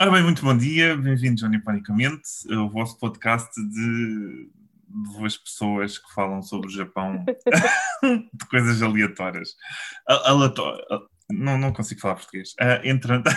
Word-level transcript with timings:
Ora 0.00 0.10
bem, 0.10 0.22
muito 0.22 0.42
bom 0.44 0.56
dia, 0.56 0.94
bem-vindos 0.96 1.42
ao 1.42 1.48
Niponicamente, 1.48 2.28
o 2.50 2.68
vosso 2.68 2.98
podcast 2.98 3.50
de 3.70 4.50
duas 4.88 5.36
pessoas 5.38 5.96
que 5.98 6.12
falam 6.12 6.42
sobre 6.42 6.66
o 6.68 6.70
Japão 6.70 7.24
de 8.04 8.46
coisas 8.50 8.82
aleatórias. 8.82 9.56
Aleatório. 10.06 10.84
Não, 11.30 11.56
não 11.58 11.72
consigo 11.72 12.00
falar 12.00 12.16
português. 12.16 12.54
Ah, 12.60 12.80
entre... 12.84 13.14
entre- 13.14 13.34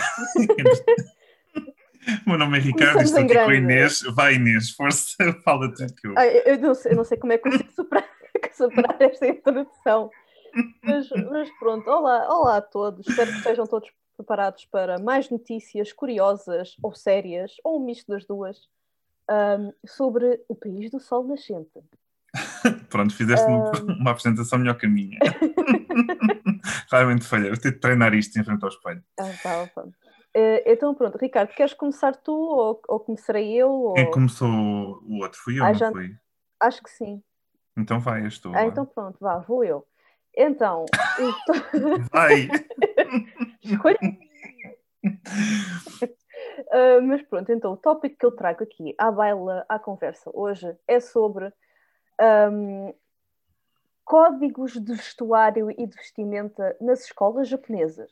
O 2.26 2.28
meu 2.28 2.38
nome 2.38 2.58
é 2.58 2.60
Ricardo, 2.60 3.00
estou 3.02 3.20
aqui 3.20 3.34
com 3.34 3.40
a. 3.50 3.54
Inês. 3.54 4.02
Vai 4.14 4.34
Inês, 4.34 4.70
força, 4.70 5.16
fala 5.44 5.72
tudo 5.72 5.94
que 5.94 6.06
eu. 6.08 6.14
Ah, 6.16 6.26
eu, 6.26 6.58
não 6.60 6.74
sei, 6.74 6.92
eu 6.92 6.96
não 6.96 7.04
sei 7.04 7.16
como 7.18 7.32
é 7.32 7.38
que 7.38 7.50
consigo 7.50 7.72
superar, 7.72 8.04
superar 8.52 8.96
esta 9.00 9.26
introdução. 9.26 10.10
Mas, 10.82 11.08
mas 11.30 11.48
pronto, 11.58 11.88
olá, 11.88 12.28
olá 12.28 12.56
a 12.58 12.62
todos. 12.62 13.08
Espero 13.08 13.30
que 13.30 13.38
estejam 13.38 13.66
todos 13.66 13.88
preparados 14.24 14.66
para 14.66 14.98
mais 14.98 15.30
notícias 15.30 15.92
curiosas 15.92 16.76
ou 16.82 16.94
sérias, 16.94 17.52
ou 17.64 17.80
um 17.80 17.84
misto 17.84 18.06
das 18.08 18.26
duas, 18.26 18.58
ahm, 19.28 19.70
sobre 19.86 20.42
o 20.48 20.54
país 20.54 20.90
do 20.90 21.00
sol 21.00 21.24
nascente. 21.24 21.80
Pronto, 22.90 23.14
fizeste 23.14 23.48
uma- 23.48 23.70
uma 24.00 24.10
apresentação 24.10 24.58
melhor 24.58 24.76
que 24.76 24.86
a 24.86 24.88
minha. 24.88 25.18
Realmente 26.90 27.24
falhei, 27.24 27.50
eu 27.50 27.58
tenho 27.58 27.74
de 27.74 27.80
treinar 27.80 28.14
isto 28.14 28.38
em 28.38 28.44
frente 28.44 28.62
ao 28.62 28.68
espelho. 28.68 29.02
Ah, 29.18 29.32
tá, 29.42 29.66
tá. 29.68 29.84
Eh, 30.34 30.72
então 30.72 30.94
pronto, 30.94 31.18
Ricardo, 31.18 31.52
queres 31.54 31.74
começar 31.74 32.14
tu 32.14 32.32
ou, 32.32 32.80
ou 32.88 33.00
começarei 33.00 33.52
eu? 33.54 33.70
ou- 33.70 33.94
Quem 33.94 34.10
começou 34.10 34.48
o 34.48 35.22
outro? 35.22 35.40
Fui 35.40 35.58
eu, 35.58 35.64
Ah, 35.64 35.72
não 35.72 35.78
já- 35.78 35.90
fui? 35.90 36.14
Acho 36.60 36.82
que 36.82 36.90
sim. 36.90 37.22
Então 37.76 37.98
vai, 37.98 38.22
és 38.22 38.38
tu. 38.38 38.52
Ah, 38.54 38.66
então 38.66 38.84
pronto, 38.86 39.16
vá, 39.20 39.38
vou 39.38 39.64
eu. 39.64 39.84
Então, 40.36 40.86
então- 41.18 42.08
Vai! 42.12 42.48
escolha 43.62 43.98
Uh, 46.72 47.02
mas 47.02 47.22
pronto, 47.22 47.50
então 47.52 47.72
o 47.72 47.76
tópico 47.76 48.16
que 48.16 48.24
eu 48.24 48.32
trago 48.32 48.62
aqui 48.62 48.94
à 48.98 49.10
baila, 49.10 49.64
à 49.68 49.78
conversa 49.78 50.30
hoje 50.32 50.74
é 50.86 51.00
sobre 51.00 51.52
um, 52.50 52.94
códigos 54.04 54.72
de 54.72 54.94
vestuário 54.94 55.70
e 55.70 55.86
de 55.86 55.96
vestimenta 55.96 56.76
nas 56.80 57.04
escolas 57.04 57.48
japonesas. 57.48 58.10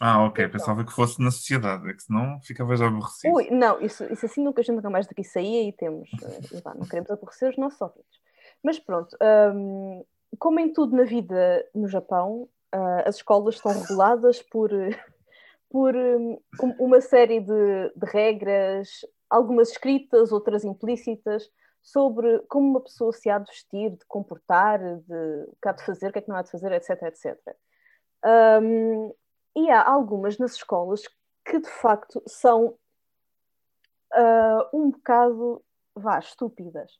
Ah, 0.00 0.24
ok. 0.24 0.44
Então. 0.44 0.58
Pensava 0.58 0.84
que 0.84 0.92
fosse 0.92 1.22
na 1.22 1.30
sociedade, 1.30 1.88
é 1.88 1.94
que 1.94 2.02
senão 2.02 2.40
ficava 2.40 2.76
já 2.76 2.86
aborrecido. 2.86 3.34
Ui, 3.34 3.50
não, 3.50 3.80
isso, 3.80 4.04
isso 4.12 4.26
assim 4.26 4.42
nunca 4.42 4.60
a 4.60 4.64
gente 4.64 4.76
nunca 4.76 4.90
mais 4.90 5.06
daqui 5.06 5.22
saía 5.22 5.68
e 5.68 5.72
temos, 5.72 6.10
uh, 6.14 6.56
e 6.56 6.60
vá, 6.60 6.74
não 6.74 6.86
queremos 6.86 7.10
aborrecer 7.10 7.50
os 7.50 7.56
nossos 7.56 7.80
ouvintes. 7.80 8.20
Mas 8.62 8.78
pronto, 8.78 9.16
um, 9.54 10.04
como 10.38 10.60
em 10.60 10.72
tudo 10.72 10.96
na 10.96 11.04
vida 11.04 11.66
no 11.74 11.88
Japão, 11.88 12.48
uh, 12.74 13.02
as 13.06 13.16
escolas 13.16 13.56
estão 13.56 13.72
reguladas 13.72 14.42
por, 14.42 14.72
uh, 14.72 14.90
por 15.70 15.94
um, 15.94 16.38
um- 16.62 16.76
uma 16.78 17.00
série 17.00 17.40
de, 17.40 17.92
de 17.94 18.06
regras, 18.06 18.88
algumas 19.28 19.70
escritas, 19.70 20.32
outras 20.32 20.64
implícitas, 20.64 21.50
sobre 21.82 22.38
como 22.48 22.68
uma 22.70 22.80
pessoa 22.80 23.12
se 23.12 23.28
há 23.28 23.38
de 23.38 23.50
vestir, 23.50 23.90
de 23.90 24.04
comportar, 24.06 24.78
de 24.78 25.44
o 25.48 25.56
que 25.60 25.68
há 25.68 25.72
de 25.72 25.84
fazer, 25.84 26.08
o 26.08 26.12
que 26.12 26.18
é 26.18 26.22
que 26.22 26.28
não 26.28 26.36
há 26.36 26.42
de 26.42 26.50
fazer, 26.50 26.70
etc, 26.72 27.02
etc. 27.02 27.36
Um, 28.24 29.12
e 29.56 29.68
há 29.70 29.86
algumas 29.86 30.38
nas 30.38 30.52
escolas 30.54 31.02
que 31.44 31.58
de 31.58 31.68
facto 31.68 32.22
são 32.26 32.76
ah, 34.12 34.68
um 34.72 34.90
bocado, 34.90 35.62
vá, 35.94 36.18
estúpidas. 36.18 36.98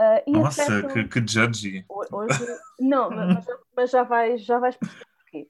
Ah, 0.00 0.22
e 0.24 0.30
Nossa, 0.30 0.88
que, 0.88 1.08
que 1.08 1.26
judgy. 1.26 1.84
Ho- 1.88 2.06
Hoje, 2.16 2.46
não, 2.78 3.10
mas, 3.10 3.44
já- 3.44 3.58
mas 3.76 3.90
já 3.90 4.02
vais, 4.04 4.44
já 4.44 4.58
vais 4.60 4.76
perceber 4.76 5.04
porquê. 5.16 5.48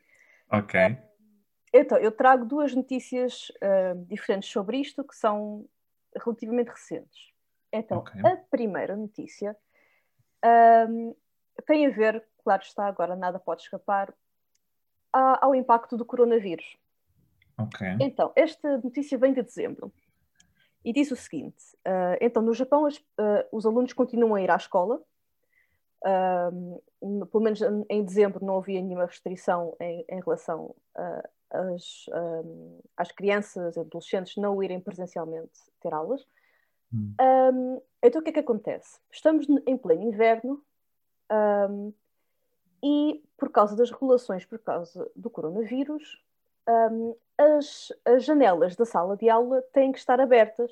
Ok. 0.51 0.99
Então, 1.75 1.99
eu 1.99 2.11
trago 2.11 2.47
duas 2.47 2.75
notícias 2.75 3.53
ah, 3.61 3.93
diferentes 4.07 4.49
sobre 4.51 4.79
isto 4.79 5.05
que 5.05 5.15
são 5.15 5.67
relativamente 6.17 6.69
recentes. 6.71 7.31
Então, 7.71 7.99
Ok. 7.99 8.23
a 8.25 8.37
primeira 8.51 8.97
notícia 8.97 9.55
ahm, 10.43 11.13
tem 11.67 11.87
a 11.87 11.91
ver, 11.91 12.25
claro 12.43 12.63
está, 12.63 12.87
agora 12.87 13.15
nada 13.15 13.39
pode 13.39 13.61
escapar, 13.63 14.15
a- 15.13 15.45
ao 15.45 15.55
impacto 15.55 15.95
do 15.95 16.07
coronavírus. 16.07 16.75
Ok. 17.59 17.87
Então, 18.01 18.33
esta 18.35 18.79
notícia 18.79 19.19
vem 19.19 19.35
de 19.35 19.43
dezembro 19.43 19.93
e 20.85 20.93
diz 20.93 21.11
o 21.11 21.17
seguinte: 21.17 21.77
ah, 21.85 22.17
então, 22.21 22.43
no 22.43 22.55
Japão, 22.55 22.87
as- 22.87 23.03
ah, 23.19 23.47
os 23.53 23.67
alunos 23.67 23.93
continuam 23.93 24.35
a 24.35 24.43
ir 24.43 24.51
à 24.51 24.57
escola. 24.57 25.01
Ah, 26.05 26.51
pelo 27.01 27.43
menos 27.43 27.61
em 27.89 28.05
dezembro 28.05 28.45
não 28.45 28.59
havia 28.59 28.81
nenhuma 28.81 29.07
restrição 29.07 29.77
em, 29.81 30.05
em 30.09 30.21
relação 30.21 30.75
às, 31.51 32.07
às 32.97 33.13
crianças 33.13 33.77
e 33.77 33.81
adolescentes 33.81 34.37
não 34.37 34.63
irem 34.63 34.81
presencialmente 34.81 35.59
ter 35.81 35.93
aulas. 35.93 36.27
Hum. 36.93 37.15
Um, 37.21 37.83
então, 38.03 38.21
o 38.21 38.25
que 38.25 38.31
é 38.31 38.33
que 38.33 38.41
acontece? 38.41 38.99
Estamos 39.11 39.47
em 39.67 39.77
pleno 39.77 40.03
inverno 40.03 40.63
um, 41.71 41.93
e, 42.83 43.23
por 43.37 43.51
causa 43.51 43.77
das 43.77 43.91
regulações, 43.91 44.45
por 44.45 44.59
causa 44.59 45.11
do 45.15 45.29
coronavírus, 45.29 46.23
um, 46.69 47.15
as, 47.39 47.93
as 48.05 48.25
janelas 48.25 48.75
da 48.75 48.85
sala 48.85 49.17
de 49.17 49.31
aula 49.31 49.63
têm 49.73 49.93
que 49.93 49.99
estar 49.99 50.21
abertas 50.21 50.71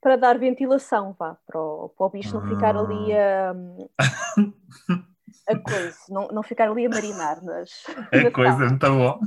para 0.00 0.16
dar 0.16 0.38
ventilação, 0.38 1.12
vá, 1.18 1.36
para 1.46 1.60
o, 1.60 1.88
para 1.88 2.06
o 2.06 2.10
bicho 2.10 2.32
não 2.34 2.46
ficar 2.46 2.76
ali 2.76 3.12
a, 3.12 3.54
a 5.48 5.58
coisa, 5.58 5.98
não, 6.08 6.28
não 6.28 6.42
ficar 6.44 6.70
ali 6.70 6.86
a 6.86 6.88
marinar 6.88 7.42
nas. 7.42 7.84
É 8.12 8.24
na 8.24 8.30
coisa, 8.30 8.52
sala. 8.52 8.68
muito 8.68 8.86
bom. 8.86 9.20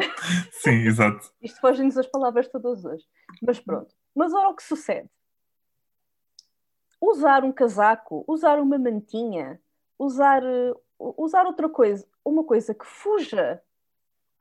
Sim, 0.52 0.86
exato. 0.86 1.30
Isto 1.42 1.60
foge-nos 1.60 1.98
as 1.98 2.06
palavras 2.06 2.48
todas 2.48 2.84
hoje. 2.84 3.04
Mas 3.42 3.60
pronto. 3.60 3.94
Mas 4.14 4.32
ora 4.32 4.48
o 4.48 4.54
que 4.54 4.62
sucede? 4.62 5.10
Usar 7.00 7.44
um 7.44 7.52
casaco, 7.52 8.24
usar 8.26 8.58
uma 8.58 8.78
mantinha, 8.78 9.60
usar, 9.98 10.42
eh, 10.42 10.72
usar 10.98 11.44
outra 11.44 11.68
coisa, 11.68 12.06
uma 12.24 12.44
coisa 12.44 12.72
que 12.74 12.86
fuja 12.86 13.60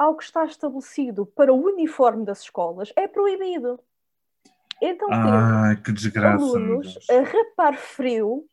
ao 0.04 0.16
que 0.16 0.24
está 0.24 0.46
estabelecido 0.46 1.26
para 1.26 1.54
o 1.54 1.64
uniforme 1.64 2.26
das 2.26 2.42
escolas 2.42 2.92
é 2.96 3.08
proibido. 3.08 3.80
Então 4.82 5.08
temos 5.08 5.94
desgraça. 5.94 6.38
meu 6.38 6.56
alunos 6.56 6.98
a 7.10 7.22
rapar 7.22 7.78
frio, 7.78 8.46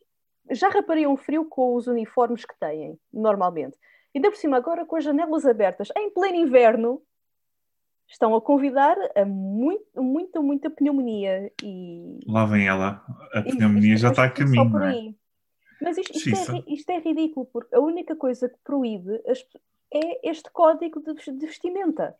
já 0.49 0.69
rapariam 0.69 1.15
frio 1.17 1.45
com 1.45 1.75
os 1.75 1.87
uniformes 1.87 2.45
que 2.45 2.57
têm, 2.59 2.97
normalmente. 3.11 3.77
E 4.13 4.17
ainda 4.17 4.29
por 4.29 4.37
cima, 4.37 4.57
agora 4.57 4.85
com 4.85 4.95
as 4.95 5.03
janelas 5.03 5.45
abertas, 5.45 5.89
em 5.97 6.09
pleno 6.09 6.37
inverno, 6.37 7.01
estão 8.07 8.35
a 8.35 8.41
convidar 8.41 8.97
a 9.15 9.25
muito, 9.25 10.01
muita, 10.01 10.41
muita 10.41 10.69
pneumonia. 10.69 11.51
E, 11.63 12.19
Lá 12.27 12.45
vem 12.45 12.67
ela. 12.67 13.03
A 13.33 13.41
pneumonia 13.41 13.93
isto 13.93 14.03
já 14.03 14.09
está 14.09 14.25
a 14.25 14.29
fica 14.29 14.43
caminho, 14.43 14.63
só 14.63 14.69
por 14.69 14.79
não 14.79 14.87
é? 14.87 15.13
Mas 15.81 15.97
isto, 15.97 16.15
isto, 16.15 16.51
é, 16.51 16.63
isto 16.67 16.89
é 16.91 16.99
ridículo, 16.99 17.45
porque 17.47 17.73
a 17.73 17.79
única 17.79 18.15
coisa 18.15 18.47
que 18.47 18.57
proíbe 18.63 19.19
as 19.27 19.43
é 19.93 20.29
este 20.29 20.49
código 20.51 21.01
de 21.01 21.13
ves- 21.13 21.37
de 21.37 21.45
vestimenta. 21.45 22.15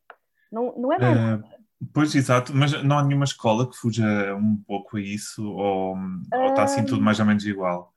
Não, 0.52 0.74
não 0.78 0.92
é 0.94 1.00
mais 1.00 1.16
nada. 1.18 1.44
Ah, 1.46 1.58
pois, 1.94 2.14
exato, 2.16 2.54
mas 2.54 2.84
não 2.84 2.98
há 2.98 3.04
nenhuma 3.04 3.26
escola 3.26 3.70
que 3.70 3.76
fuja 3.78 4.36
um 4.36 4.58
pouco 4.68 4.98
a 4.98 5.02
isso 5.02 5.44
ou, 5.50 5.96
ou 5.96 6.50
está 6.50 6.64
assim 6.64 6.86
tudo 6.86 7.02
mais 7.02 7.20
ou 7.20 7.26
menos 7.26 7.46
igual? 7.46 7.94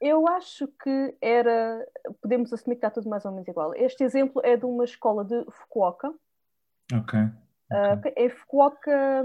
Eu 0.00 0.28
acho 0.28 0.68
que 0.82 1.16
era. 1.20 1.84
Podemos 2.20 2.52
assumir 2.52 2.76
que 2.76 2.80
está 2.86 2.90
tudo 2.90 3.08
mais 3.08 3.24
ou 3.24 3.32
menos 3.32 3.48
igual. 3.48 3.72
Este 3.74 4.04
exemplo 4.04 4.42
é 4.44 4.56
de 4.56 4.64
uma 4.66 4.84
escola 4.84 5.24
de 5.24 5.44
Fukuoka. 5.50 6.12
Ok. 6.94 7.18
Ah, 7.72 7.94
ok. 7.94 8.12
em 8.16 8.28
Fukuoka, 8.28 9.24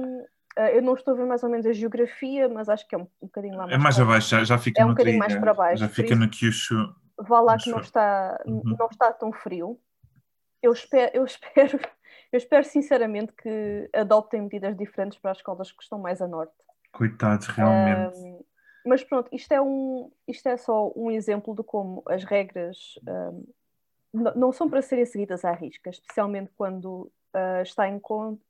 ah, 0.57 0.71
eu 0.71 0.81
não 0.81 0.95
estou 0.95 1.13
a 1.13 1.17
ver 1.17 1.25
mais 1.25 1.43
ou 1.43 1.49
menos 1.49 1.65
a 1.65 1.73
geografia, 1.73 2.47
mas 2.49 2.69
acho 2.69 2.87
que 2.87 2.95
é 2.95 2.97
um, 2.97 3.01
um 3.21 3.27
bocadinho 3.27 3.55
lá 3.57 3.63
mais. 3.63 3.73
É 3.73 3.77
mais 3.77 3.99
abaixo, 3.99 4.29
já, 4.29 4.43
já 4.43 4.57
fica 4.57 4.81
É 4.81 4.85
um 4.85 4.89
bocadinho 4.89 5.19
mais 5.19 5.35
para 5.35 5.53
baixo, 5.53 5.81
Já 5.83 5.89
fica 5.89 6.15
no 6.15 6.29
Kyushu. 6.29 6.95
Vá 7.19 7.41
lá 7.41 7.57
que 7.57 7.69
não 7.69 7.79
está, 7.81 8.41
Uhum. 8.47 8.63
não 8.79 8.87
está 8.87 9.11
tão 9.13 9.31
frio. 9.31 9.77
Eu 10.61 10.71
espero, 10.73 11.11
eu 11.13 11.23
espero, 11.25 11.79
eu 12.31 12.37
espero 12.37 12.65
sinceramente 12.65 13.33
que 13.33 13.89
adoptem 13.93 14.41
medidas 14.41 14.75
diferentes 14.77 15.17
para 15.17 15.31
as 15.31 15.37
escolas 15.37 15.71
que 15.71 15.83
estão 15.83 15.99
mais 15.99 16.21
a 16.21 16.27
norte. 16.27 16.53
Coitados, 16.91 17.47
realmente. 17.47 18.17
Um, 18.17 18.43
mas 18.85 19.03
pronto, 19.03 19.29
isto 19.31 19.51
é, 19.51 19.61
um, 19.61 20.11
isto 20.27 20.47
é 20.47 20.57
só 20.57 20.91
um 20.95 21.11
exemplo 21.11 21.55
de 21.55 21.63
como 21.63 22.03
as 22.07 22.23
regras 22.23 22.77
um, 23.07 23.45
não 24.13 24.51
são 24.51 24.69
para 24.69 24.81
serem 24.81 25.05
seguidas 25.05 25.45
à 25.45 25.53
risca, 25.53 25.89
especialmente 25.89 26.51
quando 26.57 27.11
uh, 27.33 27.61
está, 27.61 27.87
em, 27.87 28.01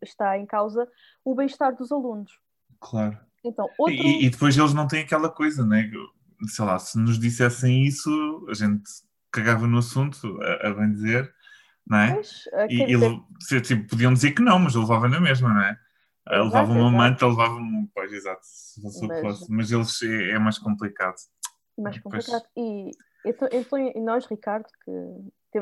está 0.02 0.38
em 0.38 0.46
causa 0.46 0.88
o 1.24 1.36
bem-estar 1.36 1.76
dos 1.76 1.92
alunos. 1.92 2.32
Claro. 2.80 3.18
Então, 3.44 3.68
outro. 3.78 3.94
E, 3.94 4.26
e 4.26 4.30
depois 4.30 4.58
eles 4.58 4.74
não 4.74 4.88
têm 4.88 5.02
aquela 5.02 5.30
coisa, 5.30 5.66
né? 5.66 5.90
Sei 6.48 6.66
lá, 6.66 6.80
se 6.80 6.98
nos 6.98 7.20
dissessem 7.20 7.84
isso, 7.84 8.10
a 8.50 8.54
gente 8.54 8.84
cagava 9.32 9.68
no 9.68 9.78
assunto, 9.78 10.40
a, 10.42 10.70
a 10.70 10.74
bem 10.74 10.92
dizer, 10.92 11.32
não 11.92 11.98
é? 12.00 12.14
Pois, 12.14 12.46
uh, 12.48 12.68
E, 12.70 12.96
e 12.96 13.38
dizer, 13.38 13.62
tipo, 13.62 13.90
podiam 13.90 14.14
dizer 14.14 14.32
que 14.32 14.42
não, 14.42 14.58
mas 14.58 14.76
levava 14.76 15.08
na 15.08 15.20
mesma, 15.20 15.54
não 15.54 15.62
é? 15.62 15.78
Exato, 16.30 16.46
levava 16.46 16.72
uma 16.72 16.80
exato. 16.82 16.98
manta, 16.98 17.28
levava 17.28 17.56
um. 17.56 17.90
Pois, 17.94 18.14
exato, 18.14 18.42
Mas-. 19.24 19.48
Mas 19.50 19.72
eles 19.72 20.02
é, 20.04 20.32
é 20.32 20.40
mais 20.40 20.58
complicado. 20.58 21.16
mais 21.78 22.00
Pois. 22.00 22.26
complicado. 22.26 22.46
E 22.56 22.92
então, 23.26 23.48
então, 23.52 23.78
e 23.78 24.00
nós, 24.00 24.26
Ricardo, 24.26 24.66
que 24.84 24.92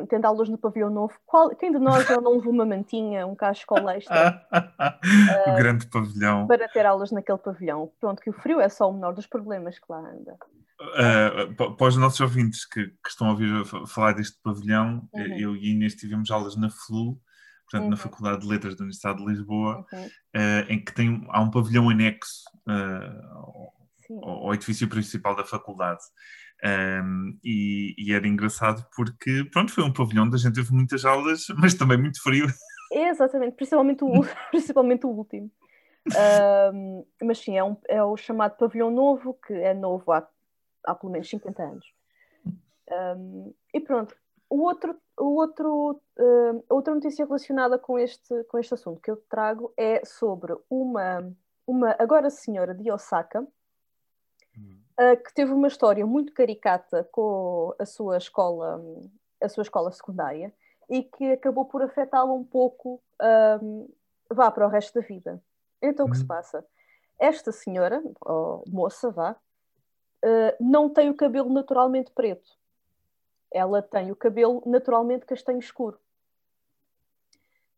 tendo 0.07 0.25
aulas 0.25 0.47
no 0.47 0.57
pavilhão 0.57 0.89
novo. 0.89 1.13
Qual, 1.25 1.49
quem 1.55 1.71
de 1.71 1.79
nós 1.79 2.07
não 2.21 2.35
levou 2.35 2.53
uma 2.53 2.65
mantinha, 2.65 3.25
um 3.25 3.35
cachecol 3.35 3.89
extra? 3.89 4.45
o 5.47 5.55
grande 5.55 5.87
pavilhão. 5.87 6.45
Para 6.45 6.69
ter 6.69 6.85
aulas 6.85 7.11
naquele 7.11 7.39
pavilhão. 7.39 7.91
Pronto, 7.99 8.21
que 8.21 8.29
o 8.29 8.33
frio 8.33 8.61
é 8.61 8.69
só 8.69 8.89
o 8.89 8.93
menor 8.93 9.13
dos 9.13 9.25
problemas 9.25 9.79
que 9.79 9.85
lá 9.89 9.97
anda. 9.97 10.37
Uh, 10.81 11.75
para 11.75 11.87
os 11.87 11.97
nossos 11.97 12.19
ouvintes 12.21 12.65
que, 12.65 12.87
que, 12.87 13.09
estão 13.09 13.27
a 13.27 13.31
ouvir 13.31 13.65
falar 13.85 14.13
deste 14.13 14.37
pavilhão, 14.41 15.07
uhum. 15.13 15.37
eu 15.37 15.55
e 15.55 15.71
Inês 15.71 15.93
tivemos 15.93 16.31
aulas 16.31 16.55
na 16.55 16.69
FLU, 16.69 17.19
portanto, 17.65 17.83
uhum. 17.83 17.89
na 17.89 17.97
Faculdade 17.97 18.41
de 18.41 18.47
Letras 18.47 18.75
da 18.75 18.83
Universidade 18.83 19.19
de 19.19 19.25
Lisboa, 19.25 19.85
uhum. 19.91 20.05
uh, 20.05 20.65
em 20.69 20.83
que 20.83 20.93
tem, 20.93 21.27
há 21.29 21.41
um 21.41 21.51
pavilhão 21.51 21.89
anexo 21.89 22.43
uh, 22.67 24.23
ao, 24.23 24.45
ao, 24.45 24.53
edifício 24.53 24.87
principal 24.87 25.35
da 25.35 25.43
faculdade. 25.43 26.01
Um, 26.63 27.37
e, 27.43 27.95
e, 27.97 28.13
era 28.13 28.27
engraçado 28.27 28.85
porque, 28.95 29.45
pronto, 29.51 29.71
foi 29.71 29.83
um 29.83 29.93
pavilhão 29.93 30.25
onde 30.25 30.35
a 30.35 30.39
gente 30.39 30.55
teve 30.55 30.73
muitas 30.73 31.05
aulas, 31.05 31.45
mas 31.57 31.73
também 31.73 31.97
muito 31.97 32.21
frio. 32.21 32.47
Exatamente, 32.91 33.55
principalmente 33.55 34.03
o, 34.03 34.11
principalmente 34.51 35.05
o 35.05 35.09
último. 35.09 35.51
Um, 36.73 37.05
mas 37.23 37.39
sim, 37.39 37.57
é, 37.57 37.63
um, 37.63 37.77
é, 37.87 38.03
o 38.03 38.17
chamado 38.17 38.57
pavilhão 38.57 38.89
novo, 38.89 39.37
que 39.45 39.53
é 39.53 39.73
novo 39.73 40.11
há, 40.11 40.27
há 40.85 40.95
pelo 40.95 41.11
menos 41.11 41.29
50 41.29 41.63
anos. 41.63 41.93
Um, 43.17 43.53
e 43.73 43.79
pronto, 43.79 44.15
o 44.49 44.63
outro, 44.63 44.97
o 45.17 45.35
outro, 45.35 46.01
uh, 46.17 46.63
outra 46.69 46.93
notícia 46.93 47.25
relacionada 47.25 47.77
com 47.77 47.99
este, 47.99 48.43
com 48.45 48.57
este 48.57 48.73
assunto 48.73 48.99
que 48.99 49.11
eu 49.11 49.17
trago 49.29 49.71
é 49.77 50.03
sobre 50.03 50.57
uma, 50.69 51.31
uma 51.67 51.95
agora 51.99 52.29
senhora 52.29 52.73
de 52.73 52.91
Osaka, 52.91 53.41
uh, 53.41 55.23
que 55.23 55.33
teve 55.33 55.51
uma 55.53 55.67
história 55.67 56.05
muito 56.05 56.33
caricata 56.33 57.07
com 57.11 57.75
a 57.77 57.85
sua 57.85 58.17
escola, 58.17 58.81
a 59.39 59.47
sua 59.47 59.61
escola 59.61 59.91
secundária 59.91 60.51
e 60.89 61.03
que 61.03 61.33
acabou 61.33 61.65
por 61.65 61.83
afetá-la 61.83 62.33
um 62.33 62.43
pouco, 62.43 62.99
um, 63.61 63.87
vá 64.31 64.49
para 64.49 64.65
o 64.65 64.69
resto 64.69 64.99
da 64.99 65.05
vida. 65.05 65.41
Então 65.79 66.07
o 66.07 66.09
que 66.09 66.17
se 66.17 66.23
uhum. 66.23 66.27
passa? 66.27 66.65
Esta 67.19 67.51
senhora, 67.51 68.01
ou 68.21 68.63
moça, 68.67 69.11
vá, 69.11 69.35
uh, 70.24 70.56
não 70.60 70.89
tem 70.89 71.10
o 71.10 71.16
cabelo 71.16 71.51
naturalmente 71.51 72.12
preto. 72.12 72.50
Ela 73.51 73.81
tem 73.81 74.12
o 74.12 74.16
cabelo 74.16 74.62
naturalmente 74.66 75.25
castanho 75.25 75.60
escuro. 75.60 75.98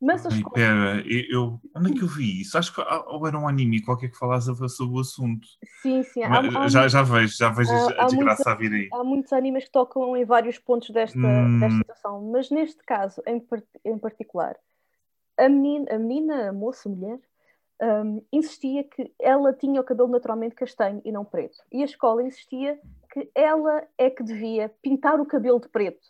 Mas 0.01 0.25
as 0.25 0.33
Pera, 0.51 1.03
eu, 1.05 1.61
onde 1.75 1.91
é 1.91 1.93
que 1.93 2.01
eu 2.01 2.07
vi 2.07 2.41
isso? 2.41 2.57
Acho 2.57 2.73
que 2.73 2.81
ou 2.81 3.27
era 3.27 3.37
um 3.37 3.47
anime 3.47 3.83
qualquer 3.83 4.09
que 4.09 4.17
falasse 4.17 4.47
sobre 4.69 4.97
o 4.97 4.99
assunto. 4.99 5.47
Sim, 5.83 6.01
sim. 6.01 6.23
Há, 6.23 6.39
há, 6.39 6.67
já, 6.67 6.87
já 6.87 7.03
vejo, 7.03 7.37
já 7.37 7.49
vejo 7.49 7.71
há, 7.71 8.03
a 8.03 8.05
desgraça 8.07 8.49
a 8.49 8.55
vir 8.55 8.73
aí. 8.73 8.89
Há 8.91 9.03
muitos 9.03 9.31
animes 9.31 9.65
que 9.65 9.71
tocam 9.71 10.17
em 10.17 10.25
vários 10.25 10.57
pontos 10.57 10.89
desta, 10.89 11.19
hum. 11.19 11.59
desta 11.59 11.77
situação, 11.77 12.31
mas 12.31 12.49
neste 12.49 12.83
caso 12.83 13.21
em, 13.27 13.45
em 13.85 13.97
particular, 13.99 14.57
a 15.37 15.47
menina, 15.47 15.85
a, 15.93 15.99
menina, 15.99 16.49
a 16.49 16.53
moça, 16.53 16.89
a 16.89 16.91
mulher, 16.91 17.19
um, 17.81 18.23
insistia 18.31 18.83
que 18.83 19.13
ela 19.19 19.53
tinha 19.53 19.81
o 19.81 19.83
cabelo 19.83 20.09
naturalmente 20.09 20.55
castanho 20.55 21.01
e 21.03 21.11
não 21.11 21.25
preto. 21.25 21.57
E 21.71 21.81
a 21.81 21.85
escola 21.85 22.23
insistia 22.23 22.79
que 23.11 23.29
ela 23.33 23.83
é 23.97 24.09
que 24.09 24.23
devia 24.23 24.69
pintar 24.81 25.19
o 25.19 25.25
cabelo 25.25 25.59
de 25.59 25.67
preto 25.67 26.07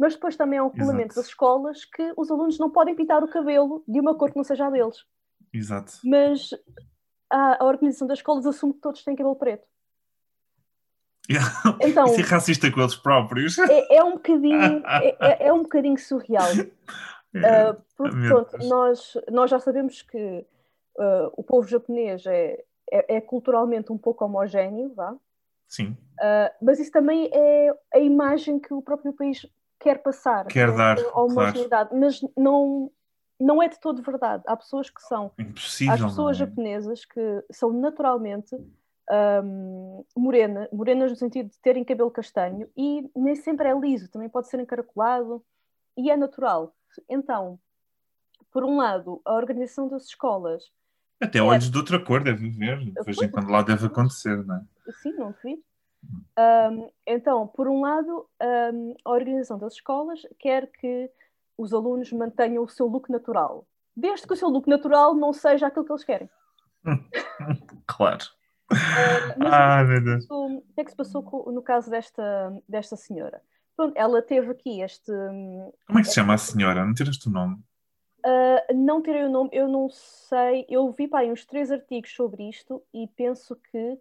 mas 0.00 0.14
depois 0.14 0.34
também 0.34 0.58
é 0.58 0.62
um 0.62 0.70
regulamento 0.70 1.14
das 1.14 1.26
escolas 1.26 1.84
que 1.84 2.14
os 2.16 2.30
alunos 2.30 2.58
não 2.58 2.70
podem 2.70 2.96
pintar 2.96 3.22
o 3.22 3.28
cabelo 3.28 3.84
de 3.86 4.00
uma 4.00 4.14
cor 4.14 4.30
que 4.30 4.36
não 4.38 4.44
seja 4.44 4.66
a 4.66 4.70
deles. 4.70 5.04
Exato. 5.52 5.92
Mas 6.02 6.54
a, 7.28 7.62
a 7.62 7.66
organização 7.66 8.08
das 8.08 8.20
escolas 8.20 8.46
assume 8.46 8.72
que 8.72 8.80
todos 8.80 9.04
têm 9.04 9.14
cabelo 9.14 9.36
preto. 9.36 9.66
Então, 11.82 12.06
Isso 12.06 12.20
é 12.20 12.22
racista 12.22 12.72
com 12.72 12.80
eles 12.80 12.96
próprios. 12.96 13.58
É, 13.58 13.96
é 13.96 14.02
um 14.02 14.12
bocadinho, 14.12 14.82
é, 14.86 15.16
é, 15.20 15.46
é, 15.48 15.52
um 15.52 15.62
bocadinho 15.62 15.98
surreal. 15.98 16.50
Uh, 16.50 17.82
porque, 17.94 18.26
pronto, 18.26 18.58
nós, 18.66 19.18
nós 19.30 19.50
já 19.50 19.60
sabemos 19.60 20.00
que 20.00 20.46
uh, 20.96 21.32
o 21.36 21.42
povo 21.42 21.68
japonês 21.68 22.24
é, 22.26 22.62
é, 22.90 23.16
é, 23.16 23.20
culturalmente 23.20 23.92
um 23.92 23.98
pouco 23.98 24.24
homogéneo, 24.24 24.92
vá? 24.94 25.16
Sim. 25.68 25.96
Uh, 26.18 26.54
mas 26.60 26.80
isso 26.80 26.90
também 26.90 27.30
é 27.32 27.72
a 27.94 27.98
imagem 27.98 28.58
que 28.58 28.74
o 28.74 28.82
próprio 28.82 29.12
país 29.12 29.46
quer 29.78 30.02
passar 30.02 30.46
quer 30.46 30.74
dar, 30.74 30.98
a 30.98 31.20
homogeneidade, 31.20 31.90
claro. 31.90 32.04
mas 32.04 32.20
não, 32.36 32.90
não 33.38 33.62
é 33.62 33.68
de 33.68 33.80
todo 33.80 34.02
verdade. 34.02 34.42
Há 34.46 34.56
pessoas 34.56 34.90
que 34.90 35.00
são. 35.02 35.30
Impossível. 35.38 35.94
Há 35.94 36.08
pessoas 36.08 36.36
é? 36.36 36.40
japonesas 36.40 37.04
que 37.04 37.44
são 37.50 37.72
naturalmente 37.72 38.54
um, 39.10 40.04
morena, 40.16 40.68
morenas 40.72 41.10
no 41.10 41.16
sentido 41.16 41.50
de 41.50 41.58
terem 41.58 41.84
cabelo 41.84 42.10
castanho 42.10 42.68
e 42.76 43.10
nem 43.16 43.34
sempre 43.34 43.68
é 43.68 43.74
liso, 43.74 44.10
também 44.10 44.28
pode 44.28 44.48
ser 44.48 44.60
encaracolado 44.60 45.42
e 45.96 46.10
é 46.10 46.16
natural. 46.16 46.74
Então, 47.08 47.58
por 48.52 48.64
um 48.64 48.76
lado, 48.76 49.20
a 49.24 49.34
organização 49.34 49.88
das 49.88 50.04
escolas. 50.04 50.70
Até 51.20 51.38
é... 51.38 51.42
olhos 51.42 51.70
de 51.70 51.76
outra 51.76 52.02
cor 52.02 52.22
deve 52.22 52.48
ver, 52.48 52.78
de 52.78 53.02
vez 53.04 53.20
em 53.20 53.30
quando 53.30 53.50
lá 53.50 53.62
deve 53.62 53.86
acontecer, 53.86 54.44
não 54.44 54.56
é? 54.56 54.62
Sim, 55.02 55.12
não 55.12 55.32
devido. 55.32 55.62
Um, 56.38 56.90
então, 57.06 57.46
por 57.46 57.68
um 57.68 57.82
lado, 57.82 58.26
um, 58.72 58.94
a 59.04 59.10
organização 59.10 59.58
das 59.58 59.74
escolas 59.74 60.20
quer 60.38 60.70
que 60.72 61.10
os 61.58 61.74
alunos 61.74 62.10
mantenham 62.12 62.64
o 62.64 62.68
seu 62.68 62.86
look 62.86 63.10
natural, 63.10 63.66
desde 63.94 64.26
que 64.26 64.32
o 64.32 64.36
seu 64.36 64.48
look 64.48 64.66
natural 64.66 65.14
não 65.14 65.32
seja 65.32 65.66
aquilo 65.66 65.84
que 65.84 65.92
eles 65.92 66.04
querem. 66.04 66.30
claro. 67.86 68.24
Uh, 68.72 69.36
mas 69.36 69.52
ah, 69.52 69.82
o, 69.82 69.86
que 69.88 70.16
passou, 70.16 70.46
o 70.46 70.62
que 70.74 70.80
é 70.80 70.84
que 70.84 70.90
se 70.90 70.96
passou 70.96 71.52
no 71.52 71.62
caso 71.62 71.90
desta, 71.90 72.62
desta 72.68 72.96
senhora? 72.96 73.42
Pronto, 73.76 73.92
ela 73.96 74.22
teve 74.22 74.50
aqui 74.50 74.80
este. 74.80 75.10
Como 75.86 75.98
é 75.98 76.02
que 76.02 76.08
se 76.08 76.14
chama 76.14 76.34
a 76.34 76.38
senhora? 76.38 76.84
Não 76.84 76.94
tiraste 76.94 77.28
o 77.28 77.32
nome? 77.32 77.58
Uh, 78.24 78.74
não 78.74 79.02
tirei 79.02 79.24
o 79.24 79.30
nome, 79.30 79.50
eu 79.52 79.68
não 79.68 79.88
sei. 79.90 80.66
Eu 80.68 80.90
vi 80.92 81.08
pá, 81.08 81.22
uns 81.24 81.44
três 81.44 81.70
artigos 81.70 82.14
sobre 82.14 82.48
isto 82.48 82.82
e 82.92 83.06
penso 83.08 83.56
que 83.70 83.98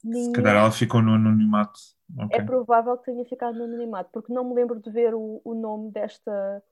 se 0.00 0.32
calhar 0.32 0.56
ela 0.56 0.70
ficou 0.70 1.02
no 1.02 1.14
anonimato. 1.14 1.80
Okay. 2.24 2.38
É 2.38 2.44
provável 2.44 2.96
que 2.96 3.06
tenha 3.06 3.24
ficado 3.24 3.58
no 3.58 3.64
anonimato, 3.64 4.10
porque 4.12 4.32
não 4.32 4.44
me 4.44 4.54
lembro 4.54 4.80
de 4.80 4.90
ver 4.90 5.14
o, 5.14 5.40
o 5.44 5.54
nome 5.54 5.90
desta, 5.90 6.62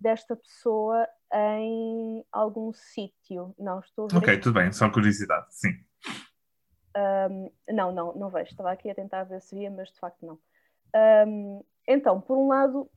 desta 0.00 0.34
pessoa 0.34 1.06
em 1.32 2.24
algum 2.32 2.72
sítio. 2.72 3.54
Não, 3.58 3.80
estou 3.80 4.06
a 4.06 4.08
ver. 4.08 4.16
Ok, 4.16 4.40
tudo 4.40 4.54
bem, 4.54 4.72
só 4.72 4.90
curiosidade, 4.90 5.46
sim. 5.50 5.72
Um, 6.96 7.50
não, 7.72 7.92
não, 7.92 8.14
não 8.14 8.30
vejo. 8.30 8.50
Estava 8.50 8.72
aqui 8.72 8.90
a 8.90 8.94
tentar 8.94 9.24
ver 9.24 9.40
se 9.42 9.54
via, 9.54 9.70
mas 9.70 9.92
de 9.92 9.98
facto 9.98 10.24
não. 10.24 10.38
Um, 11.26 11.62
então, 11.86 12.20
por 12.20 12.36
um 12.36 12.48
lado, 12.48 12.90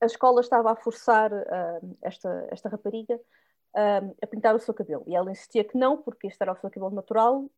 a 0.00 0.06
escola 0.06 0.40
estava 0.40 0.70
a 0.72 0.76
forçar 0.76 1.32
uh, 1.32 1.96
esta, 2.02 2.48
esta 2.50 2.68
rapariga 2.68 3.16
uh, 3.16 4.16
a 4.22 4.26
pintar 4.26 4.54
o 4.54 4.58
seu 4.58 4.74
cabelo. 4.74 5.04
E 5.06 5.14
ela 5.14 5.30
insistia 5.30 5.64
que 5.64 5.76
não, 5.76 5.96
porque 6.00 6.26
este 6.26 6.42
era 6.42 6.52
o 6.52 6.56
seu 6.56 6.70
cabelo 6.70 6.94
natural. 6.94 7.48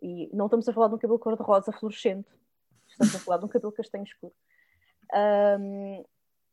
E 0.00 0.28
não 0.32 0.46
estamos 0.46 0.68
a 0.68 0.72
falar 0.72 0.88
de 0.88 0.94
um 0.94 0.98
cabelo 0.98 1.18
cor-de-rosa 1.18 1.70
fluorescente, 1.72 2.28
estamos 2.88 3.14
a 3.14 3.18
falar 3.20 3.38
de 3.38 3.44
um 3.44 3.48
cabelo 3.48 3.72
castanho 3.72 4.04
escuro. 4.04 4.34
Um, 5.14 6.04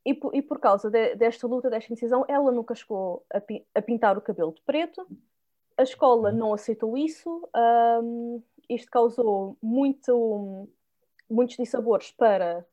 e, 0.05 0.13
por, 0.13 0.36
e, 0.36 0.41
por 0.41 0.60
causa 0.60 0.89
de, 0.89 1.15
desta 1.15 1.48
luta, 1.48 1.69
desta 1.69 1.91
indecisão, 1.91 2.25
ela 2.27 2.51
nunca 2.51 2.75
chegou 2.75 3.25
a, 3.34 3.41
a, 3.75 3.81
pintar 3.81 4.17
o 4.17 4.22
cabelo 4.22 4.53
de 4.53 4.62
preto, 4.62 5.05
a 5.77 5.84
escola 5.84 6.31
não 6.31 6.53
aceitou 6.53 6.98
isso, 6.98 7.50
um, 8.03 8.43
isto 8.69 8.89
causou 8.91 9.58
muito, 9.62 10.67
muitos 11.29 11.58
dissabores 11.58 12.12
para, 12.12 12.65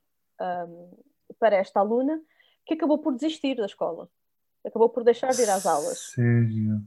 um, 0.69 0.91
para 1.39 1.57
esta 1.57 1.81
aluna, 1.81 2.21
que 2.67 2.75
acabou 2.75 2.99
por 2.99 3.15
desistir 3.15 3.57
da 3.57 3.67
escola, 3.67 4.09
acabou 4.65 4.89
por 4.89 5.05
deixar 5.05 5.31
de 5.31 5.43
ir 5.43 5.49
às 5.49 5.65
aulas. 5.65 6.11
Sério? 6.15 6.83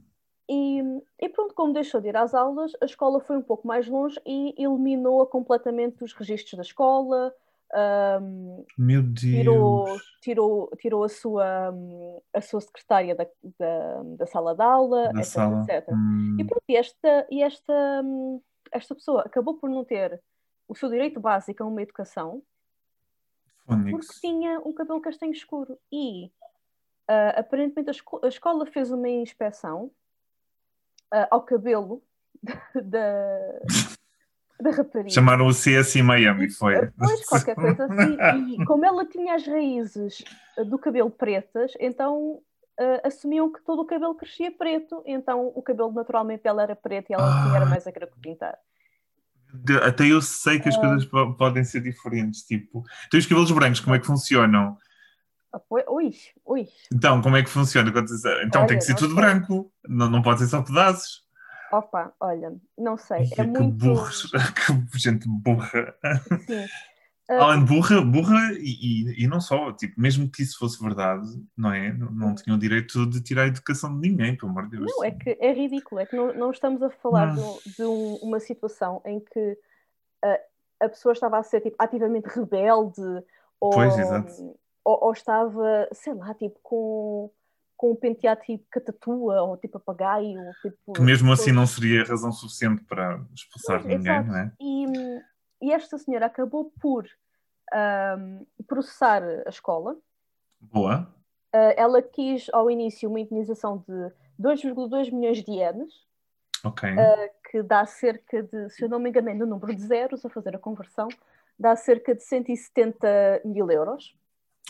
E, 0.48 0.82
e, 1.20 1.28
pronto, 1.28 1.54
como 1.54 1.72
deixou 1.72 2.00
de 2.00 2.08
ir 2.08 2.16
às 2.16 2.34
aulas, 2.34 2.72
a 2.80 2.84
escola 2.84 3.20
foi 3.20 3.36
um 3.36 3.42
pouco 3.42 3.66
mais 3.66 3.86
longe 3.86 4.20
e 4.26 4.54
eliminou-a 4.58 5.26
completamente 5.26 5.98
dos 5.98 6.12
registros 6.12 6.54
da 6.56 6.62
escola. 6.62 7.32
Um, 8.20 8.64
Meu 8.76 9.00
Deus! 9.00 9.20
Tirou, 9.20 9.86
tirou, 10.20 10.70
tirou 10.76 11.04
a, 11.04 11.08
sua, 11.08 11.72
a 12.34 12.40
sua 12.40 12.60
secretária 12.60 13.14
da, 13.14 13.26
da, 13.58 14.02
da 14.16 14.26
sala 14.26 14.54
de 14.56 14.62
aula, 14.62 15.12
da 15.12 15.20
etc. 15.20 15.24
Sala. 15.24 15.62
etc. 15.62 15.88
Hum. 15.92 16.36
E, 16.40 16.44
pronto, 16.44 16.64
e, 16.68 16.76
esta, 16.76 17.26
e 17.30 17.42
esta, 17.44 18.02
esta 18.72 18.94
pessoa 18.96 19.22
acabou 19.22 19.54
por 19.54 19.70
não 19.70 19.84
ter 19.84 20.20
o 20.66 20.74
seu 20.74 20.88
direito 20.88 21.20
básico 21.20 21.62
a 21.62 21.66
uma 21.66 21.82
educação 21.82 22.42
Phonics. 23.76 24.06
porque 24.06 24.20
tinha 24.20 24.60
um 24.60 24.72
cabelo 24.72 25.00
castanho 25.00 25.32
escuro. 25.32 25.78
E 25.90 26.26
uh, 27.08 27.38
aparentemente 27.38 27.90
a, 27.90 27.92
esco 27.92 28.20
a 28.22 28.28
escola 28.28 28.66
fez 28.66 28.90
uma 28.90 29.08
inspeção 29.08 29.90
uh, 31.14 31.26
ao 31.30 31.42
cabelo 31.42 32.02
da, 32.74 33.60
da 34.60 34.70
rapariga. 34.70 35.10
Chamaram 35.10 35.46
o 35.46 35.52
CS 35.52 35.96
em 35.96 36.02
Miami, 36.02 36.50
foi. 36.50 36.74
Pois, 36.92 37.26
qualquer 37.26 37.54
coisa 37.54 37.84
assim. 37.86 38.16
E 38.60 38.64
como 38.64 38.84
ela 38.84 39.06
tinha 39.06 39.34
as 39.34 39.46
raízes 39.46 40.22
do 40.66 40.78
cabelo 40.78 41.10
pretas, 41.10 41.72
então 41.80 42.42
uh, 42.80 43.00
assumiam 43.04 43.52
que 43.52 43.62
todo 43.62 43.82
o 43.82 43.86
cabelo 43.86 44.14
crescia 44.14 44.50
preto, 44.50 45.02
então 45.06 45.52
o 45.54 45.62
cabelo 45.62 45.92
naturalmente 45.92 46.42
dela 46.42 46.62
era 46.62 46.76
preto 46.76 47.10
e 47.10 47.14
ela 47.14 47.52
ah. 47.52 47.56
era 47.56 47.66
mais 47.66 47.86
a 47.86 47.92
querer 47.92 48.10
pintar. 48.20 48.58
Até 49.82 50.06
eu 50.06 50.20
sei 50.22 50.60
que 50.60 50.68
as 50.68 50.76
uh, 50.76 50.80
coisas 50.80 51.04
podem 51.36 51.64
ser 51.64 51.80
diferentes, 51.80 52.42
tipo, 52.42 52.84
então 53.06 53.18
os 53.18 53.26
cabelos 53.26 53.50
brancos, 53.50 53.80
como 53.80 53.94
é 53.96 53.98
que 53.98 54.06
funcionam? 54.06 54.76
Ui, 55.88 56.14
ui. 56.46 56.68
Então, 56.92 57.20
como 57.20 57.36
é 57.36 57.42
que 57.42 57.50
funciona? 57.50 57.90
Então 57.90 58.60
Olha, 58.60 58.68
tem 58.68 58.78
que 58.78 58.84
ser 58.84 58.94
tudo 58.94 59.14
sei. 59.14 59.16
branco, 59.16 59.72
não, 59.88 60.08
não 60.08 60.22
pode 60.22 60.40
ser 60.40 60.46
só 60.46 60.62
pedaços. 60.62 61.24
Opa, 61.72 62.12
olha, 62.20 62.52
não 62.76 62.96
sei. 62.96 63.18
Ai, 63.18 63.24
É 63.24 63.34
que 63.34 63.42
muito. 63.42 63.72
burros, 63.72 64.30
que 64.90 64.98
gente 64.98 65.28
burra. 65.28 65.94
Sim. 66.46 66.66
Ah, 67.32 67.44
Além 67.44 67.64
de 67.64 67.72
burra, 67.72 68.00
burra 68.02 68.52
e, 68.54 69.04
e, 69.14 69.24
e 69.24 69.26
não 69.28 69.40
só, 69.40 69.72
tipo, 69.72 70.00
mesmo 70.00 70.28
que 70.28 70.42
isso 70.42 70.58
fosse 70.58 70.82
verdade, 70.82 71.26
não 71.56 71.72
é? 71.72 71.92
Não, 71.92 72.10
não 72.10 72.34
tinham 72.34 72.56
o 72.56 72.60
direito 72.60 73.06
de 73.06 73.22
tirar 73.22 73.44
a 73.44 73.46
educação 73.46 73.94
de 74.00 74.08
ninguém, 74.08 74.36
pelo 74.36 74.50
amor 74.50 74.64
de 74.68 74.76
Deus. 74.78 74.90
Não, 74.90 75.04
é 75.04 75.12
que 75.12 75.36
é 75.40 75.52
ridículo, 75.52 76.00
é 76.00 76.06
que 76.06 76.16
não, 76.16 76.34
não 76.34 76.50
estamos 76.50 76.82
a 76.82 76.90
falar 76.90 77.28
Hum. 77.32 77.34
de, 77.36 77.40
um- 77.40 77.60
de 77.76 77.84
um- 77.84 78.14
uma 78.16 78.40
situação 78.40 79.00
em 79.06 79.20
que 79.20 79.56
ah, 80.24 80.40
a 80.80 80.88
pessoa 80.88 81.12
estava 81.12 81.38
a 81.38 81.42
ser 81.44 81.60
tipo, 81.60 81.76
ativamente 81.78 82.26
rebelde 82.28 83.00
ou, 83.60 83.70
Pois, 83.72 83.96
ou, 84.84 85.04
ou 85.04 85.12
estava, 85.12 85.88
sei 85.92 86.14
lá, 86.14 86.34
tipo, 86.34 86.58
com, 86.62 87.30
com 87.76 87.92
um 87.92 87.96
penteado 87.96 88.40
tipo 88.42 88.64
catatua 88.70 89.42
ou 89.42 89.56
tipo 89.56 89.78
papagaio. 89.78 90.36
Tipo, 90.62 90.92
Que 90.94 91.00
mesmo 91.00 91.32
assim 91.32 91.52
não 91.52 91.66
seria 91.66 92.02
razão 92.04 92.32
suficiente 92.32 92.82
para 92.84 93.22
expulsar 93.34 93.82
ninguém, 93.84 93.98
exato. 94.00 94.28
não 94.28 94.36
é? 94.36 94.52
E, 94.60 94.86
e 95.60 95.72
esta 95.72 95.98
senhora 95.98 96.26
acabou 96.26 96.72
por 96.80 97.06
ahm, 97.72 98.44
processar 98.66 99.22
a 99.46 99.48
escola. 99.48 99.96
Boa. 100.60 101.14
Ah, 101.52 101.74
ela 101.76 102.00
quis, 102.02 102.48
ao 102.52 102.70
início, 102.70 103.08
uma 103.08 103.20
indenização 103.20 103.78
de 103.78 104.12
2,2 104.38 105.10
milhões 105.10 105.42
de 105.42 105.50
ienes, 105.52 105.92
Ok. 106.64 106.88
que 107.50 107.62
dá 107.62 107.84
cerca 107.86 108.42
de, 108.42 108.68
se 108.70 108.84
eu 108.84 108.88
não 108.88 108.98
me 108.98 109.08
enganei, 109.08 109.34
no 109.34 109.46
número 109.46 109.74
de 109.74 109.82
zeros, 109.82 110.24
a 110.24 110.28
fazer 110.28 110.54
a 110.54 110.58
conversão, 110.58 111.08
dá 111.58 111.74
cerca 111.76 112.14
de 112.14 112.22
170 112.22 113.40
mil 113.44 113.70
euros. 113.70 114.14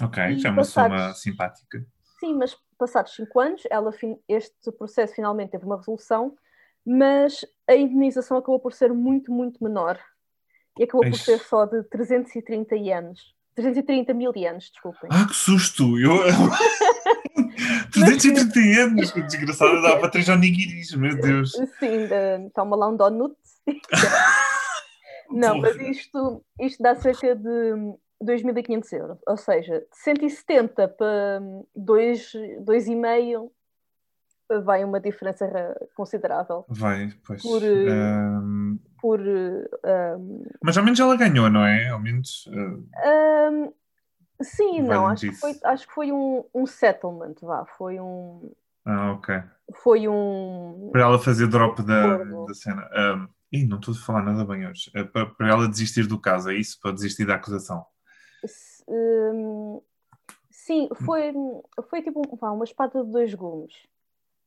ok, 0.03 0.23
e 0.25 0.47
é 0.47 0.49
uma 0.51 0.57
passados- 0.57 0.73
soma 1.03 1.15
simpática. 1.15 1.85
Sim, 2.21 2.35
mas 2.35 2.57
passados 2.79 3.15
5 3.15 3.41
anos, 3.41 3.63
ela, 3.71 3.91
este 4.29 4.73
processo 4.73 5.15
finalmente 5.15 5.51
teve 5.51 5.65
uma 5.65 5.77
resolução, 5.77 6.37
mas 6.85 7.45
a 7.69 7.75
indenização 7.75 8.37
acabou 8.39 8.61
por 8.61 8.73
ser 8.73 8.93
muito, 8.93 9.33
muito 9.33 9.63
menor. 9.63 9.99
E 10.81 10.85
acabou 10.85 11.03
por 11.03 11.13
Eish. 11.13 11.25
ser 11.25 11.39
só 11.41 11.67
de 11.67 11.83
330 11.83 12.75
ienes. 12.75 13.21
330 13.55 14.15
mil 14.15 14.33
ienes, 14.35 14.71
desculpem. 14.71 15.11
Ah, 15.13 15.27
que 15.27 15.37
susto! 15.37 15.99
Eu... 15.99 16.13
330 17.93 18.81
anos, 18.81 19.11
que 19.11 19.21
desgraçada, 19.21 19.83
dá 19.83 19.99
para 19.99 20.09
três 20.09 20.27
onigiris, 20.31 20.95
meu 20.95 21.15
Deus. 21.21 21.53
Sim, 21.79 22.09
toma 22.55 22.77
lá 22.77 22.89
um 22.89 22.97
donut. 22.97 23.37
Não, 25.31 25.59
mas 25.59 25.77
isto, 25.77 26.43
isto 26.59 26.83
dá 26.83 26.95
cerca 26.95 27.37
de 27.37 27.95
2.500 28.25 28.93
euros. 28.95 29.19
Ou 29.27 29.37
seja, 29.37 29.81
de 29.81 29.99
170 29.99 30.89
para 30.89 31.43
2 31.77 32.33
2,5 32.65 33.51
vai 34.65 34.83
uma 34.83 34.99
diferença 34.99 35.47
considerável. 35.95 36.65
Vai, 36.69 37.13
pois. 37.27 37.43
Por, 37.43 37.63
eh, 37.63 37.91
Ahm, 37.91 38.79
Por, 39.01 39.21
eh, 39.21 40.17
um, 40.17 40.45
mas 40.63 40.77
ao 40.77 40.85
menos 40.85 41.01
ela 41.01 41.17
ganhou, 41.17 41.49
não 41.51 41.65
é? 41.65 41.89
Ao 41.89 41.99
menos. 42.01 42.49
ah, 42.97 43.51
um, 43.51 43.73
sim, 44.43 44.83
Vai 44.87 44.97
não, 44.97 45.07
acho 45.07 45.27
que 45.27 45.33
foi, 45.33 45.59
acho 45.65 45.87
que 45.89 45.95
foi 45.95 46.13
um, 46.13 46.45
um 46.55 46.67
settlement, 46.67 47.35
vá, 47.43 47.65
foi 47.79 47.99
um, 48.01 48.53
ah, 48.85 49.13
ok. 49.13 49.43
foi 49.75 50.09
um, 50.09 50.91
Para 50.93 51.03
ela 51.03 51.19
fazer 51.19 51.47
drop 51.49 51.83
da, 51.83 52.17
da 52.47 52.55
cena. 52.55 52.89
Um, 52.95 53.29
ih, 53.53 53.67
não 53.67 53.79
estou 53.79 53.95
a 53.95 53.97
falar 53.99 54.23
nada 54.23 54.45
bem 54.45 54.67
hoje. 54.69 54.91
É 54.95 55.03
para, 55.05 55.27
para 55.27 55.49
ela 55.49 55.69
desistir 55.69 56.07
do 56.07 56.21
caso, 56.21 56.51
é 56.51 56.55
isso? 56.55 56.79
Para 56.81 56.93
desistir 56.93 57.25
da 57.27 57.35
acusação. 57.37 57.85
S- 58.45 58.83
hum, 58.89 59.81
sim, 60.51 60.89
foi, 61.05 61.33
foi 61.89 62.03
tipo 62.03 62.21
um- 62.21 62.37
vá, 62.37 62.51
uma 62.51 62.65
espada 62.65 63.05
de 63.05 63.11
dois 63.11 63.33
gumes. 63.35 63.75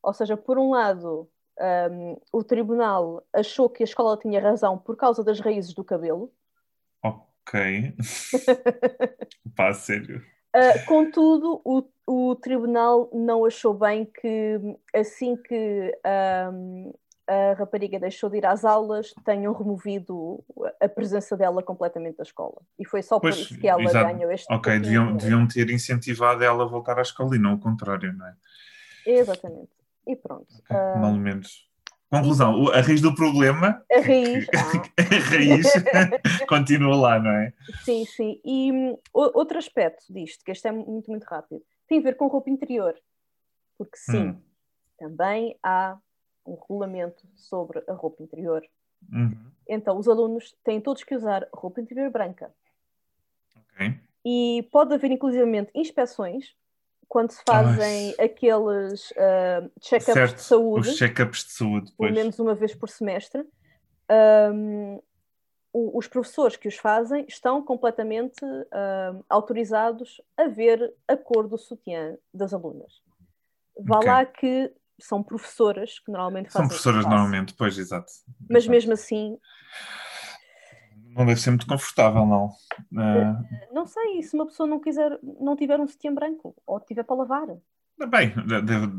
Ou 0.02 0.14
seja, 0.14 0.36
por 0.36 0.58
um 0.58 0.72
lado, 0.72 1.30
hum, 1.92 2.18
o 2.32 2.44
tribunal 2.44 3.24
achou 3.34 3.70
que 3.70 3.84
a 3.84 3.86
escola 3.86 4.18
tinha 4.18 4.42
razão 4.42 4.78
por 4.78 4.96
causa 4.96 5.24
das 5.24 5.40
raízes 5.40 5.74
do 5.74 5.84
cabelo, 5.84 6.32
Ok. 7.44 7.94
Pá, 9.56 9.74
sério. 9.74 10.24
Uh, 10.56 10.86
contudo, 10.88 11.62
o, 11.66 11.84
o 12.08 12.36
tribunal 12.36 13.10
não 13.14 13.46
achou 13.46 13.74
bem 13.74 14.06
que 14.06 14.60
assim 14.94 15.36
que 15.36 15.92
hum, 16.54 16.94
a 17.28 17.54
rapariga 17.54 18.00
deixou 18.00 18.30
de 18.30 18.38
ir 18.38 18.46
às 18.46 18.64
aulas, 18.64 19.14
tenham 19.26 19.54
removido 19.54 20.44
a 20.82 20.88
presença 20.88 21.36
dela 21.36 21.62
completamente 21.64 22.18
da 22.18 22.24
escola. 22.24 22.62
E 22.80 22.86
foi 22.86 23.02
só 23.02 23.20
Pois, 23.20 23.36
por 23.36 23.42
isso 23.42 23.60
que 23.60 23.68
ela 23.68 23.82
exato. 23.82 24.14
ganhou 24.14 24.32
este 24.32 24.46
Ok, 24.54 24.64
pouquinho 24.64 24.82
deviam, 24.82 25.18
deviam 25.18 25.48
ter 25.48 25.70
incentivado 25.70 26.44
ela 26.44 26.64
a 26.64 26.68
voltar 26.68 26.98
à 26.98 27.02
escola 27.02 27.36
e 27.36 27.40
não 27.40 27.56
o 27.56 27.60
contrário, 27.60 28.14
não 28.14 28.28
é? 28.28 28.36
Exatamente. 29.06 29.72
E 30.08 30.16
pronto. 30.16 30.48
Ok, 30.70 30.76
Mal 31.02 31.14
menos. 31.14 31.70
Conclusão, 32.10 32.68
a 32.70 32.80
raiz 32.82 33.02
do 33.02 33.16
problema, 33.16 33.84
a 33.92 34.00
raiz. 34.00 34.46
ah, 34.56 34.84
a 35.00 35.30
raiz 35.32 35.66
continua 36.48 36.96
lá, 36.96 37.20
não 37.20 37.32
é? 37.32 37.54
sim, 37.84 38.06
sim. 38.06 38.40
E 38.46 38.72
o- 39.12 39.38
outro 39.40 39.58
aspecto 39.58 40.06
disto, 40.14 40.44
que 40.46 40.52
este 40.52 40.68
é 40.68 40.72
muito, 40.72 41.10
muito 41.10 41.24
rápido, 41.24 41.64
tem 41.88 41.98
a 42.00 42.04
ver 42.04 42.16
com 42.16 42.28
roupa 42.28 42.50
interior. 42.52 42.94
Porque 43.78 43.98
sim, 43.98 44.28
Hum. 44.28 44.42
também 45.00 45.58
há 45.64 45.98
um 46.46 46.54
regulamento 46.56 47.28
sobre 47.36 47.82
a 47.88 47.94
roupa 47.94 48.22
interior. 48.22 48.62
Uhum. 49.12 49.36
Então, 49.68 49.98
os 49.98 50.08
alunos 50.08 50.56
têm 50.64 50.80
todos 50.80 51.04
que 51.04 51.16
usar 51.16 51.48
roupa 51.52 51.82
interior 51.82 52.12
branca. 52.12 52.54
Ok. 53.58 54.00
E 54.24 54.68
pode 54.72 54.94
haver, 54.94 55.10
inclusivamente, 55.12 55.72
inspeções 55.74 56.54
quando 57.08 57.32
se 57.32 57.44
fazem 57.46 58.16
aqueles 58.20 59.14
ah, 59.18 59.70
check-ups 59.82 60.34
de 60.36 60.42
saúde, 60.42 60.90
os 60.90 60.96
check-ups 60.98 61.44
de 61.46 61.52
saúde, 61.52 61.86
pelo 61.92 61.98
pois. 61.98 62.14
menos 62.14 62.40
uma 62.40 62.56
vez 62.56 62.74
por 62.76 62.90
semestre. 62.90 63.44
O- 65.76 65.98
os 65.98 66.08
professores 66.08 66.56
que 66.56 66.68
os 66.68 66.76
fazem 66.78 67.26
estão 67.28 67.64
completamente 67.64 68.46
ahm, 68.72 69.22
autorizados 69.28 70.22
a 70.38 70.48
ver 70.48 70.94
a 71.08 71.18
cor 71.18 71.48
do 71.48 71.58
sutiã 71.58 72.16
das 72.32 72.54
alunas. 72.54 73.02
Vá 73.80 73.98
Ok. 73.98 74.08
lá 74.08 74.24
que 74.24 74.72
são 75.02 75.24
professoras 75.24 75.98
que 75.98 76.12
normalmente 76.12 76.52
São 76.52 76.62
fazem 76.62 76.68
professoras 76.68 77.00
esse 77.00 77.06
passo. 77.06 77.16
normalmente, 77.18 77.56
pois, 77.56 77.78
exato. 77.80 78.12
Mas 78.48 78.66
Exato. 78.66 78.70
mesmo 78.72 78.94
assim, 78.94 79.40
Não 81.16 81.26
deve 81.26 81.40
ser 81.40 81.52
muito 81.52 81.68
confortável, 81.68 82.26
não. 82.26 82.50
Ah, 82.98 83.42
não 83.72 83.86
sei, 83.86 84.22
se 84.24 84.34
uma 84.36 84.46
pessoa 84.46 84.68
não 84.68 84.80
quiser, 84.80 85.20
não 85.40 85.56
tiver 85.56 85.80
um 85.80 85.88
sutiã 85.88 86.14
branco 86.14 86.56
ou 86.66 86.80
tiver 86.80 87.04
para 87.04 87.16
lavar. 87.16 87.48
bem, 88.10 88.30
de- 88.46 88.62
deve- 88.62 88.92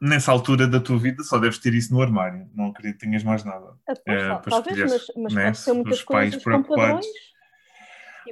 nessa 0.00 0.32
altura 0.32 0.66
da 0.66 0.80
tua 0.80 0.98
vida 0.98 1.22
só 1.22 1.38
deves 1.38 1.58
ter 1.58 1.74
isso 1.74 1.92
no 1.94 2.02
armário. 2.02 2.48
Não 2.54 2.66
acredito 2.66 2.98
que 3.00 3.06
tenhas 3.06 3.22
mais 3.24 3.44
nada. 3.44 3.76
Ah, 3.88 3.94
pois, 4.04 4.22
É, 4.22 4.38
talvez, 4.50 4.78
mas, 4.90 5.12
mas 5.16 5.34
né? 5.34 5.44
pode 5.44 5.58
ser 5.58 5.70
Se 5.70 5.76
muitas 5.76 6.02
pais 6.02 6.30
coisas 6.30 6.44
com 6.44 6.50
preocupados. 6.50 7.06
padrões. 7.06 7.28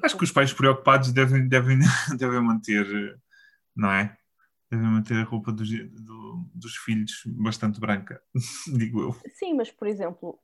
Acho 0.03 0.17
que 0.19 0.25
os 0.25 0.33
pais 0.33 0.53
preocupados 0.53 1.13
devem, 1.13 1.49
devem, 1.49 1.79
devem 2.19 2.41
manter, 2.43 2.87
não 3.75 3.91
é? 3.91 4.17
Devem 4.71 4.87
manter 4.89 5.15
a 5.15 5.25
roupa 5.25 5.53
dos, 5.53 5.69
do- 5.71 6.45
dos 6.55 6.77
filhos 6.77 7.23
bastante 7.27 7.81
branca, 7.81 8.21
digo 8.77 9.01
eu. 9.01 9.17
Sim, 9.35 9.55
mas 9.55 9.71
por 9.71 9.87
exemplo, 9.89 10.39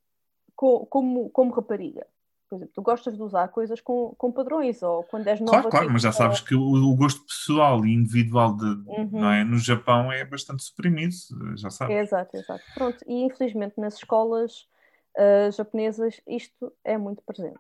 co- 0.57 0.87
como, 0.87 1.29
como 1.31 1.53
rapariga, 1.53 2.07
por 2.53 2.57
exemplo, 2.57 2.75
tu 2.75 2.83
gostas 2.83 3.17
de 3.17 3.23
usar 3.23 3.49
coisas 3.49 3.81
com, 3.81 4.15
com 4.19 4.31
padrões, 4.31 4.83
ou 4.83 5.03
quando 5.05 5.27
és 5.27 5.41
nova. 5.41 5.53
Claro, 5.53 5.71
claro, 5.71 5.87
tipo, 5.87 5.93
mas 5.95 6.03
já 6.03 6.13
sabes 6.13 6.41
que 6.41 6.55
o, 6.55 6.61
o 6.61 6.95
gosto 6.95 7.25
pessoal 7.25 7.83
e 7.87 7.95
individual 7.95 8.55
de, 8.55 8.67
Uhum. 8.67 9.09
não 9.11 9.31
é? 9.31 9.43
no 9.43 9.59
Japão 9.59 10.13
é 10.13 10.23
bastante 10.23 10.63
suprimido, 10.63 11.15
já 11.57 11.71
sabes. 11.71 11.97
Exato, 11.97 12.37
exato. 12.37 12.63
Pronto, 12.75 12.99
e 13.07 13.25
infelizmente 13.25 13.81
nas 13.81 13.95
escolas 13.95 14.69
ah, 15.17 15.51
japonesas 15.51 16.21
isto 16.27 16.71
é 16.85 16.99
muito 16.99 17.23
presente. 17.23 17.59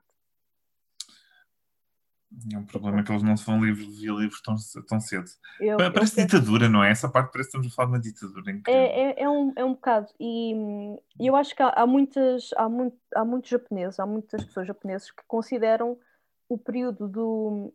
É 2.52 2.58
um 2.58 2.64
problema 2.64 3.02
que 3.02 3.12
eles 3.12 3.22
não 3.22 3.36
se 3.36 3.44
vão 3.46 3.62
livre, 3.64 3.84
via 3.84 4.12
livros 4.12 4.40
tão, 4.42 4.54
tão 4.88 4.98
cedo. 5.00 5.26
Eu, 5.60 5.76
Pa- 5.76 5.84
eu 5.84 5.92
Parece 5.92 6.16
penso- 6.16 6.26
ditadura, 6.28 6.68
não 6.68 6.82
é? 6.82 6.90
Essa 6.90 7.08
parte 7.08 7.30
parece 7.32 7.50
que 7.50 7.56
estamos 7.58 7.72
a 7.72 7.76
falar 7.76 7.86
de 7.88 7.92
uma 7.94 8.00
ditadura 8.00 8.50
incrível. 8.50 8.80
É, 8.80 8.86
é, 9.12 9.22
é, 9.22 9.28
um, 9.28 9.52
é 9.54 9.64
um 9.64 9.72
bocado. 9.74 10.08
E 10.18 10.54
eu 11.20 11.36
acho 11.36 11.54
que 11.54 11.62
há, 11.62 11.68
há 11.76 11.86
muitas, 11.86 12.50
há, 12.56 12.68
muito, 12.68 12.96
há 13.14 13.24
muitos 13.24 13.50
japoneses, 13.50 14.00
há 14.00 14.06
muitas 14.06 14.44
pessoas 14.44 14.66
japonesas 14.66 15.10
que 15.10 15.22
consideram 15.28 15.98
o 16.48 16.58
período 16.58 17.08
do, 17.08 17.72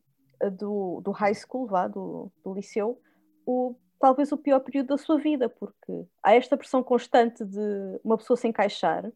do, 0.51 1.01
do 1.01 1.11
high 1.11 1.33
school, 1.35 1.67
vá, 1.67 1.87
do, 1.87 2.31
do 2.43 2.53
liceu, 2.53 2.99
o, 3.45 3.75
talvez 3.99 4.31
o 4.31 4.37
pior 4.37 4.59
período 4.59 4.87
da 4.87 4.97
sua 4.97 5.17
vida, 5.17 5.47
porque 5.49 6.05
há 6.21 6.33
esta 6.35 6.57
pressão 6.57 6.83
constante 6.83 7.43
de 7.45 7.99
uma 8.03 8.17
pessoa 8.17 8.35
se 8.37 8.47
encaixar. 8.47 9.11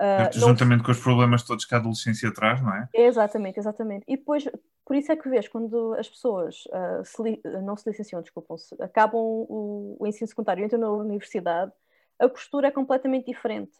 Não- 0.00 0.48
Juntamente 0.48 0.82
com 0.82 0.90
os 0.90 1.00
problemas 1.00 1.42
todos 1.44 1.64
que 1.64 1.74
a 1.74 1.78
adolescência 1.78 2.32
traz, 2.32 2.60
não 2.62 2.74
é? 2.74 2.88
Exatamente, 2.94 3.58
exatamente. 3.58 4.04
E 4.08 4.16
depois, 4.16 4.44
por 4.84 4.96
isso 4.96 5.12
é 5.12 5.16
que 5.16 5.28
vês, 5.28 5.46
quando 5.48 5.94
as 5.94 6.08
pessoas 6.08 6.64
ah, 6.72 7.02
se 7.04 7.22
li- 7.22 7.40
não 7.62 7.76
se 7.76 7.88
licenciam, 7.88 8.20
desculpam, 8.20 8.56
se 8.58 8.74
acabam 8.82 9.20
o, 9.20 9.96
o 10.00 10.06
ensino 10.06 10.26
secundário 10.28 10.62
e 10.62 10.66
entram 10.66 10.80
na 10.80 10.90
universidade, 10.90 11.72
a 12.18 12.28
postura 12.28 12.68
é 12.68 12.70
completamente 12.70 13.26
diferente. 13.26 13.72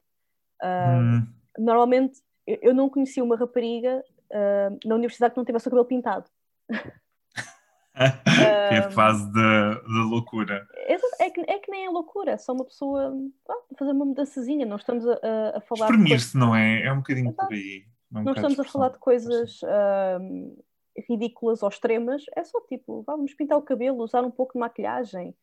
Ah, 0.63 0.99
Hum, 1.01 1.27
Normalmente, 1.59 2.21
eu, 2.47 2.75
não 2.75 2.89
conhecia 2.91 3.23
uma 3.23 3.37
rapariga 3.37 4.03
na 4.85 4.95
universidade 4.97 5.33
que 5.35 5.39
não 5.39 5.45
tivesse 5.45 5.69
o 5.69 5.71
cabelo 5.71 5.87
pintado. 5.87 6.29
que 8.69 8.75
é 8.75 8.79
a 8.79 8.91
fase 8.91 9.33
da, 9.33 9.75
da 9.75 10.05
loucura. 10.05 10.67
É, 10.75 10.95
é, 11.27 11.31
que, 11.31 11.41
é 11.41 11.59
que 11.59 11.71
nem 11.71 11.87
é 11.87 11.91
loucura, 11.91 12.33
é 12.33 12.37
só 12.37 12.53
uma 12.53 12.65
pessoa 12.65 13.15
ah, 13.49 13.75
fazer 13.79 13.93
uma 13.93 14.05
mudançazinha, 14.05 14.67
não 14.67 14.77
estamos 14.77 15.07
a, 15.07 15.19
a 15.55 15.61
falar. 15.61 15.87
Exprimir-se, 15.87 16.37
não 16.37 16.55
é? 16.55 16.83
É 16.83 16.93
um 16.93 16.99
bocadinho 16.99 17.31
Exato. 17.31 17.49
por 17.49 17.55
aí. 17.55 17.85
É 18.15 18.19
um 18.19 18.25
não 18.25 18.33
estamos 18.33 18.61
a 18.61 18.65
falar 18.65 18.89
de 18.91 18.99
coisas 18.99 19.61
ridículas 21.09 21.63
ou 21.63 21.69
extremas, 21.69 22.25
é 22.37 22.45
só 22.45 22.61
tipo, 22.63 23.03
vamos 23.07 23.35
pintar 23.35 23.59
o 23.59 23.63
cabelo, 23.63 24.03
usar 24.03 24.23
um 24.23 24.31
pouco 24.31 24.55
de 24.55 24.61
maquilhagem. 24.61 25.35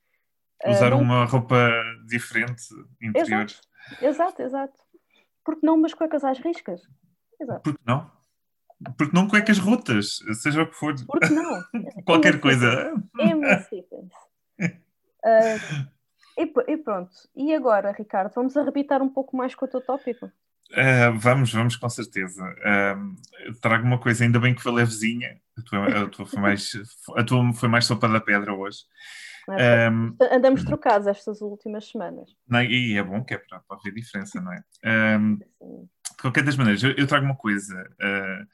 Usar 0.65 0.93
uh, 0.93 0.97
não... 0.97 1.01
uma 1.01 1.25
roupa 1.25 1.69
diferente, 2.07 2.63
interior. 3.01 3.43
Exato, 3.45 3.61
exato, 4.01 4.41
exato. 4.41 4.79
Porque 5.43 5.65
não 5.65 5.75
umas 5.75 5.93
cuecas 5.93 6.23
às 6.23 6.39
riscas? 6.39 6.81
Exato. 7.39 7.61
Porque 7.63 7.81
não? 7.85 8.09
Porque 8.97 9.15
não 9.15 9.27
cuecas 9.27 9.57
rotas, 9.57 10.19
seja 10.41 10.63
o 10.63 10.67
que 10.67 10.75
for. 10.75 10.95
Porque 11.05 11.29
não? 11.29 11.63
Qualquer 12.05 12.39
coisa. 12.39 12.93
Emancipem-se. 13.19 14.31
Uh, 15.23 15.87
e, 16.37 16.73
e, 16.73 16.77
pronto. 16.77 17.11
E 17.35 17.53
agora, 17.53 17.91
Ricardo, 17.91 18.31
vamos 18.33 18.57
arrebitar 18.57 19.01
um 19.01 19.09
pouco 19.09 19.37
mais 19.37 19.53
com 19.53 19.65
o 19.65 19.67
teu 19.67 19.81
tópico? 19.81 20.25
Uh, 20.71 21.17
vamos, 21.17 21.53
vamos 21.53 21.75
com 21.75 21.89
certeza. 21.89 22.43
Uh, 22.43 23.53
trago 23.61 23.85
uma 23.85 23.99
coisa, 23.99 24.23
ainda 24.23 24.39
bem 24.39 24.55
que 24.55 24.61
foi 24.63 24.71
levezinha. 24.71 25.39
A 25.57 25.61
tua, 25.61 26.03
a 26.03 26.07
tua, 26.07 26.25
foi, 26.25 26.39
mais, 26.39 26.71
a 27.17 27.23
tua 27.23 27.53
foi 27.53 27.69
mais 27.69 27.85
sopa 27.85 28.07
da 28.07 28.21
pedra 28.21 28.53
hoje. 28.53 28.79
É, 29.49 29.89
um, 29.89 30.15
Andamos 30.31 30.63
trocados 30.63 31.07
estas 31.07 31.41
últimas 31.41 31.89
semanas. 31.89 32.29
Não, 32.47 32.61
e 32.61 32.97
é 32.97 33.03
bom 33.03 33.23
que 33.23 33.33
é 33.33 33.37
para, 33.37 33.59
para 33.61 33.77
haver 33.77 33.93
diferença, 33.93 34.39
não 34.39 34.53
é? 34.53 34.63
Um, 35.17 35.37
de 35.37 35.47
qualquer 36.21 36.43
das 36.43 36.55
maneiras, 36.55 36.83
eu, 36.83 36.91
eu 36.91 37.07
trago 37.07 37.25
uma 37.25 37.35
coisa. 37.35 37.81
Uh, 37.99 38.47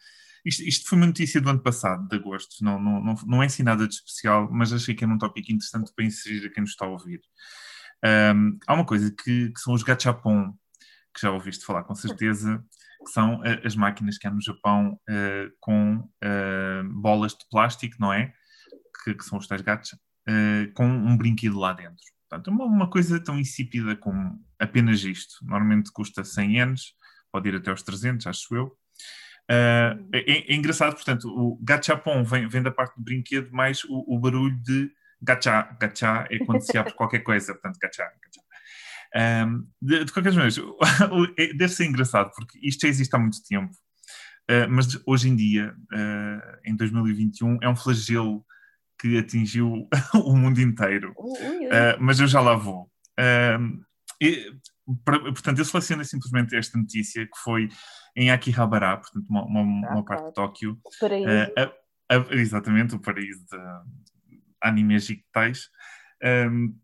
isto, 0.45 0.63
isto, 0.63 0.87
foi 0.87 0.97
uma 0.97 1.07
notícia 1.07 1.41
do 1.41 1.49
ano 1.49 1.61
passado, 1.61 2.07
de 2.07 2.15
agosto. 2.15 2.63
Não, 2.63 2.79
não, 2.79 3.03
não, 3.03 3.15
não 3.25 3.43
é 3.43 3.47
assim 3.47 3.63
nada 3.63 3.87
de 3.87 3.93
especial, 3.93 4.47
mas 4.51 4.71
achei 4.71 4.95
que 4.95 5.03
era 5.03 5.13
um 5.13 5.17
tópico 5.17 5.51
interessante 5.51 5.91
para 5.93 6.05
inserir 6.05 6.45
a 6.45 6.49
quem 6.49 6.61
nos 6.61 6.71
está 6.71 6.85
a 6.85 6.89
ouvir. 6.89 7.21
Um, 8.05 8.57
há 8.65 8.73
uma 8.73 8.85
coisa 8.85 9.11
que, 9.11 9.51
que 9.51 9.59
são 9.59 9.73
os 9.73 9.83
gachapon 9.83 10.53
que 11.13 11.21
já 11.21 11.31
ouviste 11.31 11.65
falar 11.65 11.83
com 11.83 11.95
certeza, 11.95 12.63
que 13.03 13.11
são 13.11 13.39
uh, 13.39 13.65
as 13.65 13.75
máquinas 13.75 14.17
que 14.17 14.27
há 14.27 14.31
no 14.31 14.41
Japão 14.41 14.99
uh, 15.09 15.51
com 15.59 15.97
uh, 15.97 17.01
bolas 17.01 17.33
de 17.33 17.45
plástico, 17.49 17.95
não 17.99 18.13
é? 18.13 18.31
Que, 19.03 19.15
que 19.15 19.25
são 19.25 19.37
os 19.37 19.47
tais 19.47 19.61
gatos, 20.27 20.73
com 20.73 20.85
um 20.85 21.17
brinquedo 21.17 21.57
lá 21.57 21.73
dentro. 21.73 22.03
Portanto, 22.29 22.47
uma, 22.49 22.65
uma 22.65 22.89
coisa 22.89 23.19
tão 23.19 23.39
insípida 23.39 23.95
como 23.95 24.39
apenas 24.59 25.03
isto. 25.03 25.35
Normalmente 25.43 25.91
custa 25.91 26.23
100 26.23 26.57
ienes, 26.57 26.93
pode 27.31 27.49
ir 27.49 27.55
até 27.55 27.69
aos 27.69 27.83
300, 27.83 28.27
acho 28.27 28.55
eu. 28.55 28.77
É, 29.49 29.97
é, 30.13 30.53
engraçado, 30.53 30.93
portanto, 30.93 31.29
o 31.29 31.57
gachapon 31.63 32.23
vem, 32.23 32.47
vem 32.49 32.61
da 32.61 32.71
parte 32.71 32.95
do 32.97 33.03
brinquedo, 33.03 33.49
mais 33.51 33.83
o, 33.85 34.03
o 34.07 34.19
barulho 34.19 34.57
de 34.61 34.91
gacha. 35.21 35.63
Gacha 35.79 36.27
é 36.29 36.37
quando 36.39 36.61
se 36.61 36.77
abre 36.77 36.93
qualquer 36.95 37.19
coisa, 37.19 37.53
portanto, 37.53 37.77
gacha, 37.81 38.03
gacha. 38.03 38.47
Um, 39.15 39.65
de, 39.81 40.03
de, 40.03 40.11
qualquer 40.11 40.33
maneira, 40.33 40.53
é, 41.39 41.53
deve 41.53 41.69
ser 41.69 41.85
engraçado, 41.85 42.29
porque 42.35 42.59
isto 42.61 42.81
já 42.81 42.89
existe 42.89 43.15
há 43.15 43.19
muito 43.19 43.41
tempo, 43.41 43.71
uh, 44.51 44.69
mas 44.69 44.99
hoje 45.05 45.29
em 45.29 45.35
dia, 45.35 45.73
uh, 45.93 46.57
em 46.65 46.75
2021, 46.75 47.59
é 47.61 47.69
um 47.69 47.75
flagelo 47.75 48.45
que 48.99 49.17
atingiu 49.17 49.87
o 50.25 50.35
mundo 50.35 50.59
inteiro. 50.59 51.13
Uh, 51.17 51.97
mas 51.99 52.19
eu 52.19 52.27
já 52.27 52.41
lá 52.41 52.55
vou. 52.55 52.89
E, 54.21 54.51
para, 55.03 55.19
portanto, 55.19 55.59
eu 55.59 55.65
selecionei 55.65 56.05
simplesmente 56.05 56.55
esta 56.55 56.77
notícia 56.77 57.25
que 57.25 57.37
foi 57.43 57.69
em 58.15 58.31
Akihabara, 58.31 58.97
portanto, 58.97 59.25
uma, 59.29 59.43
uma, 59.45 59.61
uma 59.61 60.05
parte 60.05 60.27
de 60.27 60.33
Tóquio. 60.33 60.79
O 60.83 60.89
paraíso. 60.99 61.29
A, 62.09 62.15
a, 62.15 62.35
exatamente, 62.35 62.95
o 62.95 62.99
paraíso 62.99 63.45
de 63.45 63.57
animes. 64.61 65.07
Um, 66.23 66.75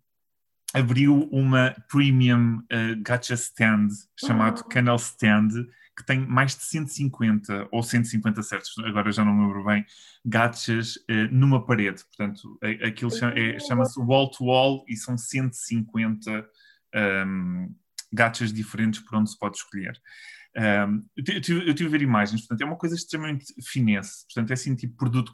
abriu 0.74 1.30
uma 1.32 1.75
premium 1.89 2.58
uh, 2.58 3.01
gacha 3.01 3.36
stand 3.36 3.89
chamado 4.20 4.62
oh. 4.65 4.70
Canal 4.70 4.98
Stand 4.98 5.68
que 5.96 6.03
tem 6.03 6.20
mais 6.20 6.56
de 6.56 6.63
150 6.63 7.67
ou 7.71 7.84
150 7.84 8.41
certos, 8.41 8.74
agora 8.80 9.12
já 9.12 9.24
não 9.24 9.34
me 9.34 9.45
lembro 9.45 9.63
bem, 9.63 9.86
gachas 10.26 10.95
uh, 10.95 11.32
numa 11.32 11.63
parede. 11.63 12.04
Portanto, 12.06 12.58
aquilo 12.84 13.12
é, 13.36 13.60
chama-se 13.60 14.00
wall 14.00 14.32
to 14.32 14.45
wall 14.45 14.84
e 14.88 14.95
são 14.95 15.17
150 15.17 16.32
um, 16.32 16.43
ehm, 16.93 17.67
gachas 18.12 18.52
diferentes 18.52 19.02
por 19.02 19.17
onde 19.17 19.30
se 19.30 19.38
pode 19.38 19.58
escolher. 19.58 20.00
Um, 20.56 21.04
eu, 21.18 21.42
tive, 21.42 21.68
eu 21.68 21.74
tive 21.74 21.89
a 21.89 21.92
ver 21.92 22.02
imagens, 22.04 22.42
portanto, 22.42 22.62
é 22.62 22.66
uma 22.66 22.78
coisa 22.78 22.96
extremamente 22.96 23.46
finesse, 23.63 24.26
portanto, 24.28 24.52
é 24.52 24.54
assim 24.54 24.76
tipo 24.76 24.96
produto 24.96 25.32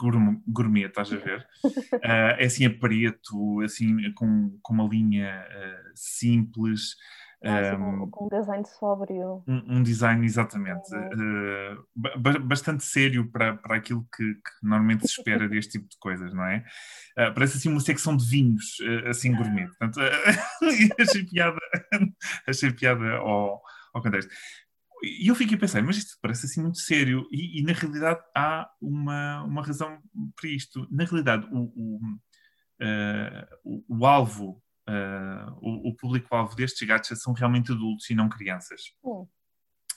gourmet, 0.47 0.86
estás 0.86 1.12
a 1.12 1.17
ver? 1.17 1.45
Uh, 1.65 2.38
é 2.38 2.45
assim 2.45 2.65
a 2.65 2.69
preto, 2.69 3.62
assim 3.62 4.13
com, 4.13 4.58
com 4.62 4.73
uma 4.73 4.88
linha 4.88 5.45
uh, 5.45 5.91
simples. 5.93 6.95
um, 7.43 8.10
com 8.10 8.25
um 8.25 8.29
design 8.29 8.65
sóbrio. 8.65 9.43
Um, 9.45 9.77
um 9.77 9.84
design, 9.84 10.25
exatamente, 10.25 10.89
uh, 10.95 12.39
bastante 12.41 12.86
sério 12.86 13.29
para, 13.29 13.58
para 13.58 13.75
aquilo 13.75 14.08
que, 14.15 14.23
que, 14.23 14.51
normalmente 14.63 15.05
se 15.05 15.19
espera 15.19 15.49
deste 15.49 15.79
tipo 15.79 15.89
de 15.89 15.97
coisas, 15.99 16.34
não 16.34 16.45
é? 16.45 16.63
Uh, 17.17 17.34
parece 17.34 17.58
assim 17.58 17.67
uma 17.67 17.82
secção 17.82 18.15
de 18.15 18.25
vinhos, 18.25 18.79
uh, 18.79 19.10
assim 19.10 19.36
gourmet. 19.36 19.67
Portanto, 19.77 19.99
achei 20.97 21.25
piada, 21.25 21.60
achei 22.47 22.71
piada 22.71 23.17
ao, 23.17 23.62
ao 23.93 24.01
contexto. 24.01 24.32
E 25.03 25.29
eu 25.29 25.35
fiquei 25.35 25.55
a 25.55 25.59
pensar, 25.59 25.81
mas 25.83 25.97
isto 25.97 26.17
parece 26.21 26.45
assim 26.45 26.62
muito 26.62 26.79
sério, 26.79 27.27
e, 27.31 27.59
e 27.59 27.63
na 27.63 27.73
realidade 27.73 28.19
há 28.35 28.69
uma, 28.81 29.43
uma 29.43 29.63
razão 29.63 29.97
para 30.35 30.49
isto. 30.49 30.88
Na 30.91 31.05
realidade, 31.05 31.47
o, 31.51 31.59
o, 31.59 31.99
uh, 32.81 33.57
o, 33.63 33.97
o 33.99 34.05
alvo, 34.05 34.62
uh, 34.89 35.57
o, 35.62 35.95
público-alvo 35.95 36.55
destes 36.55 36.88
gatos 36.88 37.09
são 37.21 37.33
realmente 37.33 37.71
adultos 37.71 38.09
e 38.09 38.15
não 38.15 38.29
crianças. 38.29 38.81
Hum. 39.03 39.25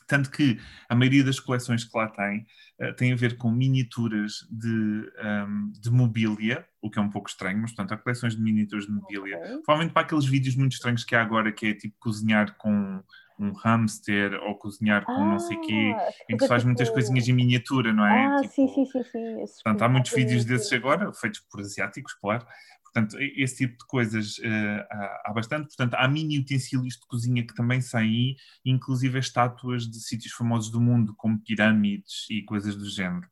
Tanto 0.06 0.30
que 0.30 0.58
a 0.88 0.94
maioria 0.94 1.24
das 1.24 1.40
coleções 1.40 1.84
que 1.84 1.96
lá 1.96 2.08
tem 2.08 2.44
uh, 2.80 2.94
tem 2.94 3.12
a 3.12 3.16
ver 3.16 3.36
com 3.36 3.50
miniaturas 3.50 4.46
de, 4.50 4.68
um, 4.68 5.04
ehm, 5.18 5.72
de 5.80 5.90
mobília, 5.90 6.66
o 6.82 6.90
que 6.90 6.98
é 6.98 7.02
um 7.02 7.08
pouco 7.08 7.30
estranho, 7.30 7.58
mas 7.58 7.70
portanto 7.70 7.92
há 7.92 7.96
coleções 7.96 8.36
de 8.36 8.42
miniaturas 8.42 8.86
de 8.86 8.92
mobília. 8.92 9.38
Okay. 9.38 9.62
Provavelmente 9.62 9.94
para 9.94 10.02
aqueles 10.02 10.26
vídeos 10.26 10.54
muito 10.56 10.72
estranhos 10.72 11.04
que 11.04 11.14
há 11.14 11.22
agora, 11.22 11.52
que 11.52 11.66
é 11.66 11.74
tipo 11.74 11.96
cozinhar 11.98 12.56
com 12.56 13.02
um 13.42 13.52
hamster 13.52 14.34
ou 14.44 14.56
cozinhar 14.56 15.04
com 15.04 15.12
ah, 15.12 15.32
não 15.32 15.38
sei 15.38 15.56
o 15.56 15.60
quê, 15.60 15.94
ah, 15.96 16.10
em 16.28 16.36
que 16.36 16.42
se 16.42 16.48
faz 16.48 16.64
muitas 16.64 16.88
tipo 16.88 16.94
coisinhas 16.94 17.28
em 17.28 17.32
miniatura, 17.32 17.92
não 17.92 18.06
é? 18.06 18.26
Ah, 18.26 18.40
tipo, 18.42 18.54
sim, 18.54 18.68
sim, 18.68 18.86
sim. 18.86 19.02
sim. 19.04 19.52
Portanto, 19.64 19.82
há 19.82 19.88
muitos 19.88 20.12
vídeos 20.12 20.44
desses 20.44 20.72
agora, 20.72 21.12
feitos 21.12 21.40
por 21.40 21.60
asiáticos, 21.60 22.14
claro. 22.14 22.46
Portanto, 22.82 23.16
esse 23.18 23.56
tipo 23.56 23.72
de 23.78 23.86
coisas 23.86 24.38
uh, 24.38 24.86
há, 24.90 25.22
há, 25.26 25.32
bastante. 25.32 25.68
Portanto, 25.68 25.94
há 25.94 26.06
mini 26.06 26.38
utensílios 26.38 26.94
de 26.94 27.06
cozinha 27.06 27.46
que 27.46 27.54
também 27.54 27.80
saem, 27.80 28.36
inclusive 28.64 29.18
estátuas 29.18 29.90
de 29.90 29.98
sítios 29.98 30.34
famosos 30.34 30.70
do 30.70 30.80
mundo, 30.80 31.14
como 31.16 31.40
pirâmides 31.40 32.26
e 32.30 32.42
coisas 32.42 32.76
do 32.76 32.88
género. 32.88 33.26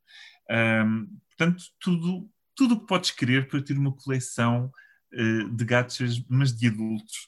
Um, 0.51 1.07
portanto, 1.29 1.63
tudo 1.79 2.29
tudo 2.61 2.75
o 2.75 2.81
que 2.81 2.87
podes 2.87 3.11
querer 3.11 3.49
para 3.49 3.63
ter 3.63 3.79
uma 3.79 3.93
coleção 3.93 4.71
de 5.13 5.65
gachas, 5.65 6.23
mas 6.29 6.53
de 6.57 6.69
adultos, 6.69 7.27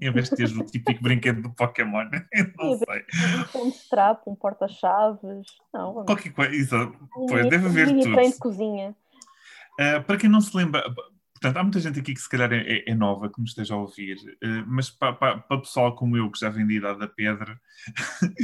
em 0.00 0.12
vez 0.12 0.28
de 0.28 0.36
teres 0.36 0.56
o 0.56 0.64
típico 0.64 1.02
brinquedo 1.02 1.42
do 1.42 1.50
Pokémon. 1.50 2.04
não 2.58 2.78
sei. 2.78 3.04
Um 3.54 3.68
strap, 3.68 4.26
um 4.26 4.34
porta-chaves. 4.34 5.46
Não, 5.72 6.04
Qualquer 6.04 6.32
coisa, 6.32 6.54
exato. 6.54 7.08
Um 7.16 7.26
deve 7.26 7.66
haver 7.66 7.88
tudo. 7.88 8.20
de 8.20 8.38
cozinha. 8.38 8.94
Uh, 9.80 10.02
para 10.04 10.18
quem 10.18 10.28
não 10.28 10.40
se 10.40 10.54
lembra, 10.54 10.84
Portanto, 11.42 11.56
há 11.56 11.62
muita 11.64 11.80
gente 11.80 11.98
aqui 11.98 12.14
que 12.14 12.20
se 12.20 12.28
calhar 12.28 12.52
é, 12.52 12.84
é 12.86 12.94
nova, 12.94 13.28
que 13.28 13.40
nos 13.40 13.50
esteja 13.50 13.74
a 13.74 13.78
ouvir, 13.78 14.16
uh, 14.16 14.64
mas 14.64 14.88
para, 14.90 15.12
para, 15.12 15.38
para 15.38 15.60
pessoal 15.60 15.92
como 15.96 16.16
eu, 16.16 16.30
que 16.30 16.38
já 16.38 16.48
vem 16.48 16.64
de 16.64 16.76
idade 16.76 17.00
da 17.00 17.08
pedra, 17.08 17.60
de 18.22 18.36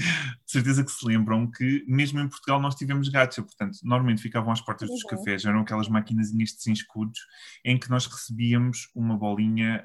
certeza 0.44 0.82
que 0.82 0.90
se 0.90 1.06
lembram 1.06 1.48
que 1.48 1.84
mesmo 1.86 2.18
em 2.18 2.28
Portugal 2.28 2.60
nós 2.60 2.74
tivemos 2.74 3.08
gacha, 3.08 3.40
portanto, 3.40 3.78
normalmente 3.84 4.20
ficavam 4.20 4.50
às 4.50 4.60
portas 4.60 4.88
dos 4.88 5.04
uhum. 5.04 5.10
cafés, 5.10 5.44
eram 5.44 5.60
aquelas 5.60 5.88
maquinazinhas 5.88 6.50
de 6.50 6.60
100 6.60 6.72
escudos, 6.72 7.20
em 7.64 7.78
que 7.78 7.88
nós 7.88 8.04
recebíamos 8.06 8.90
uma 8.92 9.16
bolinha, 9.16 9.84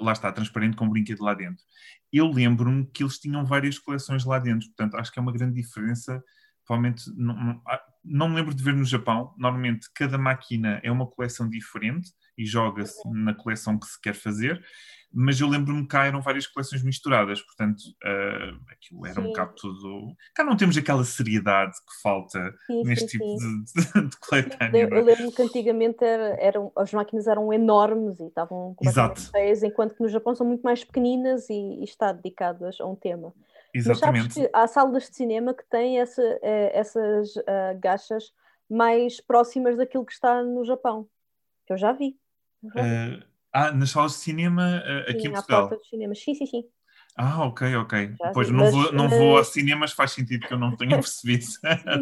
lá 0.00 0.12
está, 0.12 0.30
transparente 0.30 0.76
com 0.76 0.84
um 0.84 0.90
brinquedo 0.90 1.24
lá 1.24 1.34
dentro. 1.34 1.64
Eu 2.12 2.30
lembro-me 2.30 2.86
que 2.86 3.02
eles 3.02 3.18
tinham 3.18 3.44
várias 3.44 3.80
coleções 3.80 4.24
lá 4.24 4.38
dentro, 4.38 4.68
portanto, 4.68 4.94
acho 4.94 5.10
que 5.10 5.18
é 5.18 5.22
uma 5.22 5.32
grande 5.32 5.60
diferença 5.60 6.22
provavelmente 6.66 7.08
não, 7.16 7.34
não, 7.34 7.62
não, 8.06 8.28
me 8.28 8.36
lembro 8.36 8.54
de 8.54 8.62
ver 8.62 8.74
no 8.74 8.84
Japão. 8.84 9.34
Normalmente 9.36 9.88
cada 9.94 10.16
máquina 10.16 10.80
é 10.82 10.90
uma 10.90 11.06
coleção 11.06 11.48
diferente 11.48 12.10
e 12.38 12.44
joga-se 12.44 13.00
na 13.10 13.34
coleção 13.34 13.78
que 13.78 13.86
se 13.86 14.00
quer 14.00 14.14
fazer, 14.14 14.62
mas 15.12 15.40
eu 15.40 15.48
lembro-me 15.48 15.82
que 15.82 15.88
cá 15.88 16.04
eram 16.04 16.20
várias 16.20 16.46
coleções 16.46 16.82
misturadas, 16.82 17.40
portanto 17.40 17.80
uh, 18.04 18.60
aquilo 18.70 19.06
era 19.06 19.14
sim. 19.14 19.20
um 19.22 19.24
bocado 19.28 19.54
tudo. 19.54 20.14
Cá 20.34 20.44
não 20.44 20.56
temos 20.56 20.76
aquela 20.76 21.04
seriedade 21.04 21.72
que 21.72 22.02
falta 22.02 22.54
sim, 22.66 22.82
neste 22.82 23.08
sim, 23.08 23.18
tipo 23.18 23.24
de, 23.24 24.02
de, 24.02 24.08
de 24.10 24.16
coletânea. 24.18 24.82
Eu, 24.82 24.88
eu 24.90 25.04
lembro 25.04 25.32
que 25.32 25.42
antigamente 25.42 26.04
era, 26.04 26.36
eram, 26.38 26.70
as 26.76 26.92
máquinas 26.92 27.26
eram 27.26 27.50
enormes 27.50 28.20
e 28.20 28.26
estavam 28.26 28.74
completamente 28.74 29.30
cheias, 29.30 29.62
enquanto 29.62 29.94
que 29.94 30.02
no 30.02 30.08
Japão 30.08 30.34
são 30.34 30.46
muito 30.46 30.62
mais 30.62 30.84
pequeninas 30.84 31.48
e, 31.48 31.54
e 31.54 31.84
está 31.84 32.12
dedicadas 32.12 32.78
a 32.78 32.84
um 32.84 32.94
tema. 32.94 33.32
Exatamente. 33.76 34.48
Há 34.52 34.66
salas 34.66 35.08
de 35.08 35.14
cinema 35.14 35.52
que 35.52 35.64
têm 35.68 36.00
essa, 36.00 36.22
eh, 36.42 36.70
essas 36.74 37.36
uh, 37.36 37.78
gachas 37.78 38.32
mais 38.68 39.20
próximas 39.20 39.76
daquilo 39.76 40.04
que 40.04 40.12
está 40.12 40.42
no 40.42 40.64
Japão. 40.64 41.06
Que 41.66 41.74
eu 41.74 41.76
já 41.76 41.92
vi. 41.92 42.16
Uh, 42.64 43.22
ah, 43.52 43.72
nas 43.72 43.90
salas 43.90 44.12
de 44.12 44.18
cinema 44.18 44.82
uh, 44.82 45.10
aqui 45.10 45.22
sim, 45.22 45.28
em 45.28 45.32
Portugal? 45.32 45.68
porta 45.68 45.84
cinema. 45.84 46.14
Sim, 46.14 46.34
sim, 46.34 46.46
sim. 46.46 46.64
Ah, 47.18 47.44
ok, 47.44 47.76
ok. 47.76 48.14
Já 48.18 48.30
pois 48.32 48.50
não, 48.50 48.58
mas, 48.58 48.74
vou, 48.74 48.92
não 48.92 49.08
mas... 49.08 49.18
vou 49.18 49.38
a 49.38 49.44
cinemas, 49.44 49.92
faz 49.92 50.12
sentido 50.12 50.46
que 50.46 50.52
eu 50.52 50.58
não 50.58 50.76
tenha 50.76 50.96
percebido. 50.96 51.46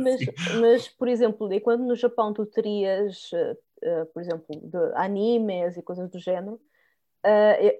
mas, 0.02 0.20
mas, 0.60 0.88
por 0.88 1.08
exemplo, 1.08 1.52
enquanto 1.52 1.82
no 1.82 1.94
Japão 1.96 2.32
tu 2.32 2.46
terias, 2.46 3.30
uh, 3.32 4.06
por 4.12 4.22
exemplo, 4.22 4.46
de 4.62 4.78
animes 4.96 5.76
e 5.76 5.82
coisas 5.82 6.08
do 6.10 6.18
género, 6.18 6.60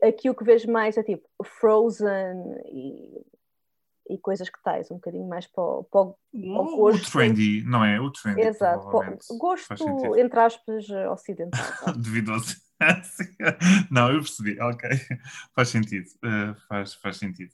aqui 0.03 0.31
o 0.31 0.35
que 0.35 0.45
vejo 0.45 0.71
mais 0.71 0.97
é 0.97 1.03
tipo 1.03 1.29
Frozen 1.43 2.57
e 2.67 3.21
e 4.09 4.19
coisas 4.19 4.49
que 4.49 4.63
tais, 4.63 4.91
um 4.91 4.97
bocadinho 4.97 5.29
mais 5.29 5.47
para, 5.47 5.63
o, 5.63 5.85
para, 5.85 6.01
o, 6.01 6.17
o 6.33 6.77
gosto. 6.77 7.09
O 7.09 7.13
trendy, 7.13 7.63
não 7.65 7.85
é? 7.85 8.01
O 8.01 8.11
trendy. 8.11 8.43
Exato, 8.43 8.91
gosto, 9.39 10.17
entre 10.17 10.41
aspas, 10.41 10.87
ocidental. 11.11 11.63
Devido 11.97 12.33
ao. 12.33 12.41
não, 13.91 14.11
eu 14.11 14.21
percebi, 14.21 14.61
ok. 14.61 14.91
Faz 15.55 15.69
sentido, 15.69 16.07
uh, 16.25 16.55
faz, 16.69 16.95
faz 16.95 17.17
sentido. 17.17 17.53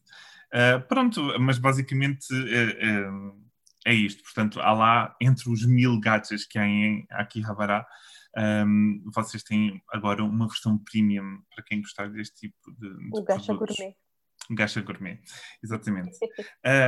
Uh, 0.52 0.80
pronto, 0.88 1.22
mas 1.38 1.58
basicamente 1.58 2.26
uh, 2.32 3.38
é 3.86 3.94
isto. 3.94 4.22
Portanto, 4.22 4.60
há 4.60 4.72
lá, 4.72 5.16
entre 5.20 5.50
os 5.50 5.64
mil 5.66 6.00
gachas 6.00 6.44
que 6.44 6.58
há 6.58 6.66
em 6.66 7.06
Akihabara, 7.10 7.86
um, 8.36 8.40
ehm, 8.40 9.02
vocês 9.12 9.42
têm 9.42 9.82
agora 9.88 10.22
uma 10.24 10.46
versão 10.46 10.78
premium 10.78 11.42
para 11.54 11.64
quem 11.64 11.80
gostar 11.80 12.08
deste 12.10 12.48
tipo 12.48 12.72
de. 12.72 12.88
de 12.88 13.18
o 13.18 13.22
gacha 13.22 13.54
gourmet. 13.54 13.96
Gacha 14.50 14.80
gourmet, 14.80 15.20
exatamente. 15.62 16.16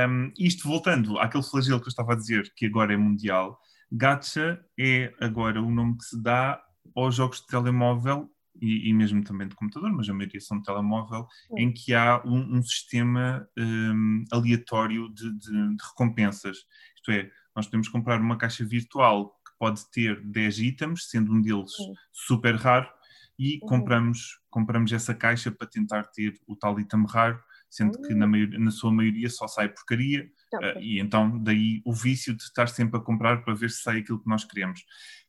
um, 0.09 0.31
isto 0.37 0.67
voltando 0.67 1.17
àquele 1.17 1.43
flagelo 1.43 1.79
que 1.79 1.87
eu 1.87 1.91
estava 1.91 2.13
a 2.13 2.15
dizer, 2.15 2.51
que 2.55 2.65
agora 2.65 2.93
é 2.93 2.97
mundial, 2.97 3.59
gacha 3.91 4.63
é 4.77 5.13
agora 5.21 5.61
o 5.61 5.71
nome 5.71 5.97
que 5.97 6.03
se 6.03 6.21
dá 6.21 6.61
aos 6.95 7.15
jogos 7.15 7.39
de 7.39 7.47
telemóvel 7.47 8.29
e, 8.61 8.89
e 8.89 8.93
mesmo 8.93 9.23
também 9.23 9.47
de 9.47 9.55
computador, 9.55 9.91
mas 9.91 10.07
a 10.09 10.13
maioria 10.13 10.39
são 10.39 10.57
de 10.57 10.63
telemóvel, 10.63 11.27
em 11.57 11.71
que 11.71 11.93
há 11.93 12.21
um, 12.25 12.57
um 12.57 12.63
sistema 12.63 13.47
um, 13.57 14.23
aleatório 14.31 15.09
de, 15.09 15.31
de, 15.37 15.75
de 15.75 15.83
recompensas. 15.83 16.57
Isto 16.95 17.11
é, 17.11 17.31
nós 17.55 17.65
podemos 17.65 17.87
comprar 17.87 18.21
uma 18.21 18.37
caixa 18.37 18.63
virtual 18.65 19.31
que 19.45 19.57
pode 19.57 19.89
ter 19.91 20.21
10 20.21 20.59
itens, 20.59 21.09
sendo 21.09 21.33
um 21.33 21.41
deles 21.41 21.71
super 22.11 22.55
raro, 22.55 22.89
e 23.37 23.55
uhum. 23.55 23.67
compramos, 23.67 24.39
compramos 24.49 24.91
essa 24.91 25.13
caixa 25.13 25.51
para 25.51 25.67
tentar 25.67 26.03
ter 26.03 26.39
o 26.47 26.55
tal 26.55 26.79
item 26.79 27.05
raro 27.07 27.41
sendo 27.73 27.99
que 27.99 28.13
na, 28.13 28.27
hum. 28.27 28.29
maioria, 28.29 28.59
na 28.59 28.69
sua 28.69 28.91
maioria 28.91 29.27
só 29.31 29.47
sai 29.47 29.67
porcaria, 29.67 30.29
uh, 30.53 30.79
e 30.79 30.99
então 30.99 31.41
daí 31.41 31.81
o 31.83 31.91
vício 31.91 32.35
de 32.35 32.43
estar 32.43 32.67
sempre 32.67 32.99
a 32.99 33.03
comprar 33.03 33.43
para 33.43 33.55
ver 33.55 33.71
se 33.71 33.81
sai 33.81 33.97
aquilo 33.99 34.21
que 34.21 34.29
nós 34.29 34.43
queremos. 34.43 34.81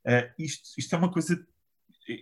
Uh, 0.07 0.31
isto, 0.39 0.69
isto 0.77 0.95
é 0.95 0.99
uma 0.99 1.11
coisa, 1.11 1.43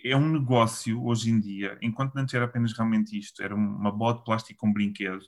é 0.05 0.17
um 0.17 0.29
negócio 0.29 1.05
hoje 1.05 1.29
em 1.29 1.41
dia, 1.41 1.77
enquanto 1.83 2.17
antes 2.17 2.33
era 2.35 2.45
apenas 2.45 2.73
realmente 2.73 3.19
isto, 3.19 3.43
era 3.43 3.53
uma 3.53 3.91
bola 3.91 4.19
de 4.19 4.23
plástico 4.23 4.61
com 4.61 4.69
um 4.69 4.73
brinquedo, 4.73 5.25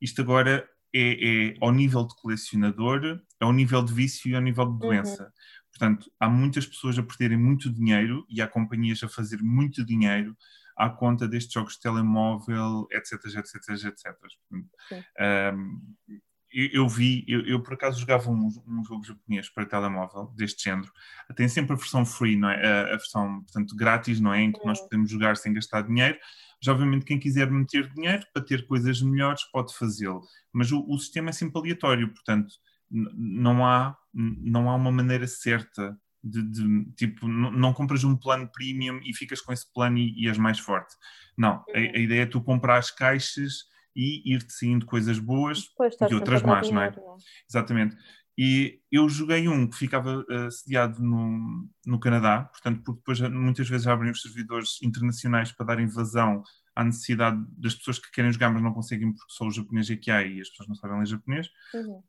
isto 0.00 0.22
agora 0.22 0.64
é, 0.94 1.50
é 1.50 1.54
ao 1.60 1.72
nível 1.72 2.06
de 2.06 2.14
colecionador, 2.14 3.20
é 3.40 3.44
ao 3.44 3.52
nível 3.52 3.82
de 3.82 3.92
vício 3.92 4.30
e 4.30 4.36
ao 4.36 4.40
nível 4.40 4.66
de 4.66 4.72
uhum. 4.72 4.78
doença. 4.78 5.24
Uhum. 5.24 5.30
Portanto, 5.72 6.10
há 6.20 6.28
muitas 6.28 6.64
pessoas 6.64 6.96
a 6.96 7.02
perderem 7.02 7.36
muito 7.36 7.68
dinheiro 7.72 8.24
e 8.30 8.40
há 8.40 8.46
companhias 8.46 9.02
a 9.02 9.08
fazer 9.08 9.42
muito 9.42 9.84
dinheiro 9.84 10.36
à 10.78 10.88
conta 10.88 11.26
destes 11.26 11.52
jogos 11.52 11.74
de 11.74 11.80
telemóvel, 11.80 12.86
etc, 12.92 13.12
etc, 13.24 13.84
etc. 13.86 14.16
Um, 15.54 15.94
eu, 16.50 16.68
eu, 16.72 16.88
vi, 16.88 17.24
eu, 17.28 17.44
eu, 17.46 17.62
por 17.62 17.74
acaso 17.74 18.00
jogava 18.00 18.30
um, 18.30 18.48
um, 18.66 18.84
jogo 18.84 19.04
japonês 19.04 19.50
para 19.50 19.66
telemóvel 19.66 20.32
deste 20.36 20.64
género. 20.64 20.90
Tem 21.36 21.48
sempre 21.48 21.72
a 21.72 21.76
versão 21.76 22.06
free, 22.06 22.36
não 22.36 22.48
é? 22.48 22.64
A, 22.64 22.80
a 22.94 22.96
versão, 22.96 23.42
portanto, 23.42 23.76
grátis, 23.76 24.20
não 24.20 24.32
é? 24.32 24.40
Em 24.40 24.52
que 24.52 24.64
nós 24.64 24.80
podemos 24.80 25.10
jogar 25.10 25.36
sem 25.36 25.52
gastar 25.52 25.82
dinheiro. 25.82 26.16
Já, 26.62 26.72
obviamente, 26.72 27.04
quem 27.04 27.18
quiser 27.18 27.50
meter 27.50 27.92
dinheiro 27.92 28.24
para 28.32 28.44
ter 28.44 28.66
coisas 28.66 29.02
melhores 29.02 29.44
pode 29.52 29.74
fazê-lo. 29.76 30.22
Mas 30.52 30.72
o, 30.72 30.84
o, 30.88 30.98
sistema 30.98 31.30
é 31.30 31.32
sempre 31.32 31.58
aleatório, 31.58 32.08
portanto, 32.12 32.54
não 32.90 33.66
há, 33.66 33.96
não 34.14 34.70
há 34.70 34.74
uma 34.74 34.90
maneira 34.90 35.26
certa 35.26 35.96
de, 36.22 36.42
de, 36.42 36.84
tipo, 36.96 37.28
não, 37.28 37.72
compras 37.72 38.04
um 38.04 38.16
plano 38.16 38.50
premium 38.52 39.00
e 39.04 39.14
ficas 39.14 39.40
com 39.40 39.52
esse 39.52 39.70
plano 39.72 39.98
e, 39.98 40.24
e 40.24 40.28
és 40.28 40.38
mais 40.38 40.58
forte. 40.58 40.94
Não, 41.36 41.64
a, 41.74 41.78
a, 41.78 41.98
ideia 41.98 42.22
é 42.22 42.26
tu 42.26 42.40
comprar 42.40 42.78
as 42.78 42.90
caixas 42.90 43.64
e 43.94 44.32
ir-te 44.32 44.52
saindo 44.52 44.86
coisas 44.86 45.18
boas 45.18 45.68
e 46.10 46.14
outras 46.14 46.42
más, 46.42 46.70
não 46.70 46.82
é? 46.82 46.90
não 46.90 47.14
é? 47.14 47.16
Exatamente. 47.48 47.96
E 48.40 48.80
eu 48.92 49.08
joguei 49.08 49.48
um 49.48 49.68
que 49.68 49.76
ficava 49.76 50.18
uh, 50.20 50.50
sediado 50.50 51.02
no, 51.02 51.68
no 51.84 51.98
Canadá, 51.98 52.44
portanto, 52.44 52.82
porque 52.84 53.00
depois 53.00 53.20
muitas 53.32 53.68
vezes 53.68 53.88
abrem 53.88 54.12
os 54.12 54.22
servidores 54.22 54.80
internacionais 54.80 55.50
para 55.50 55.66
dar 55.66 55.80
invasão 55.80 56.44
à 56.76 56.84
necessidade 56.84 57.44
das 57.56 57.74
pessoas 57.74 57.98
que 57.98 58.12
querem 58.12 58.32
jogar, 58.32 58.50
mas 58.50 58.62
não 58.62 58.72
conseguem 58.72 59.12
porque 59.12 59.32
só 59.32 59.44
o 59.44 59.50
japonês 59.50 59.90
é 59.90 59.96
que 59.96 60.12
há 60.12 60.22
e 60.22 60.40
as 60.40 60.48
pessoas 60.50 60.68
não 60.68 60.76
sabem 60.76 61.00
ler 61.00 61.06
japonês. 61.06 61.48
Uhum. 61.74 62.00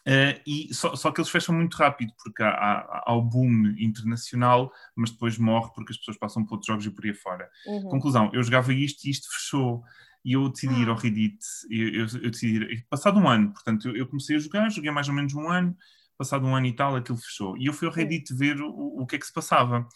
Uh, 0.00 0.40
e 0.46 0.72
só, 0.72 0.96
só, 0.96 1.10
que 1.10 1.20
eles 1.20 1.30
fecham 1.30 1.54
muito 1.54 1.76
rápido, 1.76 2.12
porque 2.22 2.42
há, 2.42 2.48
há, 2.48 3.04
há, 3.06 3.14
o 3.14 3.22
boom 3.22 3.74
internacional, 3.78 4.72
mas 4.96 5.10
depois 5.10 5.36
morre 5.36 5.70
porque 5.74 5.92
as 5.92 5.98
pessoas 5.98 6.16
passam 6.16 6.44
por 6.44 6.54
outros 6.54 6.66
jogos 6.66 6.86
e 6.86 6.90
por 6.90 7.04
aí 7.04 7.14
fora. 7.14 7.50
Uhum. 7.66 7.88
Conclusão, 7.88 8.30
eu 8.32 8.42
jogava 8.42 8.72
isto 8.72 9.04
e 9.06 9.10
isto 9.10 9.30
fechou. 9.30 9.84
E 10.24 10.34
eu 10.34 10.48
decidi 10.48 10.74
ir 10.82 10.88
ao 10.88 10.96
ah. 10.96 10.98
Reddit, 10.98 11.38
eu, 11.70 11.88
eu, 11.88 12.06
eu 12.22 12.30
decidi 12.30 12.56
ir, 12.58 12.86
passado 12.90 13.18
um 13.18 13.26
ano, 13.26 13.52
portanto, 13.52 13.88
eu, 13.88 13.96
eu, 13.96 14.06
comecei 14.06 14.36
a 14.36 14.38
jogar, 14.38 14.70
joguei 14.70 14.90
mais 14.90 15.08
ou 15.08 15.14
menos 15.14 15.32
um 15.32 15.48
ano, 15.48 15.74
passado 16.18 16.46
um 16.46 16.54
ano 16.54 16.66
e 16.66 16.76
tal, 16.76 16.94
aquilo 16.94 17.16
fechou. 17.16 17.56
E 17.56 17.66
eu 17.66 17.72
fui 17.72 17.88
ao 17.88 17.94
Reddit 17.94 18.34
ver 18.34 18.60
o, 18.60 19.00
o 19.00 19.06
que 19.06 19.16
é 19.16 19.18
que 19.18 19.26
se 19.26 19.32
passava. 19.32 19.88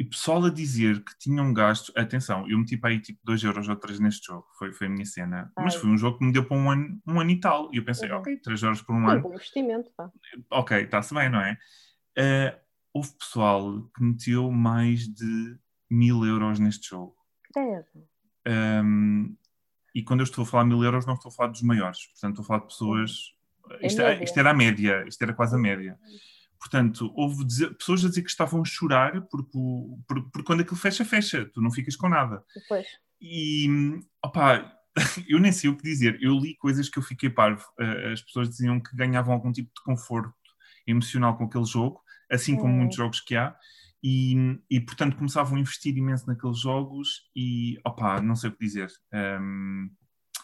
E 0.00 0.04
pessoal 0.04 0.46
a 0.46 0.48
dizer 0.48 1.04
que 1.04 1.12
tinham 1.18 1.52
gasto, 1.52 1.92
atenção, 1.94 2.48
eu 2.48 2.56
meti 2.56 2.74
para 2.74 2.88
aí 2.88 2.98
tipo 2.98 3.20
2 3.22 3.44
euros 3.44 3.68
ou 3.68 3.76
3 3.76 4.00
neste 4.00 4.28
jogo, 4.28 4.46
foi, 4.58 4.72
foi 4.72 4.86
a 4.86 4.90
minha 4.90 5.04
cena, 5.04 5.52
Ai. 5.54 5.64
mas 5.64 5.74
foi 5.74 5.90
um 5.90 5.98
jogo 5.98 6.16
que 6.16 6.24
me 6.24 6.32
deu 6.32 6.42
para 6.42 6.56
um 6.56 6.70
ano, 6.70 7.02
um 7.06 7.20
ano 7.20 7.30
e 7.30 7.38
tal. 7.38 7.68
E 7.70 7.76
eu 7.76 7.84
pensei, 7.84 8.10
uhum. 8.10 8.16
ok, 8.16 8.38
3 8.38 8.62
euros 8.62 8.80
por 8.80 8.96
um 8.96 9.04
foi 9.04 9.12
ano. 9.12 9.28
Um 9.28 9.34
investimento, 9.34 9.90
pá. 9.94 10.10
Ok, 10.52 10.84
está-se 10.84 11.12
bem, 11.12 11.28
não 11.28 11.42
é? 11.42 11.58
Uh, 12.18 12.58
houve 12.94 13.12
pessoal 13.12 13.82
que 13.94 14.02
meteu 14.02 14.50
mais 14.50 15.06
de 15.06 15.58
mil 15.90 16.24
euros 16.24 16.58
neste 16.58 16.88
jogo. 16.88 17.14
Deve. 17.54 17.84
Um, 18.82 19.36
e 19.94 20.02
quando 20.02 20.20
eu 20.20 20.24
estou 20.24 20.44
a 20.44 20.46
falar 20.46 20.64
mil 20.64 20.82
euros, 20.82 21.04
não 21.04 21.12
estou 21.12 21.28
a 21.28 21.32
falar 21.34 21.50
dos 21.50 21.60
maiores, 21.60 22.06
portanto, 22.06 22.40
estou 22.40 22.42
a 22.42 22.46
falar 22.46 22.60
de 22.60 22.68
pessoas. 22.68 23.34
É 23.82 23.86
isto, 23.86 24.00
isto, 24.22 24.40
era 24.40 24.52
a 24.52 24.54
média, 24.54 25.04
isto 25.06 25.20
era 25.20 25.34
quase 25.34 25.54
a 25.54 25.58
média. 25.58 25.98
Portanto, 26.60 27.10
houve 27.16 27.44
dizer, 27.44 27.74
pessoas 27.76 28.04
a 28.04 28.08
dizer 28.08 28.22
que 28.22 28.30
estavam 28.30 28.60
a 28.60 28.64
chorar 28.64 29.12
porque, 29.28 29.58
porque, 30.06 30.28
porque, 30.30 30.42
quando 30.44 30.60
aquilo 30.60 30.76
fecha, 30.76 31.04
fecha, 31.04 31.46
tu 31.46 31.62
não 31.62 31.70
ficas 31.70 31.96
com 31.96 32.08
nada. 32.08 32.44
Depois. 32.54 32.86
E, 33.18 33.66
opá, 34.22 34.70
eu 35.26 35.40
nem 35.40 35.52
sei 35.52 35.70
o 35.70 35.76
que 35.76 35.82
dizer. 35.82 36.18
Eu 36.20 36.38
li 36.38 36.54
coisas 36.56 36.88
que 36.88 36.98
eu 36.98 37.02
fiquei 37.02 37.30
parvo. 37.30 37.64
As 38.12 38.20
pessoas 38.20 38.50
diziam 38.50 38.78
que 38.78 38.94
ganhavam 38.94 39.32
algum 39.32 39.50
tipo 39.50 39.70
de 39.74 39.82
conforto 39.82 40.34
emocional 40.86 41.36
com 41.36 41.44
aquele 41.44 41.64
jogo, 41.64 42.02
assim 42.30 42.56
como 42.56 42.74
hum. 42.74 42.78
muitos 42.78 42.96
jogos 42.96 43.20
que 43.20 43.36
há. 43.36 43.56
E, 44.02 44.58
e, 44.70 44.80
portanto, 44.80 45.16
começavam 45.16 45.56
a 45.56 45.60
investir 45.60 45.96
imenso 45.96 46.26
naqueles 46.26 46.58
jogos 46.58 47.30
e, 47.34 47.78
opá, 47.86 48.20
não 48.20 48.36
sei 48.36 48.50
o 48.50 48.52
que 48.52 48.64
dizer. 48.64 48.90
Um, 49.12 49.90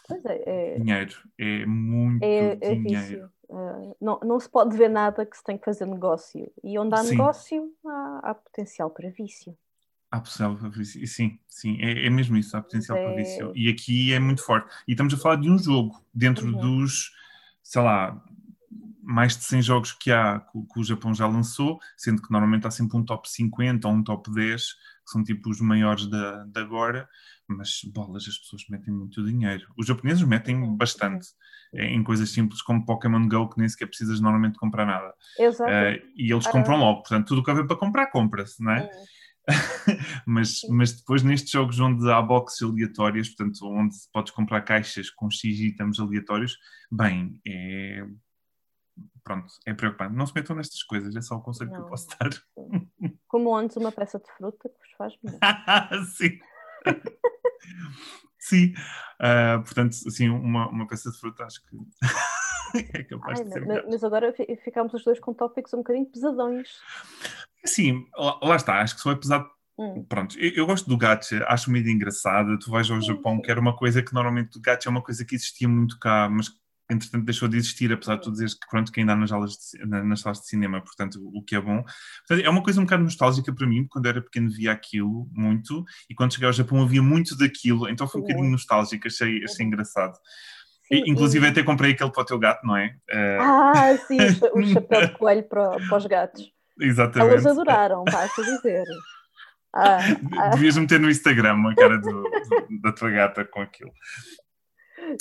Pois 0.08 0.24
é, 0.24 0.42
é, 0.46 0.78
dinheiro, 0.78 1.16
é 1.36 1.66
muito 1.66 2.22
é, 2.22 2.58
é 2.60 2.74
dinheiro. 2.76 3.30
Uh, 3.48 3.96
não, 4.00 4.18
não 4.22 4.40
se 4.40 4.48
pode 4.48 4.76
ver 4.76 4.88
nada 4.88 5.24
que 5.24 5.36
se 5.36 5.44
tem 5.44 5.56
que 5.56 5.64
fazer 5.64 5.86
negócio. 5.86 6.50
E 6.62 6.78
onde 6.78 6.94
há 6.94 6.98
sim. 6.98 7.10
negócio, 7.10 7.72
há, 7.86 8.20
há, 8.30 8.34
potencial 8.34 8.90
para 8.90 9.10
vício. 9.10 9.56
Há 10.10 10.20
potencial 10.20 10.56
para 10.56 10.68
vício, 10.68 11.06
sim, 11.06 11.38
sim, 11.48 11.78
é, 11.80 12.06
é 12.06 12.10
mesmo 12.10 12.36
isso, 12.36 12.56
há 12.56 12.62
potencial 12.62 12.98
para 12.98 13.14
vício. 13.14 13.52
E 13.54 13.68
aqui 13.68 14.12
é 14.12 14.18
muito 14.18 14.42
forte. 14.42 14.68
E 14.86 14.92
estamos 14.92 15.14
a 15.14 15.16
falar 15.16 15.36
de 15.36 15.50
um 15.50 15.58
jogo, 15.58 16.00
dentro 16.12 16.46
uhum. 16.46 16.60
dos, 16.60 17.12
sei 17.62 17.82
lá, 17.82 18.22
mais 19.02 19.36
de 19.36 19.44
100 19.44 19.62
jogos 19.62 19.92
que 19.92 20.10
há 20.10 20.40
que, 20.40 20.80
o 20.80 20.84
Japão 20.84 21.14
já 21.14 21.28
lançou, 21.28 21.78
sendo 21.96 22.20
que 22.20 22.30
normalmente 22.30 22.66
há 22.66 22.70
sempre 22.70 22.96
um 22.96 23.04
top 23.04 23.30
50 23.30 23.86
ou 23.86 23.94
um 23.94 24.02
top 24.02 24.32
10, 24.32 24.72
que 24.72 25.10
são 25.10 25.22
tipo 25.22 25.48
os 25.48 25.60
maiores 25.60 26.06
da, 26.06 26.44
de 26.44 26.60
agora 26.60 27.08
mas 27.48 27.80
bolas, 27.84 28.26
as 28.28 28.38
pessoas 28.38 28.64
metem 28.68 28.92
muito 28.92 29.24
dinheiro. 29.24 29.66
Os 29.76 29.86
japoneses 29.86 30.22
metem 30.22 30.76
bastante 30.76 31.28
em 31.74 32.02
coisas 32.02 32.30
simples 32.30 32.62
como 32.62 32.84
Pokémon 32.84 33.28
Go, 33.28 33.48
que 33.48 33.58
nem 33.58 33.68
sequer 33.68 33.86
precisas 33.86 34.20
normalmente 34.20 34.58
comprar 34.58 34.86
nada. 34.86 35.14
Exato. 35.38 35.70
Uh, 35.70 36.08
e 36.16 36.32
eles 36.32 36.46
compram 36.46 36.76
logo, 36.78 37.00
portanto, 37.00 37.28
tudo 37.28 37.40
o 37.40 37.44
que 37.44 37.50
houver 37.50 37.66
para 37.66 37.76
comprar, 37.76 38.06
compra-se, 38.08 38.62
não 38.62 38.72
é? 38.72 38.90
mas, 40.26 40.60
mas 40.70 40.92
depois 40.92 41.22
nestes 41.22 41.50
jogos 41.50 41.78
onde 41.78 42.10
há 42.10 42.20
boxes 42.20 42.62
aleatórias, 42.62 43.28
portanto, 43.28 43.64
onde 43.64 43.94
podes 44.12 44.32
comprar 44.32 44.62
caixas 44.62 45.10
com 45.10 45.30
X 45.30 45.44
itens 45.60 46.00
aleatórios, 46.00 46.58
bem, 46.90 47.40
é. 47.46 48.06
Pronto, 49.22 49.52
é 49.66 49.74
preocupante. 49.74 50.14
Não 50.14 50.24
se 50.24 50.32
metam 50.34 50.54
nestas 50.54 50.82
coisas, 50.84 51.14
é 51.14 51.20
só 51.20 51.34
o 51.34 51.42
conselho 51.42 51.70
não. 51.70 51.80
que 51.80 51.82
eu 51.82 51.88
posso 51.88 52.06
dar. 52.08 52.30
Como 53.26 53.54
antes 53.56 53.76
uma 53.76 53.90
peça 53.90 54.20
de 54.20 54.30
fruta 54.36 54.68
que 54.68 54.78
vos 54.78 54.92
faz 54.96 55.14
melhor. 55.22 55.40
Sim. 56.14 56.38
Sim, 58.38 58.74
uh, 59.20 59.62
portanto, 59.62 59.96
assim, 60.06 60.28
uma, 60.28 60.68
uma 60.68 60.86
peça 60.86 61.10
de 61.10 61.18
fruta 61.18 61.44
acho 61.44 61.60
que 61.62 61.76
é 62.94 63.02
capaz 63.04 63.40
Ai, 63.40 63.46
de 63.46 63.52
ser. 63.52 63.66
Mas, 63.66 63.84
mas 63.86 64.04
agora 64.04 64.34
ficámos 64.62 64.94
os 64.94 65.04
dois 65.04 65.18
com 65.18 65.34
tópicos 65.34 65.74
um 65.74 65.78
bocadinho 65.78 66.06
pesadões. 66.06 66.68
Sim, 67.64 68.06
lá, 68.16 68.38
lá, 68.42 68.56
está, 68.56 68.80
acho 68.80 68.94
que 68.94 69.00
só 69.00 69.10
é 69.10 69.16
pesado 69.16 69.50
Hum. 69.78 70.04
Pronto, 70.08 70.38
eu, 70.38 70.52
eu, 70.52 70.66
gosto 70.66 70.88
do 70.88 70.96
gacha, 70.96 71.44
acho 71.48 71.70
meio 71.70 71.88
engraçada. 71.88 72.58
Tu 72.58 72.70
vais 72.70 72.90
ao 72.90 73.00
Japão, 73.00 73.40
que 73.40 73.50
era 73.50 73.60
uma 73.60 73.76
coisa 73.76 74.02
que 74.02 74.14
normalmente 74.14 74.56
o 74.56 74.60
gacha 74.60 74.88
é 74.88 74.90
uma 74.90 75.02
coisa 75.02 75.24
que 75.24 75.34
existia 75.34 75.68
muito 75.68 75.98
cá, 75.98 76.28
mas 76.30 76.48
entretanto 76.90 77.24
deixou 77.24 77.48
de 77.48 77.56
existir, 77.56 77.92
apesar 77.92 78.16
de 78.16 78.22
tu 78.22 78.30
dizeres 78.30 78.54
que 78.54 78.66
pronto, 78.68 78.92
que 78.92 79.00
ainda 79.00 79.12
há 79.12 79.16
nas, 79.16 79.32
aulas 79.32 79.52
de, 79.52 79.84
nas 79.86 80.20
salas 80.20 80.40
de 80.40 80.46
cinema, 80.46 80.80
portanto, 80.80 81.20
o 81.34 81.42
que 81.42 81.56
é 81.56 81.60
bom. 81.60 81.82
Portanto, 82.26 82.46
é 82.46 82.50
uma 82.50 82.62
coisa 82.62 82.80
um 82.80 82.84
bocado 82.84 83.02
nostálgica 83.02 83.52
para 83.52 83.66
mim, 83.66 83.86
quando 83.88 84.06
era 84.06 84.22
pequeno 84.22 84.50
via 84.50 84.72
aquilo 84.72 85.28
muito, 85.32 85.84
e 86.08 86.14
quando 86.14 86.32
cheguei 86.32 86.46
ao 86.46 86.52
Japão 86.52 86.82
havia 86.82 87.02
muito 87.02 87.36
daquilo, 87.36 87.88
então 87.88 88.06
foi 88.06 88.20
um 88.20 88.24
bocadinho 88.24 88.50
nostálgico, 88.50 89.06
achei, 89.06 89.42
achei 89.44 89.66
engraçado. 89.66 90.16
Sim, 90.86 91.02
Inclusive 91.06 91.46
e... 91.46 91.50
até 91.50 91.62
comprei 91.62 91.92
aquele 91.92 92.12
para 92.12 92.22
o 92.22 92.26
teu 92.26 92.38
gato, 92.38 92.64
não 92.64 92.76
é? 92.76 92.94
Uh... 93.10 93.40
Ah, 93.40 93.96
sim, 94.06 94.18
o 94.54 94.62
chapéu 94.72 95.06
de 95.06 95.18
coelho 95.18 95.42
para, 95.48 95.76
para 95.88 95.96
os 95.96 96.06
gatos. 96.06 96.52
Exatamente. 96.80 97.32
Elas 97.32 97.46
adoraram, 97.46 98.04
basta 98.04 98.42
dizer. 98.42 98.84
Ah, 99.74 99.98
ah. 100.38 100.48
Devias 100.50 100.76
meter 100.78 101.00
no 101.00 101.10
Instagram 101.10 101.68
a 101.68 101.74
cara 101.74 101.98
do, 101.98 102.22
do, 102.22 102.80
da 102.82 102.92
tua 102.92 103.10
gata 103.10 103.44
com 103.44 103.60
aquilo. 103.60 103.92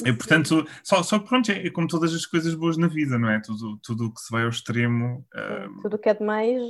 E, 0.06 0.14
portanto, 0.14 0.66
só, 0.84 1.04
só 1.04 1.20
que 1.20 1.28
pronto, 1.28 1.52
é, 1.52 1.70
como 1.70 1.88
todas 1.88 2.14
as 2.14 2.26
coisas 2.26 2.54
boas 2.56 2.78
na 2.78 2.88
vida, 2.88 3.18
não 3.18 3.30
é? 3.30 3.40
Tudo, 3.40 3.78
tudo 3.84 4.14
que 4.14 4.22
se 4.22 4.32
vai 4.32 4.44
ao 4.44 4.50
extremo. 4.50 5.26
Uh, 5.34 5.82
tudo 5.82 5.98
que 5.98 6.10
é 6.10 6.14
demais 6.14 6.62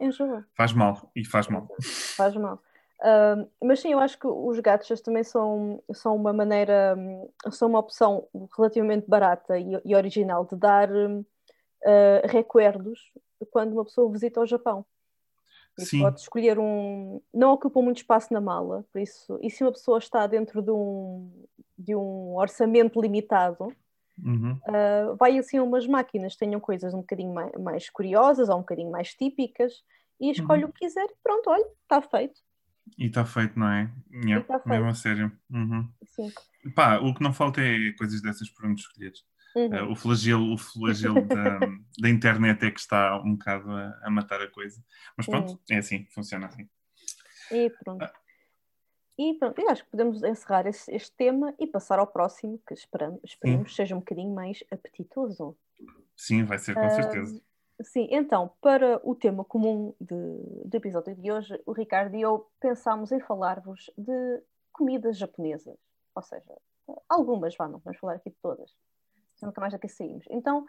enjoa. 0.00 0.44
Faz 0.54 0.72
mal, 0.72 1.10
e 1.14 1.24
faz 1.24 1.48
mal. 1.48 1.68
Faz 2.16 2.34
mal. 2.36 2.62
Uh, 3.00 3.48
mas 3.64 3.80
sim, 3.80 3.92
eu 3.92 3.98
acho 3.98 4.18
que 4.18 4.26
os 4.26 4.60
gatos 4.60 5.00
também 5.00 5.24
são, 5.24 5.82
são 5.92 6.14
uma 6.14 6.32
maneira, 6.32 6.96
são 7.50 7.68
uma 7.68 7.78
opção 7.78 8.28
relativamente 8.56 9.08
barata 9.08 9.58
e, 9.58 9.80
e 9.84 9.94
original 9.94 10.44
de 10.44 10.56
dar 10.56 10.90
uh, 10.90 11.22
recuerdos 12.24 13.12
quando 13.50 13.72
uma 13.72 13.84
pessoa 13.84 14.12
visita 14.12 14.40
o 14.40 14.46
Japão. 14.46 14.84
Sim. 15.78 16.00
pode 16.00 16.20
escolher 16.20 16.58
um. 16.58 17.20
Não 17.32 17.52
ocupa 17.52 17.80
muito 17.80 17.98
espaço 17.98 18.32
na 18.32 18.40
mala, 18.40 18.84
por 18.92 19.00
isso, 19.00 19.38
e 19.42 19.50
se 19.50 19.64
uma 19.64 19.72
pessoa 19.72 19.98
está 19.98 20.26
dentro 20.26 20.60
de 20.60 20.70
um, 20.70 21.30
de 21.80 21.94
um 21.94 22.36
orçamento 22.36 23.00
limitado, 23.00 23.72
uhum. 24.22 24.52
uh, 24.52 25.16
vai 25.16 25.38
assim 25.38 25.56
a 25.56 25.62
umas 25.62 25.86
máquinas 25.86 26.34
que 26.34 26.40
tenham 26.40 26.60
coisas 26.60 26.92
um 26.92 27.00
bocadinho 27.00 27.32
mais, 27.32 27.52
mais, 27.58 27.90
curiosas 27.90 28.48
ou 28.48 28.56
um 28.56 28.60
bocadinho 28.60 28.90
mais 28.90 29.14
típicas 29.14 29.72
e 30.20 30.30
escolhe 30.30 30.64
uhum. 30.64 30.70
o 30.70 30.72
que 30.72 30.80
quiser 30.80 31.06
pronto, 31.22 31.48
olha, 31.48 31.66
está 31.82 32.02
feito. 32.02 32.40
E 32.98 33.06
está 33.06 33.24
feito, 33.24 33.58
não 33.58 33.68
é? 33.68 33.90
Yeah, 34.12 34.44
tá 34.44 34.60
mesmo 34.66 34.88
a 34.88 34.94
sério. 34.94 35.32
Uhum. 35.50 35.88
Sim. 36.04 36.30
Pá, 36.74 36.98
o 36.98 37.14
que 37.14 37.22
não 37.22 37.32
falta 37.32 37.60
é 37.60 37.92
coisas 37.92 38.20
dessas 38.20 38.50
para 38.50 38.68
onde 38.68 38.80
escolher. 38.80 39.12
Uhum. 39.54 39.88
Uh, 39.88 39.92
o 39.92 39.96
flagelo, 39.96 40.52
o 40.52 40.58
flagelo 40.58 41.22
da, 41.26 41.58
da, 41.98 42.08
internet 42.08 42.64
é 42.64 42.70
que 42.70 42.80
está 42.80 43.20
um 43.22 43.32
bocado 43.32 43.70
a, 43.70 44.00
a 44.02 44.10
matar 44.10 44.42
a 44.42 44.50
coisa. 44.50 44.82
Mas 45.16 45.26
pronto, 45.26 45.52
uhum. 45.52 45.58
é 45.70 45.78
assim, 45.78 46.06
funciona 46.12 46.46
assim. 46.46 46.68
E 47.50 47.70
pronto. 47.82 48.02
Ah. 48.02 48.12
E 49.20 49.34
pronto, 49.34 49.60
eu 49.60 49.68
acho 49.68 49.84
que 49.84 49.90
podemos 49.90 50.22
encerrar 50.22 50.66
este, 50.66 50.90
este 50.94 51.14
tema 51.14 51.54
e 51.58 51.66
passar 51.66 51.98
ao 51.98 52.06
próximo, 52.06 52.58
que 52.66 52.72
esperamos, 52.72 53.20
esperemos 53.22 53.76
seja 53.76 53.94
um 53.94 53.98
bocadinho 53.98 54.34
mais 54.34 54.64
apetitoso. 54.70 55.54
Sim, 56.16 56.44
vai 56.44 56.58
ser 56.58 56.74
com 56.74 56.86
uh, 56.86 56.90
certeza. 56.90 57.42
Sim, 57.82 58.08
então, 58.10 58.50
para 58.62 58.98
o 59.04 59.14
tema 59.14 59.44
comum 59.44 59.94
de, 60.00 60.14
do 60.64 60.74
episódio 60.74 61.14
de 61.14 61.30
hoje, 61.30 61.60
o 61.66 61.72
Ricardo 61.72 62.16
e 62.16 62.22
eu 62.22 62.50
pensámos 62.58 63.12
em 63.12 63.20
falar-vos 63.20 63.90
de 63.98 64.42
comidas 64.72 65.18
japonesas. 65.18 65.76
Ou 66.14 66.22
seja, 66.22 66.56
algumas, 67.06 67.54
vá, 67.56 67.68
não 67.68 67.78
vamos 67.78 67.98
falar 67.98 68.14
aqui 68.14 68.30
de 68.30 68.36
todas 68.36 68.74
nunca 69.42 69.60
mais 69.60 69.72
daqui 69.72 69.88
saímos. 69.88 70.24
Então, 70.30 70.66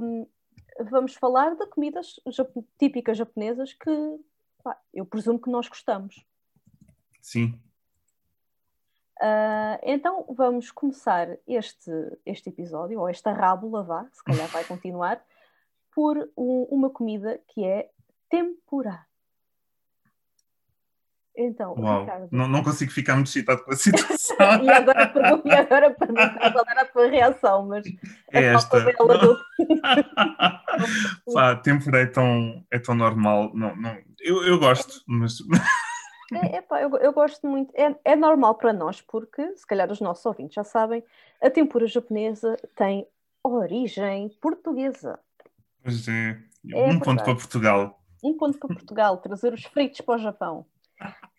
um, 0.00 0.26
vamos 0.90 1.14
falar 1.14 1.54
de 1.54 1.66
comidas 1.66 2.20
típicas 2.78 3.16
japonesas 3.16 3.72
que 3.72 3.90
pá, 4.62 4.78
eu 4.92 5.06
presumo 5.06 5.40
que 5.40 5.50
nós 5.50 5.68
gostamos. 5.68 6.24
Sim. 7.24 7.58
Uh, 9.18 9.80
então 9.82 10.26
vamos 10.36 10.70
começar 10.70 11.38
este, 11.48 11.90
este 12.26 12.50
episódio, 12.50 13.00
ou 13.00 13.08
esta 13.08 13.32
rábula, 13.32 13.82
vá, 13.82 14.06
se 14.12 14.22
calhar 14.22 14.46
vai 14.48 14.62
continuar, 14.68 15.24
por 15.94 16.18
um, 16.36 16.66
uma 16.70 16.90
comida 16.90 17.40
que 17.48 17.64
é 17.64 17.88
tempura. 18.28 19.06
Então, 21.34 21.74
Uau, 21.78 22.02
Ricardo... 22.02 22.28
não, 22.30 22.46
não 22.46 22.62
consigo 22.62 22.92
ficar 22.92 23.14
muito 23.14 23.28
excitado 23.28 23.64
com 23.64 23.72
a 23.72 23.76
situação. 23.76 24.36
e 24.62 24.70
agora 24.70 25.08
pergunto, 25.08 25.48
e 25.48 25.52
agora 25.52 25.90
pergunto 25.92 26.38
qual 26.38 26.64
era 26.68 26.82
a 26.82 26.84
tua 26.84 27.08
reação, 27.08 27.66
mas 27.66 27.86
é 28.32 28.44
esta. 28.52 28.80
Do... 28.80 29.40
Pá, 31.32 31.56
tempura 31.56 32.02
é 32.02 32.06
tão, 32.06 32.62
é 32.70 32.78
tão 32.78 32.94
normal. 32.94 33.50
Não, 33.54 33.74
não, 33.74 33.96
eu, 34.20 34.44
eu 34.44 34.58
gosto, 34.58 35.02
mas. 35.06 35.38
É, 36.32 36.58
eu, 36.82 36.96
eu 36.98 37.12
gosto 37.12 37.46
muito. 37.46 37.72
É, 37.74 37.94
é 38.04 38.16
normal 38.16 38.54
para 38.54 38.72
nós, 38.72 39.00
porque, 39.00 39.56
se 39.56 39.66
calhar 39.66 39.90
os 39.90 40.00
nossos 40.00 40.24
ouvintes 40.24 40.54
já 40.54 40.64
sabem, 40.64 41.04
a 41.42 41.50
tempura 41.50 41.86
japonesa 41.86 42.56
tem 42.74 43.06
origem 43.42 44.30
portuguesa. 44.40 45.18
Pois 45.82 46.08
é. 46.08 46.38
é 46.72 46.84
um 46.86 46.98
ponto 46.98 47.22
para 47.22 47.34
Portugal. 47.34 48.00
Um 48.22 48.36
ponto 48.36 48.58
para 48.58 48.68
Portugal, 48.68 49.18
trazer 49.18 49.52
os 49.52 49.64
fritos 49.64 50.00
para 50.00 50.14
o 50.14 50.18
Japão. 50.18 50.66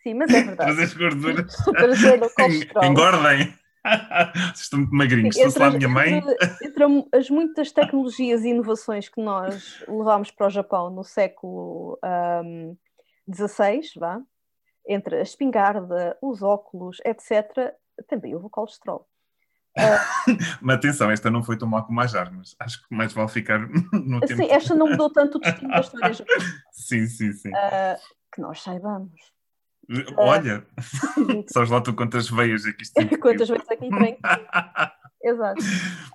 Sim, 0.03 0.13
mas 0.13 0.31
é 0.31 0.43
verdade. 0.43 0.75
Trazer 0.75 0.97
gordura. 0.97 1.45
Trazer 1.73 2.23
o 2.23 2.29
colesterol. 2.29 2.83
Engordem. 2.83 3.53
Vocês 3.85 4.61
estão 4.61 4.79
muito 4.79 4.95
magrinhos. 4.95 5.37
Estou 5.37 5.63
a 5.63 5.71
minha 5.71 5.89
mãe. 5.89 6.17
Entre, 6.17 6.35
entre, 6.63 7.07
as 7.11 7.29
muitas 7.29 7.71
tecnologias 7.71 8.43
e 8.43 8.49
inovações 8.49 9.09
que 9.09 9.21
nós 9.21 9.83
levámos 9.87 10.31
para 10.31 10.47
o 10.47 10.49
Japão 10.49 10.89
no 10.89 11.03
século 11.03 11.99
XVI, 13.33 13.79
um, 13.79 13.99
vá, 13.99 14.21
entre 14.87 15.17
a 15.17 15.21
espingarda, 15.21 16.17
os 16.21 16.41
óculos, 16.41 16.97
etc., 17.05 17.73
também 18.07 18.33
houve 18.33 18.47
o 18.47 18.49
colesterol. 18.49 19.07
Uh, 19.77 20.37
Mas 20.61 20.77
atenção, 20.77 21.11
esta 21.11 21.29
não 21.29 21.43
foi 21.43 21.57
tão 21.57 21.67
mal 21.67 21.85
como 21.85 21.99
as 21.99 22.15
armas. 22.15 22.55
Acho 22.59 22.81
que 22.87 22.95
mais 22.95 23.11
vale 23.11 23.27
ficar 23.27 23.59
no 23.91 24.21
tempo. 24.21 24.41
Sim, 24.41 24.49
esta 24.49 24.73
não 24.73 24.87
mudou 24.87 25.11
tanto 25.11 25.37
o 25.37 25.41
destino 25.41 25.69
da 25.69 25.79
história 25.79 26.13
japonesa. 26.13 26.45
Sim, 26.71 27.05
sim, 27.07 27.33
sim. 27.33 27.49
Uh, 27.49 27.99
que 28.33 28.41
nós 28.41 28.61
saibamos. 28.61 29.35
Olha, 30.17 30.65
uh, 31.19 31.45
sabes 31.51 31.69
lá 31.69 31.81
tu 31.81 31.93
quantas 31.93 32.29
veias 32.29 32.65
aqui 32.65 32.83
é 32.97 33.05
tem. 33.05 33.19
quantas 33.19 33.49
veias 33.49 33.69
aqui 33.69 33.89
tem. 33.89 34.17
Exato. 35.21 35.61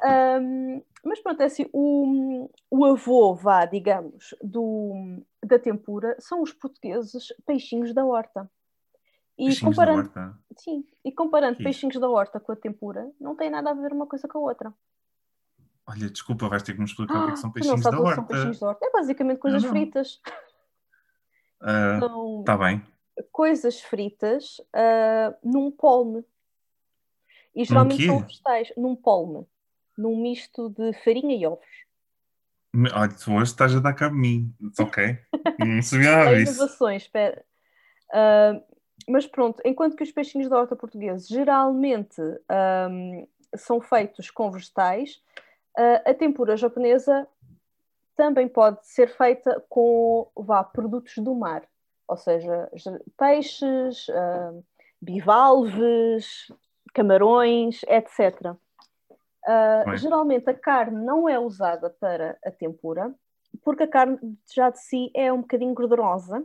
Um, 0.05 0.83
mas 1.05 1.21
pronto, 1.21 1.41
é 1.41 1.47
assim, 1.47 1.67
o, 1.73 2.51
o 2.71 2.85
avô, 2.85 3.35
vá, 3.35 3.65
digamos, 3.65 4.35
do, 4.43 5.23
da 5.45 5.59
tempura 5.59 6.17
são 6.19 6.43
os 6.43 6.53
portugueses 6.53 7.29
peixinhos 7.47 7.93
da 7.95 8.05
horta. 8.05 8.51
E 9.41 9.47
peixinhos 9.47 9.61
comparando, 9.61 10.11
da 10.11 10.21
horta? 10.21 10.39
Sim, 10.57 10.85
e 11.05 11.13
comparando 11.13 11.59
peixinhos 11.59 11.99
da 11.99 12.09
horta 12.09 12.39
com 12.39 12.53
a 12.53 12.57
tempura, 12.57 13.11
não 13.21 13.35
tem 13.35 13.51
nada 13.51 13.71
a 13.71 13.75
ver 13.75 13.93
uma 13.93 14.07
coisa 14.07 14.29
com 14.29 14.39
a 14.39 14.43
outra. 14.43 14.75
Olha, 15.87 16.11
desculpa, 16.11 16.49
vais 16.49 16.63
ter 16.63 16.75
que 16.75 16.79
me 16.79 16.85
explicar 16.85 17.17
ah, 17.17 17.23
o 17.23 17.25
que, 17.25 17.31
é 17.31 17.35
que 17.35 17.41
são 17.41 17.51
peixinhos 17.51 17.83
da 17.83 17.99
horta. 17.99 18.15
São 18.15 18.25
peixinhos 18.27 18.61
da 18.61 18.69
horta. 18.69 18.87
É 18.87 18.91
basicamente 18.93 19.39
coisas 19.39 19.65
fritas. 19.65 20.21
Está 21.61 22.55
uh, 22.55 22.59
bem 22.59 22.83
coisas 23.31 23.81
fritas 23.81 24.59
uh, 24.75 25.37
num 25.43 25.71
polme. 25.71 26.25
E 27.55 27.65
geralmente 27.65 28.07
são 28.07 28.21
vegetais, 28.21 28.73
num 28.77 28.95
polme, 28.95 29.45
num 29.99 30.17
misto 30.23 30.71
de 30.71 30.93
farinha 31.05 31.37
e 31.37 31.47
ovos. 31.47 31.67
Olha, 32.95 33.09
tu 33.09 33.33
hoje 33.33 33.51
estás 33.51 33.75
a 33.75 33.81
dar 33.81 33.93
cabo 33.93 34.15
de 34.15 34.21
mim, 34.21 34.55
ok? 34.79 35.19
Não 35.59 35.83
sabia 35.83 36.17
nada 36.17 36.37
disso. 36.37 36.55
inovações, 36.55 37.03
espera. 37.03 37.45
Uh, 38.11 38.63
mas 39.09 39.27
pronto, 39.27 39.61
enquanto 39.65 39.97
que 39.97 40.03
os 40.03 40.13
peixinhos 40.13 40.49
da 40.49 40.59
horta 40.59 40.77
portuguesa 40.77 41.27
geralmente 41.29 42.21
um, 42.21 43.27
são 43.57 43.81
feitos 43.81 44.31
com 44.31 44.51
vegetais, 44.51 45.23
uh, 45.79 46.11
a 46.11 46.15
tempura 46.15 46.57
japonesa 46.57 47.27
também 48.17 48.49
pode 48.49 48.87
ser 48.87 49.09
feita 49.09 49.65
com 49.69 50.31
vá, 50.37 50.63
produtos 50.63 51.15
do 51.19 51.35
mar 51.35 51.67
ou 52.11 52.17
seja, 52.17 52.69
peixes, 53.17 54.09
uh, 54.09 54.65
bivalves, 55.01 56.53
camarões, 56.93 57.83
etc. 57.85 58.47
Uh, 58.47 58.57
ah, 59.47 59.97
geralmente 59.97 60.51
a 60.51 60.55
carne 60.55 61.03
não 61.05 61.29
é 61.29 61.39
usada 61.39 61.89
para 61.89 62.37
a 62.45 62.51
tempura, 62.51 63.15
porque 63.63 63.85
a 63.85 63.89
carne 63.89 64.19
já 64.53 64.71
de 64.71 64.81
si 64.81 65.11
é 65.15 65.33
um 65.33 65.41
bocadinho 65.41 65.73
gordurosa. 65.73 66.45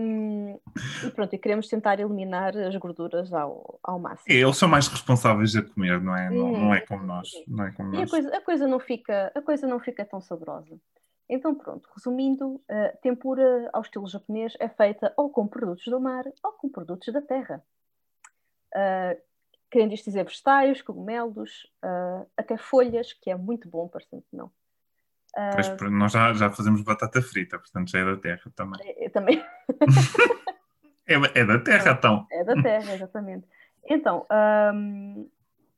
Um, 0.00 0.60
e 1.06 1.10
pronto, 1.10 1.34
e 1.34 1.38
queremos 1.38 1.68
tentar 1.68 1.98
eliminar 1.98 2.56
as 2.56 2.76
gorduras 2.76 3.32
ao, 3.32 3.78
ao 3.82 3.98
máximo. 3.98 4.26
Eles 4.28 4.56
são 4.56 4.68
mais 4.68 4.86
responsáveis 4.88 5.56
a 5.56 5.62
comer, 5.62 6.00
não 6.00 6.14
é? 6.14 6.28
Não, 6.28 6.52
não 6.52 6.74
é 6.74 6.80
como 6.80 7.04
nós. 7.04 7.28
Não 7.46 7.64
é 7.64 7.72
como 7.72 7.94
e 7.94 7.98
nós. 7.98 8.08
A, 8.08 8.10
coisa, 8.10 8.36
a, 8.36 8.40
coisa 8.40 8.68
não 8.68 8.78
fica, 8.78 9.32
a 9.34 9.40
coisa 9.40 9.66
não 9.66 9.80
fica 9.80 10.04
tão 10.04 10.20
saborosa. 10.20 10.78
Então, 11.28 11.54
pronto, 11.54 11.88
resumindo, 11.94 12.60
a 12.68 12.96
tempura 12.98 13.68
ao 13.72 13.82
estilo 13.82 14.06
japonês 14.06 14.54
é 14.58 14.68
feita 14.68 15.12
ou 15.16 15.30
com 15.30 15.46
produtos 15.46 15.84
do 15.86 16.00
mar 16.00 16.24
ou 16.42 16.52
com 16.52 16.68
produtos 16.68 17.12
da 17.12 17.20
terra. 17.20 17.62
Uh, 18.74 19.20
querendo 19.70 19.92
isto 19.92 20.06
dizer 20.06 20.24
vegetais, 20.24 20.82
cogumelos, 20.82 21.70
uh, 21.84 22.26
até 22.36 22.56
folhas, 22.56 23.12
que 23.12 23.30
é 23.30 23.34
muito 23.34 23.68
bom, 23.68 23.88
parecendo 23.88 24.22
que 24.22 24.36
não. 24.36 24.50
Pois, 25.54 25.68
Uh, 25.68 25.90
nós 25.90 26.12
já, 26.12 26.32
já 26.34 26.50
fazemos 26.50 26.82
batata 26.82 27.20
frita, 27.22 27.58
portanto 27.58 27.90
já 27.90 27.98
é 28.00 28.04
da 28.04 28.16
terra 28.16 28.52
também. 28.56 28.80
é- 28.98 29.08
também 29.08 29.44
É, 31.06 31.14
é 31.40 31.44
da 31.44 31.58
terra, 31.58 31.92
então. 31.92 32.26
é 32.30 32.44
da 32.44 32.60
terra, 32.60 32.94
exatamente. 32.94 33.46
Então, 33.86 34.26
hum, 34.74 35.26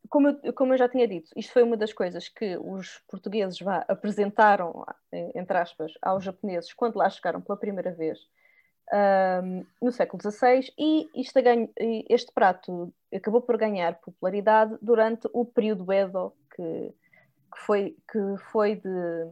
como, 0.08 0.28
eu, 0.42 0.52
como 0.52 0.74
eu 0.74 0.78
já 0.78 0.88
tinha 0.88 1.06
dito, 1.06 1.30
isto 1.36 1.52
foi 1.52 1.62
uma 1.62 1.76
das 1.76 1.92
coisas 1.92 2.28
que 2.28 2.56
os 2.56 2.98
portugueses 3.08 3.60
vá, 3.60 3.84
apresentaram, 3.86 4.84
eh, 5.12 5.30
entre 5.36 5.56
aspas, 5.56 5.92
aos 6.02 6.24
japoneses 6.24 6.72
quando 6.72 6.96
lá 6.96 7.08
chegaram 7.08 7.40
pela 7.40 7.56
primeira 7.56 7.92
vez 7.92 8.18
hum, 9.44 9.64
no 9.80 9.92
século 9.92 10.20
XVI 10.20 10.72
e 10.76 11.08
ganho- 11.44 11.70
e 11.78 12.04
este 12.10 12.32
prato 12.32 12.92
acabou 13.14 13.40
por 13.40 13.56
ganhar 13.56 14.00
popularidade 14.00 14.76
durante 14.82 15.28
o 15.32 15.44
período 15.44 15.92
Edo, 15.92 16.32
que, 16.56 16.92
que 17.52 17.58
foi, 17.64 17.96
que 18.10 18.18
foi 18.50 18.76
de 18.76 19.28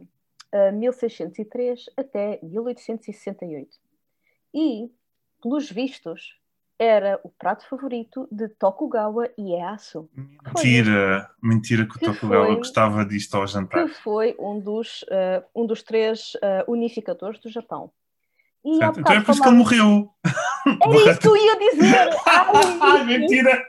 ah, 0.51 0.71
1603 0.71 1.85
até 1.97 2.39
1868. 2.43 3.69
E, 4.53 4.89
pelos 5.41 5.69
vistos, 5.71 6.37
era 6.77 7.19
o 7.23 7.29
prato 7.29 7.67
favorito 7.67 8.27
de 8.31 8.47
Tokugawa 8.47 9.29
Ieyasu, 9.37 10.09
Mentira, 10.15 11.29
mentira 11.43 11.85
que 11.85 11.97
o 11.97 12.13
Tokugawa 12.13 12.45
foi- 12.47 12.55
gostava 12.55 13.05
disto 13.05 13.35
ao 13.35 13.45
jantar. 13.45 13.85
que 13.85 13.93
foi 13.95 14.35
um 14.39 14.59
dos, 14.59 15.03
ah, 15.11 15.43
um 15.55 15.65
dos 15.65 15.83
três 15.83 16.33
ah, 16.41 16.63
unificadores 16.67 17.39
do 17.41 17.49
Japão. 17.49 17.91
E? 18.63 18.75
Então 18.75 18.89
é 19.13 19.21
por 19.21 19.31
isso 19.31 19.41
que 19.41 19.47
ele 19.47 19.57
morreu. 19.57 20.09
Era 20.81 21.11
isso 21.11 21.19
que 21.19 21.27
eu 21.27 21.37
ia 21.37 21.59
dizer! 21.59 22.09
Ai, 22.27 22.77
Ai, 22.81 23.03
mentira! 23.05 23.67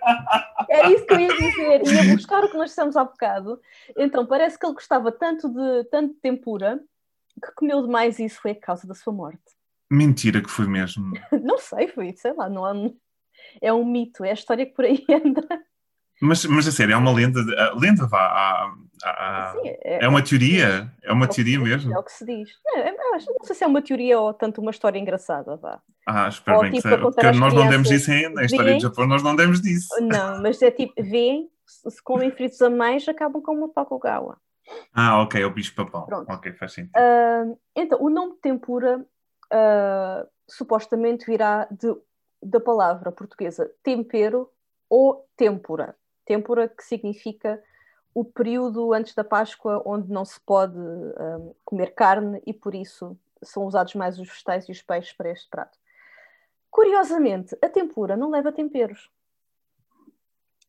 Era 0.69 0.91
isso 0.93 1.07
que 1.07 1.15
eu 1.15 1.21
ia 1.21 1.29
dizer. 1.29 1.87
Ia 1.87 2.15
buscar 2.17 2.45
o 2.45 2.51
que 2.51 2.57
nós 2.57 2.71
dissemos 2.71 2.97
há 2.97 3.05
bocado. 3.05 3.61
Então, 3.97 4.27
parece 4.27 4.59
que 4.59 4.67
ele 4.67 4.75
gostava 4.75 5.11
tanto 5.13 5.49
de, 5.49 5.85
tanto 5.91 6.15
de 6.15 6.21
tempura 6.21 6.81
que 7.43 7.53
comeu 7.55 7.83
demais 7.83 8.19
e 8.19 8.25
isso 8.25 8.41
foi 8.41 8.53
a 8.53 8.61
causa 8.61 8.87
da 8.87 8.95
sua 8.95 9.13
morte. 9.13 9.41
Mentira 9.91 10.41
que 10.41 10.51
foi 10.51 10.67
mesmo. 10.67 11.13
Não 11.43 11.59
sei, 11.59 11.89
foi, 11.89 12.13
sei 12.13 12.33
lá, 12.35 12.49
não 12.49 12.65
há... 12.65 12.73
é 13.61 13.73
um 13.73 13.85
mito, 13.85 14.25
é 14.25 14.31
a 14.31 14.35
história 14.35 14.65
que 14.67 14.73
por 14.73 14.85
aí 14.85 15.05
anda. 15.11 15.43
Mas, 16.23 16.45
mas 16.45 16.69
a 16.69 16.71
sério, 16.71 16.95
há 16.95 16.99
uma 16.99 17.13
lenda. 17.13 17.43
de- 17.43 17.57
a 17.59 17.73
lenda 17.75 18.07
vá. 18.07 18.21
há- 18.21 18.75
há- 19.05 19.53
Sim, 19.53 19.73
é 19.83 20.07
uma 20.07 20.23
teoria? 20.23 20.93
É 21.03 21.13
uma 21.13 21.25
é 21.25 21.29
teoria 21.29 21.59
mesmo? 21.59 21.93
É 21.95 21.99
o 21.99 22.03
que 22.03 22.13
se 22.13 22.27
diz. 22.27 22.51
É- 22.77 22.91
eu 22.91 23.00
acho- 23.23 23.35
não 23.39 23.45
sei 23.47 23.55
se 23.57 23.65
é 23.65 23.67
uma 23.67 23.83
teoria 23.83 24.19
ou 24.21 24.33
tanto 24.35 24.61
uma 24.61 24.71
história 24.71 24.99
engraçada, 24.99 25.57
vá. 25.57 25.81
Ah, 26.07 26.29
espero 26.29 26.57
Ou 26.57 26.63
bem 26.63 26.71
que 26.73 26.77
tipo, 26.79 26.89
seja. 26.89 27.01
a 27.01 27.05
contar 27.05 27.23
Porque 27.23 27.39
nós 27.39 27.55
não 27.55 27.69
demos 27.69 27.91
isso 27.91 28.11
ainda. 28.11 28.31
Na 28.31 28.45
história 28.45 28.75
do 28.75 28.81
Japão 28.81 29.07
nós 29.07 29.23
não 29.23 29.37
demos 29.37 29.61
disso. 29.61 29.89
Não, 30.01 30.41
mas 30.43 30.61
é 30.63 30.71
tipo, 30.71 30.93
veem, 31.03 31.51
se 31.67 32.03
comem 32.03 32.31
fritos 32.31 32.61
a 32.63 32.71
mais, 32.71 33.07
acabam 33.09 33.41
com 33.43 33.53
uma 33.55 33.69
Tokugawa. 33.69 34.39
Ah, 34.93 35.21
ok, 35.23 35.43
é 35.43 35.47
o 35.47 35.51
bicho 35.53 35.75
papão. 35.75 36.07
Pronto. 36.07 36.31
Ok, 36.31 36.53
faz 36.55 36.73
sentido. 36.73 36.93
Ah, 36.97 37.45
então, 37.77 38.03
o 38.03 38.09
nome 38.11 38.35
tempura 38.43 39.05
ah, 39.53 40.27
supostamente 40.49 41.27
virá 41.27 41.67
de, 41.71 41.95
da 42.43 42.61
palavra 42.61 43.13
portuguesa 43.13 43.71
tempero 43.83 44.49
ou 44.89 45.27
tempura. 45.37 45.95
Tempura 46.25 46.69
que 46.69 46.83
significa 46.85 47.63
o 48.15 48.25
período 48.25 48.93
antes 48.93 49.15
da 49.15 49.25
Páscoa 49.25 49.83
onde 49.87 50.11
não 50.11 50.25
se 50.25 50.41
pode 50.41 50.79
ah, 51.17 51.53
comer 51.65 51.95
carne 51.95 52.43
e 52.47 52.53
por 52.53 52.75
isso 52.75 53.17
são 53.43 53.65
usados 53.65 53.95
mais 53.95 54.19
os 54.19 54.29
vegetais 54.29 54.69
e 54.69 54.73
os 54.73 54.83
peixes 54.83 55.13
para 55.13 55.31
este 55.31 55.49
prato. 55.49 55.79
Curiosamente, 56.71 57.57
a 57.63 57.69
tempura 57.69 58.17
não 58.17 58.31
leva 58.31 58.53
temperos. 58.53 59.11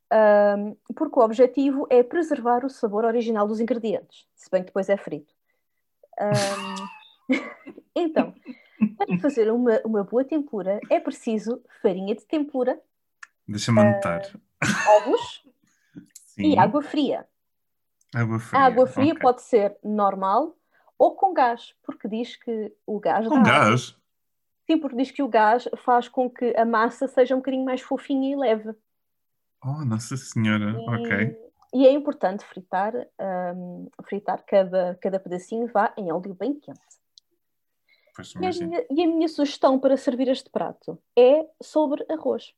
Ah, 0.09 0.55
porque 0.95 1.19
o 1.19 1.23
objetivo 1.23 1.87
é 1.89 2.03
preservar 2.03 2.65
o 2.65 2.69
sabor 2.69 3.05
original 3.05 3.47
dos 3.47 3.59
ingredientes, 3.59 4.27
se 4.35 4.49
bem 4.51 4.61
que 4.61 4.67
depois 4.67 4.89
é 4.89 4.97
frito. 4.97 5.33
Ah, 6.19 6.75
então, 7.95 8.33
para 8.97 9.17
fazer 9.19 9.51
uma, 9.51 9.79
uma 9.85 10.03
boa 10.03 10.23
tempura 10.23 10.79
é 10.89 10.99
preciso 10.99 11.61
farinha 11.81 12.13
de 12.15 12.25
tempura, 12.25 12.79
Deixa-me 13.47 13.81
anotar. 13.81 14.21
ovos 14.97 15.43
Sim. 16.27 16.53
e 16.53 16.59
água 16.59 16.81
fria. 16.81 17.27
Água 18.13 18.39
fria. 18.39 18.59
A 18.59 18.65
água 18.65 18.87
fria 18.87 19.13
ok. 19.13 19.21
pode 19.21 19.41
ser 19.41 19.77
normal 19.83 20.55
ou 20.97 21.15
com 21.15 21.33
gás, 21.33 21.73
porque 21.83 22.07
diz 22.07 22.35
que 22.35 22.71
o 22.85 22.99
gás 22.99 23.27
Com 23.27 23.41
dá 23.41 23.49
água. 23.49 23.69
gás? 23.69 23.95
Sim, 24.67 24.77
porque 24.77 24.95
diz 24.95 25.11
que 25.11 25.23
o 25.23 25.27
gás 25.27 25.67
faz 25.77 26.07
com 26.07 26.29
que 26.29 26.55
a 26.55 26.65
massa 26.65 27.07
seja 27.07 27.35
um 27.35 27.39
bocadinho 27.39 27.65
mais 27.65 27.81
fofinha 27.81 28.31
e 28.31 28.35
leve. 28.35 28.73
Oh, 29.63 29.83
Nossa 29.85 30.15
Senhora. 30.17 30.79
E, 30.79 30.89
Ok. 30.89 31.51
e 31.73 31.87
é 31.87 31.91
importante 31.91 32.45
fritar, 32.45 32.93
hum, 33.55 33.87
fritar 34.03 34.43
cada, 34.45 34.97
cada 35.01 35.19
pedacinho 35.19 35.67
vá 35.67 35.93
em 35.97 36.11
óleo 36.11 36.33
bem 36.33 36.53
quente. 36.53 36.79
Pois 38.15 38.33
E 38.35 38.45
a, 38.45 38.49
minha, 38.67 38.85
e 38.89 39.03
a 39.03 39.07
minha 39.07 39.27
sugestão 39.27 39.79
para 39.79 39.95
servir 39.97 40.27
este 40.27 40.49
prato 40.49 40.99
é 41.17 41.47
sobre 41.61 42.05
arroz. 42.09 42.53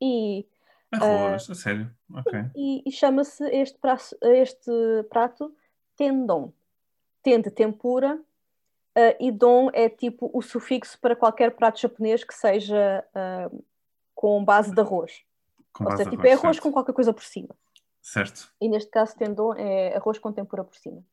E, 0.00 0.46
Arroz, 0.92 1.50
a 1.50 1.54
sério. 1.54 1.90
Ok. 2.14 2.32
e, 2.56 2.82
e 2.86 2.90
chama-se 2.92 3.44
este, 3.50 3.78
prato- 3.78 4.16
este 4.22 4.70
prato 5.10 5.54
tendon. 5.96 6.52
Ten 7.22 7.40
de 7.40 7.50
tempura 7.50 8.18
ah, 8.94 9.16
e 9.20 9.30
don 9.30 9.70
é 9.72 9.88
tipo 9.88 10.30
o 10.32 10.40
sufixo 10.40 10.98
para 11.00 11.14
qualquer 11.16 11.54
prato 11.54 11.80
japonês 11.80 12.24
que 12.24 12.34
seja 12.34 13.04
ah, 13.14 13.50
com 14.14 14.44
base 14.44 14.72
de 14.72 14.80
arroz. 14.80 15.22
Com 15.72 15.84
Ou 15.84 15.90
seja, 15.96 16.10
tipo 16.10 16.26
é 16.26 16.32
arroz 16.32 16.56
certo. 16.56 16.62
com 16.62 16.72
qualquer 16.72 16.92
coisa 16.94 17.12
por 17.12 17.22
cima. 17.22 17.54
Certo. 18.00 18.50
E 18.60 18.68
neste 18.68 18.90
caso, 18.90 19.14
tendon 19.16 19.54
é 19.54 19.94
arroz 19.96 20.18
com 20.18 20.32
tempura 20.32 20.64
por 20.64 20.74
cima. 20.76 21.04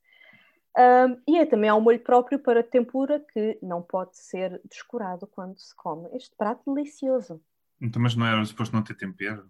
Ahm, 0.77 1.17
e 1.27 1.37
é 1.37 1.45
também 1.45 1.69
há 1.69 1.75
um 1.75 1.81
molho 1.81 1.99
próprio 1.99 2.39
para 2.39 2.61
tempura 2.63 3.19
que 3.33 3.57
não 3.61 3.81
pode 3.81 4.17
ser 4.17 4.59
descurado 4.65 5.25
quando 5.27 5.57
se 5.57 5.73
come 5.75 6.09
este 6.13 6.35
prato 6.35 6.73
delicioso. 6.73 7.41
Então, 7.81 8.01
mas 8.01 8.15
não 8.15 8.25
era 8.25 8.43
suposto 8.45 8.75
não 8.75 8.83
ter 8.83 8.95
tempero? 8.95 9.49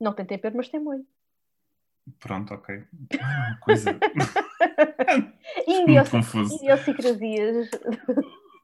Não 0.00 0.12
tem 0.12 0.24
tempero, 0.24 0.56
mas 0.56 0.68
tem 0.68 0.80
molho. 0.80 1.04
Pronto, 2.20 2.54
ok. 2.54 2.84
Ah, 3.20 3.58
coisa 3.60 3.98
muito 5.86 6.10
confuso. 6.10 6.54
Idiosincrasias 6.56 7.68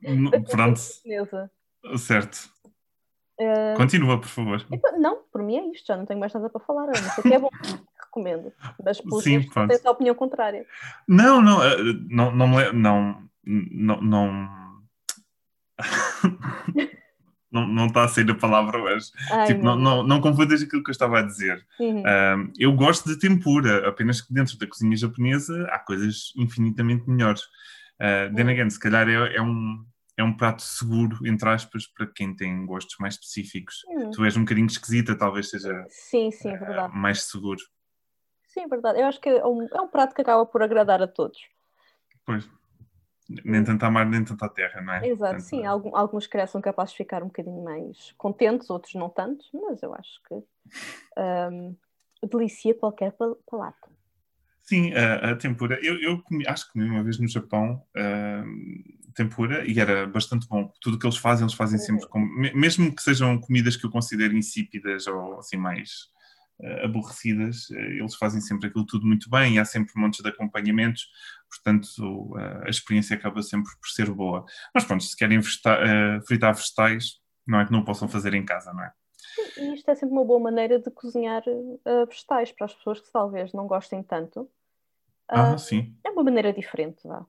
Pronto, 0.51 0.81
certo. 1.99 2.51
Ah, 3.41 3.75
Continua, 3.77 4.21
por 4.21 4.29
favor. 4.29 4.65
então, 4.71 4.99
não, 5.01 5.23
por 5.33 5.43
mim 5.43 5.57
é 5.57 5.67
isto, 5.73 5.87
já 5.87 5.97
não 5.97 6.07
tenho 6.07 6.21
mais 6.21 6.33
nada 6.33 6.49
para 6.51 6.65
falar. 6.65 6.87
Eu 6.87 7.03
não 7.03 7.11
sei 7.11 7.25
que 7.25 7.35
é 7.35 7.39
bom, 7.39 7.49
recomendo. 8.05 8.53
Mas 8.83 9.01
pelo 9.01 9.21
Sim, 9.21 9.43
pronto. 9.49 9.69
tens 9.69 9.85
a 9.85 9.91
opinião 9.91 10.15
contrária. 10.15 10.67
Não, 11.09 11.41
não, 11.41 11.63
eh, 11.65 11.77
não, 12.09 12.31
não, 12.35 12.73
não, 12.73 13.29
não, 13.45 14.01
não, 14.03 14.83
não, 17.53 17.67
não 17.69 17.87
está 17.87 18.05
a 18.05 18.09
sair 18.09 18.31
a 18.31 18.35
palavra 18.35 18.79
hoje. 18.83 19.07
Ai, 19.31 19.47
Tipo, 19.49 19.63
não, 19.63 19.77
não, 19.77 20.03
não 20.03 20.21
confundas 20.21 20.63
aquilo 20.63 20.83
que 20.83 20.91
eu 20.91 20.93
estava 20.93 21.19
a 21.19 21.23
dizer. 21.23 21.65
Uhum. 21.79 22.03
Um, 22.03 22.53
eu 22.59 22.73
gosto 22.73 23.09
de 23.09 23.19
tempura, 23.19 23.89
apenas 23.89 24.21
que 24.21 24.33
dentro 24.33 24.57
da 24.59 24.67
cozinha 24.67 24.97
japonesa 24.97 25.67
há 25.71 25.79
coisas 25.79 26.33
infinitamente 26.37 27.09
melhores. 27.09 27.43
Uh, 28.01 28.35
then 28.35 28.47
Hum. 28.47 28.51
again, 28.51 28.71
se 28.71 28.81
calhar 28.81 29.09
é, 29.09 29.37
é 29.37 29.41
um, 29.43 29.85
é 30.17 30.25
um 30.25 30.37
prato 30.37 30.63
seguro, 30.63 31.19
entre 31.25 31.49
aspas, 31.49 31.87
para 31.87 32.07
quem 32.07 32.35
tem 32.35 32.67
gostos 32.67 32.97
mais 32.99 33.15
específicos. 33.15 33.77
Hum. 33.89 34.11
Tu 34.11 34.25
és 34.25 34.37
um 34.37 34.41
bocadinho 34.41 34.67
esquisita, 34.67 35.15
talvez 35.17 35.51
seja 35.51 35.85
Sim, 35.89 36.31
sim, 36.31 36.49
é 36.51 36.57
uh, 36.57 36.59
verdade. 36.59 36.97
mais 36.97 37.23
seguro. 37.25 37.61
Sim, 38.49 38.63
é 38.63 38.69
verdade. 38.69 38.99
Eu 39.01 39.07
acho 39.07 39.21
que 39.21 39.29
é 39.29 39.47
um, 39.47 39.67
é 39.73 39.81
um 39.81 39.89
prato 39.89 40.15
que 40.15 40.21
acaba 40.21 40.45
por 40.45 40.63
agradar 40.63 41.01
a 41.03 41.07
todos. 41.07 41.39
Pois. 42.27 42.49
Nem 43.29 43.65
tanta 43.65 43.91
mar, 43.91 44.05
nem 44.07 44.25
tanta 44.25 44.49
terra, 44.49 44.81
não 44.81 44.93
é? 44.95 45.07
Exato, 45.09 45.19
Portanto, 45.19 45.41
sim. 45.43 45.65
Algum- 45.65 45.97
alguns 45.97 46.27
que 46.27 46.47
são 46.47 46.61
capazes 46.61 46.93
de 46.93 46.99
ficar 46.99 47.23
um 47.23 47.27
bocadinho 47.27 47.63
mais 47.63 48.13
contentes, 48.19 48.69
outros 48.69 48.95
não 48.95 49.09
tanto, 49.09 49.45
mas 49.55 49.83
eu 49.83 49.95
acho 49.95 50.21
que 50.29 50.35
hum, 50.35 51.77
delicia 52.31 52.75
qualquer 52.75 53.13
pal- 53.13 53.39
palato. 53.49 53.91
Sim, 54.63 54.93
a, 54.95 55.33
a 55.33 55.37
tempura. 55.37 55.79
Eu, 55.83 56.01
eu 56.01 56.23
comi- 56.23 56.47
acho 56.47 56.67
que 56.67 56.73
comi 56.73 56.89
uma 56.89 57.03
vez 57.03 57.19
no 57.19 57.27
Japão 57.29 57.83
ahm, 57.97 58.83
tempura 59.15 59.65
e 59.69 59.79
era 59.79 60.07
bastante 60.07 60.47
bom. 60.49 60.73
Tudo 60.81 60.97
o 60.97 60.99
que 60.99 61.07
eles 61.07 61.17
fazem, 61.17 61.45
eles 61.45 61.55
fazem 61.55 61.79
sempre 61.79 62.07
com. 62.09 62.21
me- 62.21 62.53
Mesmo 62.55 62.95
que 62.95 63.03
sejam 63.03 63.39
comidas 63.41 63.77
que 63.77 63.85
eu 63.85 63.91
considero 63.91 64.37
insípidas 64.37 65.07
ou 65.07 65.39
assim 65.39 65.57
mais 65.57 66.11
aborrecidas, 66.85 67.71
eh, 67.71 67.99
eles 67.99 68.15
fazem 68.15 68.41
sempre 68.41 68.69
aquilo 68.69 68.87
tudo 68.87 69.07
muito 69.07 69.29
bem 69.31 69.55
e 69.55 69.59
há 69.59 69.65
sempre 69.65 69.93
montes 69.97 70.21
de 70.23 70.29
acompanhamentos, 70.29 71.09
portanto 71.49 72.35
ah, 72.37 72.65
a 72.67 72.71
experiência 72.71 73.17
acaba 73.17 73.43
sempre 73.43 73.71
por 73.81 73.89
ser 73.89 74.11
boa. 74.11 74.45
Mas 74.75 74.85
pronto, 74.85 75.03
se 75.03 75.17
querem 75.17 75.39
vegeta- 75.41 75.79
fritar 76.27 76.55
vegetais, 76.55 77.21
não 77.47 77.61
é 77.61 77.67
que 77.67 77.73
não 77.73 77.81
o 77.81 77.85
possam 77.85 78.09
fazer 78.09 78.35
em 78.35 78.45
casa, 78.45 78.73
não 78.73 78.85
é? 78.85 78.93
E 79.57 79.75
isto 79.75 79.91
é 79.91 79.95
sempre 79.95 80.13
uma 80.15 80.25
boa 80.25 80.39
maneira 80.41 80.79
de 80.79 80.91
cozinhar 80.91 81.43
uh, 81.49 82.07
vegetais 82.07 82.53
para 82.53 82.67
as 82.67 82.75
pessoas 82.75 83.01
que 83.01 83.11
talvez 83.11 83.53
não 83.53 83.67
gostem 83.67 84.03
tanto. 84.03 84.49
Ah, 85.29 85.53
Ah, 85.55 85.59
sim. 85.59 85.97
é 86.05 86.11
uma 86.11 86.23
maneira 86.23 86.53
diferente, 86.53 87.07
vá. 87.07 87.25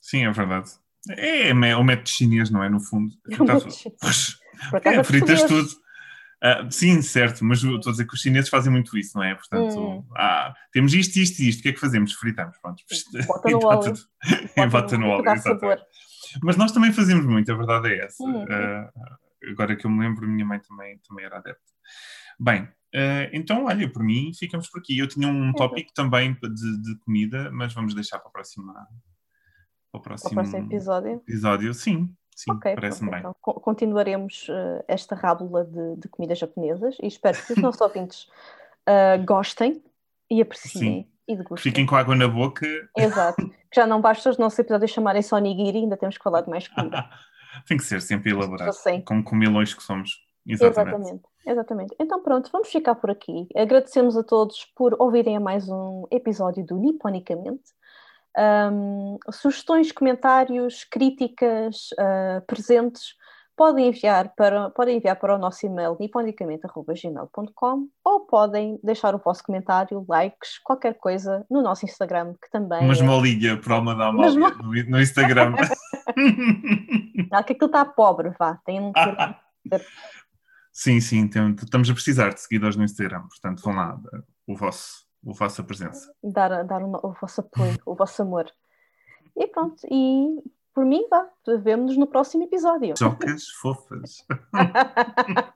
Sim, 0.00 0.24
é 0.26 0.30
verdade. 0.30 0.70
É, 1.10 1.48
é 1.50 1.76
o 1.76 1.82
método 1.84 2.08
chinês, 2.08 2.50
não 2.50 2.62
é? 2.62 2.68
No 2.68 2.80
fundo. 2.80 3.14
É 3.30 3.40
um 3.40 3.44
acaso 3.44 3.68
É, 5.00 5.04
fritas 5.04 5.40
português. 5.42 5.70
tudo. 5.74 5.83
Uh, 6.44 6.70
sim, 6.70 7.00
certo, 7.00 7.42
mas 7.42 7.62
estou 7.62 7.88
a 7.88 7.92
dizer 7.92 8.06
que 8.06 8.12
os 8.12 8.20
chineses 8.20 8.50
fazem 8.50 8.70
muito 8.70 8.98
isso, 8.98 9.16
não 9.16 9.24
é? 9.24 9.34
Portanto, 9.34 9.80
hum. 9.80 10.04
ah, 10.14 10.54
temos 10.70 10.92
isto, 10.92 11.16
isto 11.16 11.40
e 11.40 11.48
isto, 11.48 11.60
o 11.60 11.62
que 11.62 11.68
é 11.70 11.72
que 11.72 11.80
fazemos? 11.80 12.12
Fritamos, 12.12 12.58
pronto. 12.58 12.82
Bota 13.26 13.50
no 13.50 13.64
óleo. 13.64 13.94
Bota 14.70 14.98
no 14.98 15.06
óleo, 15.06 15.80
Mas 16.42 16.58
nós 16.58 16.70
também 16.70 16.92
fazemos 16.92 17.24
muito, 17.24 17.50
a 17.50 17.56
verdade 17.56 17.88
é 17.88 18.04
essa. 18.04 18.22
Hum. 18.22 18.44
Uh, 18.44 19.50
agora 19.52 19.74
que 19.74 19.86
eu 19.86 19.90
me 19.90 20.00
lembro, 20.00 20.28
minha 20.28 20.44
mãe 20.44 20.60
também, 20.60 20.98
também 21.08 21.24
era 21.24 21.38
adepta. 21.38 21.62
Bem, 22.38 22.64
uh, 22.64 23.30
então, 23.32 23.64
olha, 23.64 23.90
por 23.90 24.02
mim, 24.02 24.30
ficamos 24.38 24.68
por 24.68 24.80
aqui. 24.80 24.98
Eu 24.98 25.08
tinha 25.08 25.26
um 25.26 25.50
tópico 25.54 25.94
também 25.94 26.34
de, 26.34 26.82
de, 26.82 26.98
comida, 26.98 27.50
mas 27.52 27.72
vamos 27.72 27.94
deixar 27.94 28.18
para, 28.18 28.28
a 28.28 28.32
próxima, 28.32 28.74
para 29.90 29.98
o 29.98 30.02
próximo, 30.02 30.30
para 30.30 30.42
o 30.42 30.50
próximo 30.50 30.66
episódio. 30.66 31.12
episódio. 31.26 31.72
Sim, 31.72 32.14
Sim, 32.34 32.52
okay, 32.52 32.74
parece-me 32.74 33.10
bem. 33.10 33.20
Então, 33.20 33.34
continuaremos 33.34 34.48
uh, 34.48 34.84
esta 34.88 35.14
rábula 35.14 35.64
de, 35.64 35.96
de, 35.96 36.08
comidas 36.08 36.38
japonesas 36.38 36.96
e 37.00 37.06
espero 37.06 37.40
que 37.40 37.52
os 37.52 37.58
nossos 37.58 37.80
ouvintes 37.82 38.28
uh, 38.88 39.24
gostem 39.24 39.82
e 40.28 40.42
apreciem 40.42 41.02
Sim. 41.02 41.08
e 41.28 41.36
degustem. 41.36 41.70
Fiquem 41.70 41.86
com 41.86 41.94
água 41.94 42.16
na 42.16 42.26
boca. 42.26 42.66
Exato. 42.96 43.48
Já 43.72 43.86
não 43.86 44.00
basta 44.00 44.30
os 44.30 44.38
nossos 44.38 44.58
episódios 44.58 44.90
chamarem 44.90 45.22
só 45.22 45.38
nigiri, 45.38 45.78
ainda 45.78 45.96
temos 45.96 46.16
que 46.16 46.24
falar 46.24 46.40
de 46.40 46.50
mais 46.50 46.66
comida. 46.66 47.08
Tem 47.68 47.76
que 47.76 47.84
ser 47.84 48.02
sempre 48.02 48.32
elaborado, 48.32 48.76
como 49.04 49.22
comilões 49.22 49.72
que 49.72 49.82
somos. 49.82 50.10
Exatamente. 50.44 50.96
Exatamente. 50.96 51.24
Exatamente. 51.46 51.96
Então 52.00 52.22
pronto, 52.22 52.50
vamos 52.50 52.68
ficar 52.68 52.94
por 52.96 53.10
aqui. 53.10 53.46
Agradecemos 53.54 54.16
a 54.16 54.24
todos 54.24 54.64
por 54.74 54.96
ouvirem 54.98 55.38
mais 55.38 55.68
um 55.68 56.04
episódio 56.10 56.64
do 56.66 56.76
Niponicamente. 56.76 57.62
Um, 58.36 59.16
sugestões, 59.30 59.92
comentários, 59.92 60.84
críticas, 60.84 61.90
uh, 61.92 62.44
presentes, 62.46 63.14
podem 63.56 63.88
enviar, 63.88 64.34
para, 64.36 64.70
podem 64.70 64.96
enviar 64.96 65.16
para 65.16 65.36
o 65.36 65.38
nosso 65.38 65.64
e-mail 65.64 65.96
niponicamente.gmail.com 65.98 67.88
ou 68.04 68.20
podem 68.26 68.78
deixar 68.82 69.14
o 69.14 69.18
vosso 69.18 69.44
comentário, 69.44 70.04
likes, 70.08 70.58
qualquer 70.64 70.94
coisa 70.94 71.46
no 71.50 71.62
nosso 71.62 71.84
Instagram, 71.84 72.34
que 72.42 72.50
também. 72.50 72.86
Mas 72.86 73.00
é... 73.00 73.04
molinha, 73.04 73.56
para 73.56 73.76
alma 73.76 73.94
da 73.94 74.08
Amália, 74.08 74.50
no, 74.50 74.90
no 74.90 75.00
Instagram. 75.00 75.54
Não, 77.30 77.42
que 77.42 77.52
aquilo 77.52 77.66
está 77.66 77.84
pobre, 77.84 78.30
vá, 78.38 78.58
tem 78.64 78.80
um. 78.80 78.92
sim, 80.72 81.00
sim, 81.00 81.28
tem, 81.28 81.54
estamos 81.54 81.88
a 81.88 81.94
precisar 81.94 82.34
de 82.34 82.40
seguidores 82.40 82.76
no 82.76 82.84
Instagram, 82.84 83.22
portanto 83.28 83.62
vão 83.62 83.74
lá, 83.74 83.98
o 84.46 84.56
vosso 84.56 85.03
a 85.26 85.32
vossa 85.32 85.62
presença. 85.62 86.12
Dar, 86.22 86.64
dar 86.64 86.82
uma, 86.82 86.98
o 87.04 87.12
vosso 87.12 87.40
apoio, 87.40 87.78
o 87.86 87.94
vosso 87.94 88.22
amor. 88.22 88.50
E 89.36 89.46
pronto, 89.46 89.86
e 89.90 90.42
por 90.74 90.84
mim, 90.84 91.06
vá, 91.08 91.28
vemos-nos 91.62 91.96
no 91.96 92.06
próximo 92.06 92.42
episódio. 92.42 92.94
Jocas 92.98 93.48
fofas. 93.60 94.26